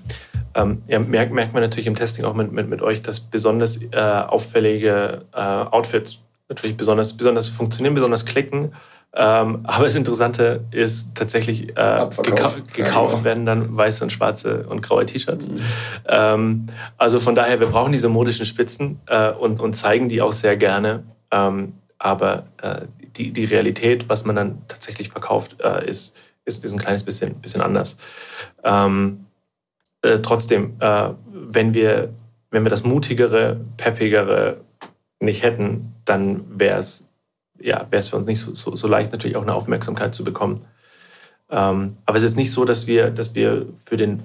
Ähm, 0.55 0.81
ja, 0.87 0.99
merkt, 0.99 1.33
merkt 1.33 1.53
man 1.53 1.61
natürlich 1.61 1.87
im 1.87 1.95
Testing 1.95 2.25
auch 2.25 2.33
mit, 2.33 2.51
mit, 2.51 2.69
mit 2.69 2.81
euch, 2.81 3.01
dass 3.01 3.19
besonders 3.19 3.79
äh, 3.91 3.97
auffällige 3.97 5.25
äh, 5.33 5.39
Outfits 5.39 6.19
natürlich 6.47 6.77
besonders, 6.77 7.13
besonders 7.13 7.49
funktionieren, 7.49 7.93
besonders 7.93 8.25
klicken 8.25 8.71
ähm, 9.13 9.61
aber 9.63 9.85
das 9.85 9.95
Interessante 9.95 10.65
ist 10.71 11.15
tatsächlich, 11.15 11.69
äh, 11.69 12.07
gekau 12.23 12.51
gekauft 12.73 13.13
genau. 13.13 13.23
werden 13.23 13.45
dann 13.45 13.75
weiße 13.75 14.03
und 14.03 14.11
schwarze 14.11 14.67
und 14.67 14.81
graue 14.81 15.05
T-Shirts. 15.05 15.49
Mhm. 15.49 15.59
Ähm, 16.07 16.67
also 16.97 17.19
von 17.19 17.33
daher, 17.33 17.59
wir 17.59 17.67
brauchen 17.67 17.91
diese 17.91 18.07
modischen 18.07 18.45
Spitzen 18.45 18.99
äh, 19.07 19.31
und, 19.31 19.59
und 19.59 19.73
zeigen 19.73 20.09
die 20.09 20.21
auch 20.21 20.33
sehr 20.33 20.57
gerne. 20.57 21.03
Ähm, 21.31 21.73
aber 21.97 22.45
äh, 22.61 22.81
die, 23.17 23.31
die 23.31 23.45
Realität, 23.45 24.07
was 24.09 24.25
man 24.25 24.35
dann 24.35 24.61
tatsächlich 24.67 25.09
verkauft, 25.09 25.57
äh, 25.63 25.89
ist, 25.89 26.15
ist, 26.45 26.63
ist 26.63 26.71
ein 26.71 26.79
kleines 26.79 27.03
bisschen, 27.03 27.35
bisschen 27.35 27.61
anders. 27.61 27.97
Ähm, 28.63 29.25
äh, 30.03 30.19
trotzdem, 30.19 30.75
äh, 30.79 31.09
wenn, 31.31 31.73
wir, 31.73 32.13
wenn 32.51 32.63
wir 32.63 32.69
das 32.69 32.83
mutigere, 32.83 33.59
peppigere 33.77 34.57
nicht 35.19 35.43
hätten, 35.43 35.95
dann 36.05 36.45
wäre 36.59 36.79
es 36.79 37.08
ja, 37.61 37.87
wäre 37.89 37.99
es 37.99 38.09
für 38.09 38.17
uns 38.17 38.27
nicht 38.27 38.39
so, 38.39 38.53
so, 38.53 38.75
so, 38.75 38.87
leicht, 38.87 39.11
natürlich 39.11 39.37
auch 39.37 39.43
eine 39.43 39.53
Aufmerksamkeit 39.53 40.15
zu 40.15 40.23
bekommen. 40.23 40.65
Ähm, 41.49 41.97
aber 42.05 42.17
es 42.17 42.23
ist 42.23 42.37
nicht 42.37 42.51
so, 42.51 42.65
dass 42.65 42.87
wir, 42.87 43.09
dass 43.09 43.35
wir 43.35 43.67
für, 43.85 43.97
den, 43.97 44.21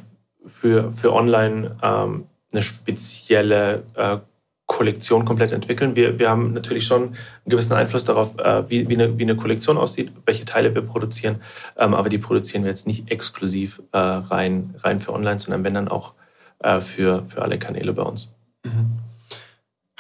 für, 0.47 0.93
für 0.93 1.13
online 1.13 1.77
ähm, 1.83 2.27
eine 2.53 2.63
spezielle 2.63 3.83
äh, 3.95 4.19
Kollektion 4.67 5.25
komplett 5.25 5.53
entwickeln. 5.53 5.95
Wir, 5.95 6.19
wir 6.19 6.31
haben 6.31 6.53
natürlich 6.53 6.87
schon 6.87 7.03
einen 7.03 7.15
gewissen 7.47 7.75
Einfluss 7.75 8.05
darauf, 8.05 8.39
äh, 8.39 8.69
wie, 8.71 8.89
wie, 8.89 8.95
eine, 8.95 9.19
wie 9.19 9.23
eine 9.23 9.37
Kollektion 9.37 9.77
aussieht, 9.77 10.11
welche 10.25 10.45
Teile 10.45 10.75
wir 10.75 10.83
produzieren. 10.83 11.37
Ähm, 11.77 11.95
aber 11.95 12.09
die 12.09 12.19
produzieren 12.19 12.65
wir 12.65 12.71
jetzt 12.71 12.87
nicht 12.87 13.11
exklusiv 13.11 13.83
äh, 13.93 13.99
rein, 13.99 14.75
rein 14.79 15.01
für 15.01 15.13
online, 15.13 15.39
sondern 15.39 15.65
wenn 15.65 15.75
dann 15.75 15.89
auch 15.89 16.15
äh, 16.61 16.81
für, 16.81 17.25
für 17.27 17.43
alle 17.43 17.59
Kanäle 17.59 17.93
bei 17.93 18.03
uns. 18.03 18.35
Mhm. 18.65 19.04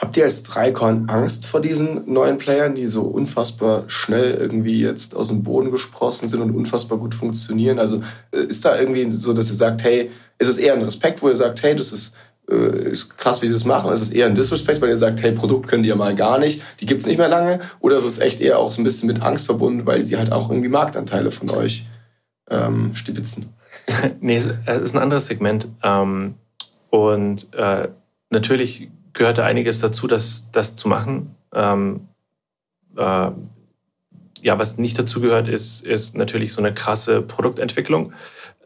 Habt 0.04 0.18
ihr 0.18 0.24
als 0.24 0.42
Dreikorn 0.42 1.08
Angst 1.08 1.46
vor 1.46 1.62
diesen 1.62 2.12
neuen 2.12 2.36
Playern, 2.36 2.74
die 2.74 2.88
so 2.88 3.04
unfassbar 3.04 3.84
schnell 3.86 4.34
irgendwie 4.34 4.78
jetzt 4.78 5.16
aus 5.16 5.28
dem 5.28 5.42
Boden 5.42 5.70
gesprossen 5.70 6.28
sind 6.28 6.42
und 6.42 6.54
unfassbar 6.54 6.98
gut 6.98 7.14
funktionieren? 7.14 7.78
Also 7.78 8.02
äh, 8.30 8.40
ist 8.42 8.66
da 8.66 8.78
irgendwie 8.78 9.10
so, 9.12 9.32
dass 9.32 9.48
ihr 9.48 9.54
sagt, 9.54 9.82
hey, 9.82 10.10
ist 10.38 10.48
es 10.48 10.58
eher 10.58 10.74
ein 10.74 10.82
Respekt, 10.82 11.22
wo 11.22 11.28
ihr 11.30 11.34
sagt, 11.34 11.62
hey, 11.62 11.74
das 11.74 11.90
ist, 11.90 12.14
äh, 12.50 12.90
ist 12.90 13.16
krass, 13.16 13.40
wie 13.40 13.46
sie 13.46 13.54
das 13.54 13.64
machen? 13.64 13.90
Ist 13.94 14.02
es 14.02 14.10
eher 14.10 14.26
ein 14.26 14.34
Disrespect, 14.34 14.82
weil 14.82 14.90
ihr 14.90 14.98
sagt, 14.98 15.22
hey, 15.22 15.32
Produkt 15.32 15.68
können 15.68 15.84
die 15.84 15.88
ja 15.88 15.96
mal 15.96 16.14
gar 16.14 16.38
nicht, 16.38 16.60
die 16.82 16.86
gibt 16.86 17.00
es 17.00 17.08
nicht 17.08 17.16
mehr 17.16 17.30
lange? 17.30 17.60
Oder 17.80 17.96
ist 17.96 18.04
es 18.04 18.18
echt 18.18 18.42
eher 18.42 18.58
auch 18.58 18.72
so 18.72 18.82
ein 18.82 18.84
bisschen 18.84 19.06
mit 19.06 19.22
Angst 19.22 19.46
verbunden, 19.46 19.86
weil 19.86 20.02
sie 20.02 20.18
halt 20.18 20.32
auch 20.32 20.50
irgendwie 20.50 20.68
Marktanteile 20.68 21.30
von 21.30 21.48
euch 21.48 21.86
ähm, 22.50 22.94
stibitzen? 22.94 23.54
nee, 24.20 24.36
es 24.36 24.48
ist 24.82 24.94
ein 24.94 25.02
anderes 25.02 25.28
Segment. 25.28 25.68
Ähm, 25.82 26.34
und 26.90 27.54
äh, 27.54 27.88
natürlich 28.28 28.90
gehörte 29.14 29.44
einiges 29.44 29.80
dazu, 29.80 30.06
das, 30.06 30.50
das 30.52 30.76
zu 30.76 30.88
machen. 30.88 31.34
Ähm, 31.54 32.08
äh, 32.96 33.30
ja, 34.44 34.58
was 34.58 34.76
nicht 34.76 34.98
dazu 34.98 35.20
gehört, 35.20 35.48
ist, 35.48 35.80
ist 35.80 36.16
natürlich 36.16 36.52
so 36.52 36.60
eine 36.60 36.74
krasse 36.74 37.22
Produktentwicklung, 37.22 38.12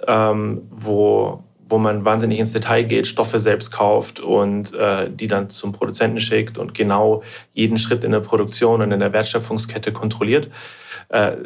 ähm, 0.07 0.63
wo, 0.71 1.45
wo 1.69 1.79
man 1.79 2.05
wahnsinnig 2.05 2.41
ins 2.41 2.53
Detail 2.53 2.83
geht, 2.83 3.07
Stoffe 3.07 3.39
selbst 3.39 3.71
kauft 3.71 4.19
und 4.19 4.75
äh, 4.75 5.09
die 5.09 5.29
dann 5.29 5.51
zum 5.51 5.73
Produzenten 5.73 6.21
schickt 6.21 6.59
und 6.59 6.75
genau 6.75 7.23
jeden 7.53 7.79
Schritt 7.79 8.03
in 8.03 8.11
der 8.11 8.21
Produktion 8.21 8.83
und 8.83 8.91
in 8.91 8.99
der 8.99 9.13
Wertschöpfungskette 9.13 9.93
kontrolliert. 9.93 10.51
Äh, 11.11 11.37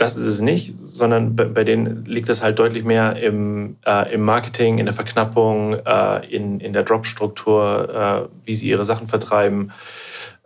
das 0.00 0.16
ist 0.16 0.26
es 0.26 0.40
nicht, 0.40 0.74
sondern 0.78 1.36
bei, 1.36 1.44
bei 1.44 1.64
denen 1.64 2.06
liegt 2.06 2.28
es 2.28 2.42
halt 2.42 2.58
deutlich 2.58 2.84
mehr 2.84 3.16
im, 3.16 3.76
äh, 3.84 4.14
im 4.14 4.22
Marketing, 4.22 4.78
in 4.78 4.86
der 4.86 4.94
Verknappung, 4.94 5.74
äh, 5.74 6.26
in, 6.34 6.60
in 6.60 6.72
der 6.72 6.84
Dropstruktur, 6.84 8.28
äh, 8.28 8.46
wie 8.46 8.54
sie 8.54 8.68
ihre 8.68 8.86
Sachen 8.86 9.08
vertreiben. 9.08 9.72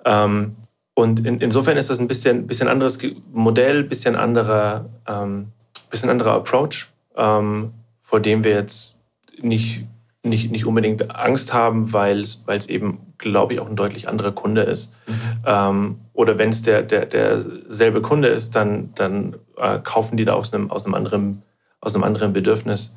Ähm, 0.04 0.56
und 0.94 1.24
in, 1.24 1.40
insofern 1.40 1.76
ist 1.76 1.88
das 1.88 2.00
ein 2.00 2.08
bisschen, 2.08 2.46
bisschen 2.46 2.68
anderes 2.68 2.98
Modell, 3.32 3.84
bisschen 3.84 4.16
anderer, 4.16 4.86
ähm, 5.08 5.48
bisschen 5.88 6.10
anderer 6.10 6.32
Approach, 6.32 6.88
ähm, 7.16 7.72
vor 8.00 8.20
dem 8.20 8.42
wir 8.42 8.52
jetzt 8.52 8.96
nicht, 9.40 9.84
nicht, 10.24 10.50
nicht 10.50 10.66
unbedingt 10.66 11.14
Angst 11.14 11.52
haben, 11.52 11.92
weil 11.92 12.22
es 12.22 12.66
eben, 12.66 13.14
glaube 13.18 13.54
ich, 13.54 13.60
auch 13.60 13.68
ein 13.68 13.76
deutlich 13.76 14.08
anderer 14.08 14.32
Kunde 14.32 14.62
ist. 14.62 14.92
Mhm. 15.06 15.14
Ähm, 15.46 15.96
oder 16.14 16.38
wenn 16.38 16.50
es 16.50 16.62
der, 16.62 16.83
der, 16.83 17.07
derselbe 17.07 18.00
Kunde 18.00 18.29
ist, 18.29 18.55
dann, 18.55 18.94
dann 18.94 19.37
äh, 19.57 19.81
kaufen 19.81 20.16
die 20.16 20.24
da 20.24 20.35
aus 20.35 20.55
einem, 20.55 20.70
aus 20.70 20.87
einem, 20.87 20.94
anderen, 20.94 21.42
aus 21.81 21.94
einem 21.94 22.05
anderen 22.05 22.33
Bedürfnis. 22.33 22.94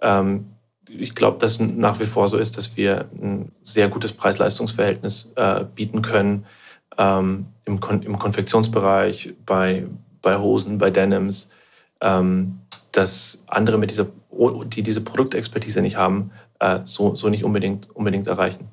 Ähm, 0.00 0.46
ich 0.88 1.14
glaube, 1.14 1.38
dass 1.38 1.60
nach 1.60 2.00
wie 2.00 2.06
vor 2.06 2.28
so 2.28 2.38
ist, 2.38 2.56
dass 2.56 2.76
wir 2.76 3.06
ein 3.20 3.52
sehr 3.60 3.88
gutes 3.88 4.12
Preis-Leistungs-Verhältnis 4.12 5.32
äh, 5.36 5.64
bieten 5.74 6.00
können 6.02 6.46
ähm, 6.96 7.46
im, 7.64 7.80
Kon 7.80 8.02
im 8.02 8.18
Konfektionsbereich, 8.18 9.34
bei, 9.44 9.86
bei 10.22 10.38
Hosen, 10.38 10.78
bei 10.78 10.90
Denims, 10.90 11.50
ähm, 12.00 12.60
dass 12.92 13.42
andere, 13.46 13.78
mit 13.78 13.90
dieser, 13.90 14.06
die 14.66 14.82
diese 14.82 15.00
Produktexpertise 15.00 15.82
nicht 15.82 15.96
haben, 15.96 16.30
äh, 16.60 16.80
so, 16.84 17.14
so 17.14 17.28
nicht 17.28 17.44
unbedingt, 17.44 17.90
unbedingt 17.94 18.26
erreichen. 18.26 18.68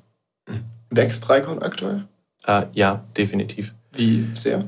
Wächst 0.90 1.28
Dreikon 1.28 1.62
aktuell? 1.62 2.04
Äh, 2.46 2.66
ja, 2.72 3.04
definitiv. 3.16 3.74
Wie 3.92 4.28
sehr? 4.34 4.64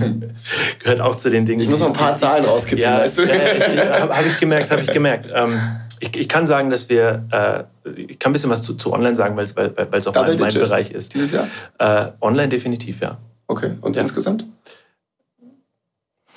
Gehört 0.78 1.00
auch 1.00 1.16
zu 1.16 1.30
den 1.30 1.46
Dingen. 1.46 1.60
Ich 1.60 1.68
muss 1.68 1.80
noch 1.80 1.88
ein 1.88 1.92
paar 1.92 2.16
Zahlen 2.16 2.44
rauskitzeln, 2.44 2.92
ja, 2.92 3.00
weißt 3.00 3.18
du? 3.18 3.22
Ja, 3.24 4.00
habe 4.00 4.16
hab 4.16 4.26
ich 4.26 4.38
gemerkt, 4.38 4.70
habe 4.70 4.82
ich 4.82 4.92
gemerkt. 4.92 5.28
Ähm, 5.34 5.60
ich, 6.00 6.16
ich, 6.16 6.28
kann 6.28 6.46
sagen, 6.46 6.70
dass 6.70 6.88
wir, 6.88 7.24
äh, 7.32 7.90
ich 8.00 8.18
kann 8.18 8.30
ein 8.30 8.32
bisschen 8.34 8.50
was 8.50 8.62
zu, 8.62 8.74
zu 8.74 8.92
Online 8.92 9.16
sagen, 9.16 9.36
weil 9.36 9.44
es 9.44 9.56
weil, 9.56 9.76
auch 9.76 10.14
mein, 10.14 10.38
mein 10.38 10.54
Bereich 10.54 10.90
ist. 10.92 11.14
Dieses 11.14 11.32
Jahr? 11.32 11.48
Äh, 11.78 12.12
online 12.20 12.48
definitiv, 12.48 13.00
ja. 13.00 13.18
Okay, 13.48 13.72
und 13.80 13.96
ja. 13.96 14.02
insgesamt? 14.02 14.46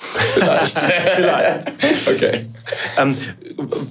Vielleicht. 0.00 0.78
Vielleicht. 0.78 1.72
Okay. 2.08 2.46
Ähm, 2.98 3.16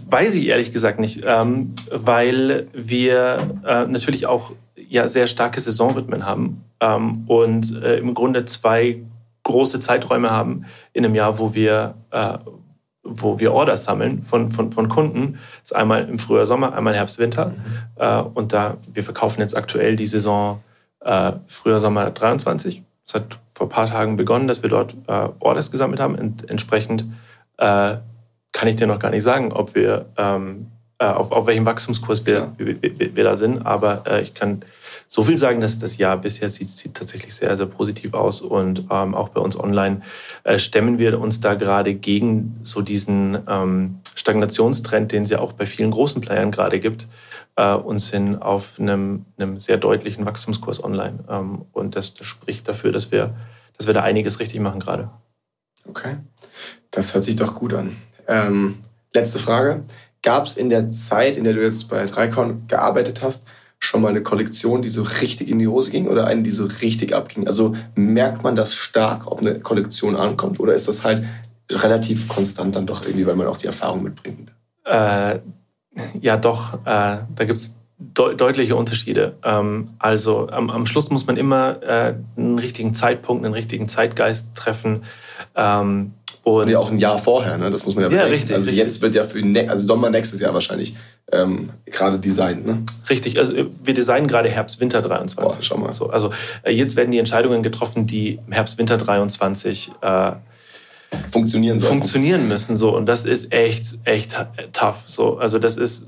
weiß 0.09 0.35
ich 0.35 0.47
ehrlich 0.47 0.71
gesagt 0.71 0.99
nicht, 0.99 1.23
ähm, 1.25 1.75
weil 1.91 2.67
wir 2.73 3.59
äh, 3.65 3.85
natürlich 3.85 4.25
auch 4.25 4.53
ja 4.89 5.07
sehr 5.07 5.27
starke 5.27 5.61
Saisonrhythmen 5.61 6.25
haben 6.25 6.63
ähm, 6.81 7.23
und 7.27 7.81
äh, 7.81 7.97
im 7.97 8.13
Grunde 8.13 8.45
zwei 8.45 9.01
große 9.43 9.79
Zeiträume 9.79 10.31
haben 10.31 10.65
in 10.93 11.05
einem 11.05 11.15
Jahr, 11.15 11.39
wo 11.39 11.53
wir, 11.53 11.95
äh, 12.11 12.37
wo 13.03 13.39
wir 13.39 13.53
Orders 13.53 13.85
sammeln 13.85 14.23
von, 14.23 14.51
von, 14.51 14.71
von 14.71 14.89
Kunden. 14.89 15.39
Das 15.61 15.71
ist 15.71 15.75
einmal 15.75 16.07
im 16.09 16.19
Frühjahr, 16.19 16.45
Sommer, 16.45 16.73
einmal 16.73 16.95
Herbst, 16.95 17.19
Winter. 17.19 17.47
Mhm. 17.47 17.55
Äh, 17.95 18.21
und 18.33 18.51
da, 18.53 18.77
wir 18.91 19.03
verkaufen 19.03 19.41
jetzt 19.41 19.55
aktuell 19.55 19.95
die 19.95 20.07
Saison 20.07 20.61
äh, 21.01 21.33
Frühjahr, 21.47 21.79
Sommer 21.79 22.09
23. 22.09 22.83
Es 23.05 23.13
hat 23.13 23.39
vor 23.55 23.67
ein 23.67 23.71
paar 23.71 23.87
Tagen 23.87 24.15
begonnen, 24.15 24.47
dass 24.47 24.61
wir 24.61 24.69
dort 24.69 24.95
äh, 25.07 25.29
Orders 25.39 25.71
gesammelt 25.71 25.99
haben. 25.99 26.17
Ent 26.17 26.49
entsprechend 26.49 27.05
äh, 27.57 27.95
kann 28.51 28.67
ich 28.67 28.75
dir 28.75 28.87
noch 28.87 28.99
gar 28.99 29.11
nicht 29.11 29.23
sagen, 29.23 29.51
ob 29.51 29.75
wir 29.75 30.07
ähm, 30.17 30.67
äh, 30.67 30.78
auf, 31.05 31.31
auf 31.31 31.47
welchem 31.47 31.65
Wachstumskurs 31.65 32.25
wir, 32.25 32.53
wir, 32.57 32.81
wir, 32.81 33.15
wir 33.15 33.23
da 33.23 33.37
sind. 33.37 33.65
Aber 33.65 34.03
äh, 34.05 34.21
ich 34.21 34.33
kann 34.33 34.63
so 35.07 35.23
viel 35.23 35.37
sagen, 35.37 35.61
dass 35.61 35.79
das 35.79 35.97
Jahr 35.97 36.17
bisher 36.17 36.49
sieht, 36.49 36.69
sieht 36.69 36.93
tatsächlich 36.93 37.33
sehr, 37.33 37.55
sehr 37.55 37.65
positiv 37.65 38.13
aus. 38.13 38.41
Und 38.41 38.85
ähm, 38.91 39.15
auch 39.15 39.29
bei 39.29 39.41
uns 39.41 39.57
online 39.57 40.01
äh, 40.43 40.59
stemmen 40.59 40.99
wir 40.99 41.19
uns 41.19 41.41
da 41.41 41.53
gerade 41.55 41.95
gegen 41.95 42.59
so 42.63 42.81
diesen 42.81 43.37
ähm, 43.47 43.99
Stagnationstrend, 44.15 45.11
den 45.11 45.23
es 45.23 45.29
ja 45.29 45.39
auch 45.39 45.53
bei 45.53 45.65
vielen 45.65 45.91
großen 45.91 46.21
Playern 46.21 46.51
gerade 46.51 46.79
gibt 46.79 47.07
äh, 47.55 47.73
und 47.73 47.99
sind 47.99 48.35
auf 48.35 48.79
einem, 48.79 49.25
einem 49.37 49.59
sehr 49.59 49.77
deutlichen 49.77 50.25
Wachstumskurs 50.25 50.83
online. 50.83 51.19
Ähm, 51.29 51.65
und 51.71 51.95
das, 51.95 52.13
das 52.13 52.27
spricht 52.27 52.67
dafür, 52.67 52.91
dass 52.91 53.11
wir, 53.11 53.35
dass 53.77 53.87
wir 53.87 53.93
da 53.93 54.03
einiges 54.03 54.39
richtig 54.39 54.59
machen 54.59 54.79
gerade. 54.79 55.09
Okay, 55.87 56.17
das 56.91 57.13
hört 57.13 57.23
sich 57.23 57.35
doch 57.35 57.55
gut 57.55 57.73
an. 57.73 57.95
Ähm, 58.27 58.79
letzte 59.13 59.39
Frage. 59.39 59.83
Gab 60.21 60.45
es 60.45 60.57
in 60.57 60.69
der 60.69 60.89
Zeit, 60.89 61.37
in 61.37 61.43
der 61.43 61.53
du 61.53 61.63
jetzt 61.63 61.87
bei 61.87 62.05
Dreikon 62.05 62.67
gearbeitet 62.67 63.21
hast, 63.21 63.47
schon 63.79 64.01
mal 64.01 64.09
eine 64.09 64.21
Kollektion, 64.21 64.81
die 64.81 64.89
so 64.89 65.03
richtig 65.03 65.49
in 65.49 65.59
die 65.59 65.67
Hose 65.67 65.91
ging 65.91 66.07
oder 66.07 66.27
eine, 66.27 66.43
die 66.43 66.51
so 66.51 66.65
richtig 66.81 67.15
abging? 67.15 67.47
Also 67.47 67.75
merkt 67.95 68.43
man 68.43 68.55
das 68.55 68.75
stark, 68.75 69.31
ob 69.31 69.39
eine 69.39 69.59
Kollektion 69.59 70.15
ankommt 70.15 70.59
oder 70.59 70.73
ist 70.73 70.87
das 70.87 71.03
halt 71.03 71.23
relativ 71.71 72.27
konstant 72.27 72.75
dann 72.75 72.85
doch 72.85 73.03
irgendwie, 73.05 73.25
weil 73.25 73.35
man 73.35 73.47
auch 73.47 73.57
die 73.57 73.67
Erfahrung 73.67 74.03
mitbringt? 74.03 74.51
Äh, 74.85 75.39
ja, 76.19 76.37
doch. 76.37 76.73
Äh, 76.85 77.19
da 77.35 77.45
gibt 77.45 77.57
es 77.57 77.75
de 77.99 78.35
deutliche 78.35 78.75
Unterschiede. 78.75 79.35
Ähm, 79.43 79.89
also 79.99 80.49
am, 80.49 80.69
am, 80.69 80.85
Schluss 80.85 81.09
muss 81.09 81.27
man 81.27 81.37
immer 81.37 81.81
äh, 81.83 82.15
einen 82.37 82.57
richtigen 82.57 82.93
Zeitpunkt, 82.93 83.43
einen 83.43 83.53
richtigen 83.53 83.89
Zeitgeist 83.89 84.55
treffen. 84.55 85.03
Ähm, 85.55 86.13
und, 86.43 86.63
und 86.63 86.69
ja 86.69 86.79
auch 86.79 86.91
ein 86.91 86.99
Jahr 86.99 87.17
vorher, 87.17 87.57
ne? 87.57 87.69
das 87.69 87.85
muss 87.85 87.95
man 87.95 88.05
ja 88.05 88.09
Ja, 88.09 88.23
richtig. 88.23 88.55
Also 88.55 88.67
richtig. 88.67 88.77
jetzt 88.77 89.01
wird 89.01 89.15
ja 89.15 89.23
für 89.23 89.41
ne 89.41 89.69
also 89.69 89.85
Sommer 89.85 90.09
nächstes 90.09 90.39
Jahr 90.39 90.53
wahrscheinlich 90.53 90.95
ähm, 91.31 91.71
gerade 91.85 92.19
designt. 92.19 92.65
Ne? 92.65 92.83
Richtig, 93.09 93.37
also 93.37 93.53
wir 93.83 93.93
designen 93.93 94.27
gerade 94.27 94.49
Herbst, 94.49 94.79
Winter 94.79 95.01
23. 95.01 95.59
Boah, 95.59 95.63
schau 95.63 95.77
mal. 95.77 95.93
So, 95.93 96.09
also 96.09 96.31
äh, 96.63 96.71
jetzt 96.71 96.95
werden 96.95 97.11
die 97.11 97.19
Entscheidungen 97.19 97.63
getroffen, 97.63 98.07
die 98.07 98.39
im 98.45 98.53
Herbst, 98.53 98.77
Winter 98.77 98.97
23 98.97 99.91
äh, 100.01 100.31
funktionieren, 101.29 101.79
sollten. 101.79 101.95
funktionieren 101.95 102.47
müssen. 102.47 102.75
So. 102.75 102.95
Und 102.95 103.05
das 103.05 103.25
ist 103.25 103.51
echt, 103.51 103.99
echt 104.05 104.35
tough. 104.73 105.03
So. 105.07 105.37
Also 105.37 105.59
das 105.59 105.77
ist 105.77 106.07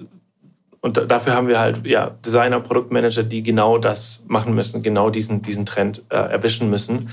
und 0.82 0.98
dafür 1.12 1.36
haben 1.36 1.48
wir 1.48 1.60
halt 1.60 1.86
ja, 1.86 2.10
Designer, 2.26 2.60
Produktmanager, 2.60 3.22
die 3.22 3.44
genau 3.44 3.78
das 3.78 4.22
machen 4.26 4.56
müssen, 4.56 4.82
genau 4.82 5.12
diesen, 5.12 5.44
diesen 5.44 5.68
Trend 5.68 6.04
äh, 6.10 6.16
erwischen 6.16 6.72
müssen. 6.72 7.10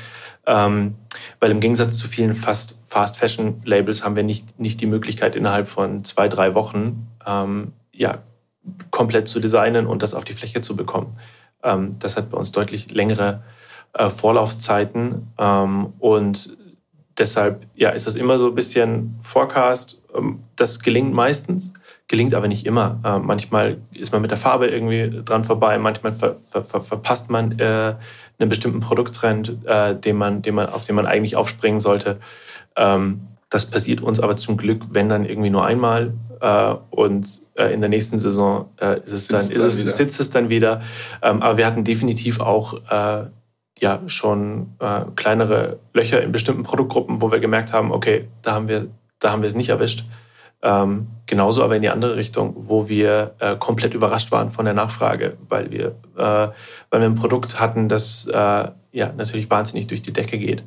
Ähm, 0.49 0.95
weil 1.41 1.51
im 1.51 1.61
Gegensatz 1.61 1.99
zu 1.99 2.09
vielen 2.09 2.35
Fast, 2.35 2.79
Fast 2.87 3.19
Fashion 3.19 3.61
Labels 3.67 4.03
haben 4.03 4.17
wir 4.17 4.23
nicht, 4.23 4.59
nicht 4.59 4.81
die 4.81 4.87
Möglichkeit, 4.87 5.37
innerhalb 5.37 5.69
von 5.69 6.05
zwei, 6.05 6.27
drei 6.27 6.55
Wochen 6.55 7.07
ähm, 7.27 7.73
ja, 7.93 8.23
komplett 8.91 9.29
zu 9.29 9.41
designen 9.41 9.87
und 9.87 10.03
das 10.03 10.15
auf 10.15 10.25
die 10.25 10.33
Fläche 10.33 10.63
zu 10.63 10.75
bekommen. 10.75 11.19
Ähm, 11.63 11.99
das 11.99 12.17
hat 12.17 12.31
bei 12.31 12.39
uns 12.39 12.51
deutlich 12.51 12.91
längere 12.91 13.43
äh, 13.93 14.09
Vorlaufzeiten 14.09 15.29
ähm, 15.39 15.93
und 15.99 16.57
deshalb 17.19 17.67
ja, 17.75 17.91
ist 17.91 18.07
das 18.07 18.15
immer 18.15 18.39
so 18.39 18.47
ein 18.47 18.55
bisschen 18.55 19.19
Forecast. 19.21 20.03
Ähm, 20.15 20.41
das 20.57 20.81
gelingt 20.81 21.13
meistens 21.13 21.75
gelingt 22.09 22.35
aber 22.35 22.49
nicht 22.49 22.67
immer. 22.67 23.01
Äh, 23.05 23.19
manchmal 23.19 23.79
ist 23.93 24.13
man 24.13 24.23
mit 24.23 24.31
der 24.31 24.39
Farbe 24.39 24.67
irgendwie 24.67 25.23
dran 25.25 25.45
vorbei, 25.45 25.79
manchmal 25.79 26.13
ver, 26.13 26.37
ver, 26.37 26.65
ver, 26.65 26.81
verpasst 26.81 27.31
man 27.31 27.59
äh, 27.59 27.95
einen 28.39 28.49
bestimmten 28.49 28.81
Produkttrend, 28.81 29.59
äh, 29.67 29.95
den 29.95 30.17
man, 30.17 30.43
den 30.43 30.55
man, 30.55 30.69
auf 30.71 30.87
den 30.87 30.97
man 30.97 31.07
eigentlich 31.07 31.37
aufspringen 31.37 31.81
sollte. 31.81 32.19
Ähm, 32.77 33.21
das 33.51 33.67
passiert 33.67 34.01
uns 34.01 34.21
aber 34.21 34.37
zum 34.37 34.57
Glück, 34.57 34.83
wenn 34.91 35.09
dann 35.09 35.25
irgendwie 35.25 35.51
nur 35.51 35.65
einmal. 35.65 36.15
Äh, 36.41 36.75
und 36.91 37.41
äh, 37.57 37.73
in 37.73 37.81
der 37.81 37.91
nächsten 37.91 38.19
Saison 38.19 38.71
äh, 38.81 39.01
ist 39.01 39.13
es 39.13 39.29
dann, 39.29 39.41
ist 39.41 39.57
es, 39.57 39.79
wieder. 39.79 39.89
sitzt 39.89 40.21
es 40.21 40.31
dann 40.31 40.49
wieder. 40.49 40.81
Ähm, 41.23 41.43
aber 41.43 41.59
wir 41.59 41.67
hatten 41.67 41.85
definitiv 41.85 42.41
auch 42.41 42.81
ja, 43.81 44.01
schon 44.09 44.73
kleinere 45.15 45.79
Löcher 45.95 46.21
in 46.21 46.33
bestimmten 46.33 46.65
Produktgruppen, 46.65 47.23
wo 47.23 47.31
wir 47.31 47.39
gemerkt 47.39 47.73
haben, 47.73 47.93
okay, 47.93 48.27
da 48.43 48.55
haben 48.55 48.67
wir, 48.67 48.89
da 49.21 49.31
haben 49.31 49.43
wir 49.43 49.47
es 49.47 49.55
nicht 49.55 49.69
erwischt. 49.69 50.05
Ähm, 50.61 51.07
genauso 51.27 51.63
aber 51.63 51.77
in 51.77 51.83
die 51.83 51.89
andere 51.89 52.17
Richtung, 52.17 52.55
wo 52.57 52.89
wir 52.89 53.35
äh, 53.39 53.57
komplett 53.57 53.95
überrascht 53.95 54.33
waren 54.33 54.51
von 54.51 54.65
der 54.65 54.75
Nachfrage, 54.75 55.37
weil 55.49 55.71
wir, 55.71 55.95
äh, 56.17 56.49
weil 56.91 57.01
wir 57.01 57.07
ein 57.07 57.15
Produkt 57.15 57.61
hatten, 57.61 57.89
das 57.89 58.27
äh, 58.27 58.69
ja 58.91 59.13
natürlich 59.17 59.49
wahnsinnig 59.51 59.87
durch 59.87 60.03
die 60.03 60.13
Decke 60.13 60.37
geht 60.39 60.65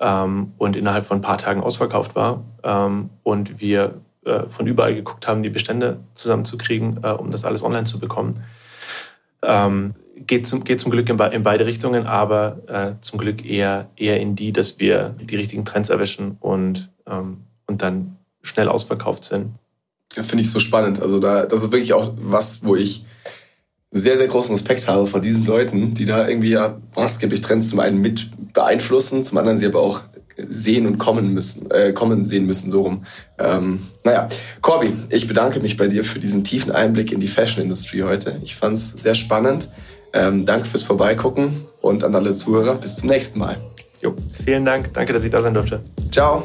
ähm, 0.00 0.52
und 0.58 0.76
innerhalb 0.76 1.04
von 1.04 1.18
ein 1.18 1.22
paar 1.22 1.38
Tagen 1.38 1.62
ausverkauft 1.62 2.14
war 2.14 2.44
ähm, 2.62 3.10
und 3.24 3.60
wir 3.60 3.94
äh, 4.24 4.46
von 4.48 4.66
überall 4.66 4.94
geguckt 4.94 5.26
haben, 5.26 5.42
die 5.42 5.50
Bestände 5.50 5.98
zusammenzukriegen, 6.14 7.00
äh, 7.02 7.08
um 7.08 7.30
das 7.30 7.44
alles 7.44 7.64
online 7.64 7.84
zu 7.84 7.98
bekommen. 7.98 8.44
Ähm, 9.42 9.94
geht, 10.16 10.46
zum, 10.46 10.64
geht 10.64 10.80
zum 10.80 10.90
Glück 10.90 11.08
in, 11.08 11.18
in 11.18 11.42
beide 11.42 11.66
Richtungen, 11.66 12.06
aber 12.06 12.58
äh, 12.68 13.00
zum 13.00 13.18
Glück 13.18 13.44
eher, 13.44 13.88
eher 13.96 14.20
in 14.20 14.36
die, 14.36 14.52
dass 14.52 14.78
wir 14.78 15.14
die 15.20 15.36
richtigen 15.36 15.64
Trends 15.64 15.90
erwischen 15.90 16.36
und, 16.40 16.92
ähm, 17.06 17.44
und 17.66 17.82
dann 17.82 18.16
schnell 18.44 18.68
ausverkauft 18.68 19.24
sind. 19.24 19.50
Ja, 20.14 20.22
finde 20.22 20.42
ich 20.42 20.50
so 20.50 20.60
spannend. 20.60 21.02
Also 21.02 21.18
da, 21.18 21.44
das 21.44 21.64
ist 21.64 21.72
wirklich 21.72 21.92
auch 21.92 22.12
was, 22.16 22.64
wo 22.64 22.76
ich 22.76 23.04
sehr, 23.90 24.16
sehr 24.16 24.28
großen 24.28 24.54
Respekt 24.54 24.86
habe 24.86 25.06
vor 25.06 25.20
diesen 25.20 25.44
Leuten, 25.44 25.94
die 25.94 26.04
da 26.04 26.28
irgendwie 26.28 26.50
ja 26.50 26.78
maßgeblich 26.94 27.40
Trends 27.40 27.68
zum 27.68 27.80
einen 27.80 28.00
mit 28.00 28.30
beeinflussen, 28.52 29.24
zum 29.24 29.38
anderen 29.38 29.58
sie 29.58 29.66
aber 29.66 29.80
auch 29.80 30.02
sehen 30.36 30.86
und 30.86 30.98
kommen 30.98 31.32
müssen, 31.32 31.70
äh, 31.70 31.92
kommen 31.92 32.24
sehen 32.24 32.44
müssen, 32.46 32.70
so 32.70 32.82
rum. 32.82 33.04
Ähm, 33.38 33.80
naja, 34.02 34.28
Corby, 34.60 34.92
ich 35.10 35.28
bedanke 35.28 35.60
mich 35.60 35.76
bei 35.76 35.86
dir 35.86 36.04
für 36.04 36.18
diesen 36.18 36.42
tiefen 36.42 36.72
Einblick 36.72 37.12
in 37.12 37.20
die 37.20 37.28
Fashion-Industrie 37.28 38.02
heute. 38.02 38.40
Ich 38.42 38.56
fand 38.56 38.74
es 38.74 38.88
sehr 38.88 39.14
spannend. 39.14 39.68
Ähm, 40.12 40.44
danke 40.44 40.66
fürs 40.66 40.82
Vorbeigucken 40.82 41.66
und 41.80 42.04
an 42.04 42.14
alle 42.14 42.34
Zuhörer, 42.34 42.74
bis 42.74 42.96
zum 42.96 43.08
nächsten 43.08 43.38
Mal. 43.38 43.56
Jo, 44.00 44.14
vielen 44.44 44.64
Dank. 44.64 44.92
Danke, 44.92 45.12
dass 45.12 45.24
ich 45.24 45.30
da 45.30 45.40
sein 45.40 45.54
durfte. 45.54 45.80
Ciao 46.10 46.44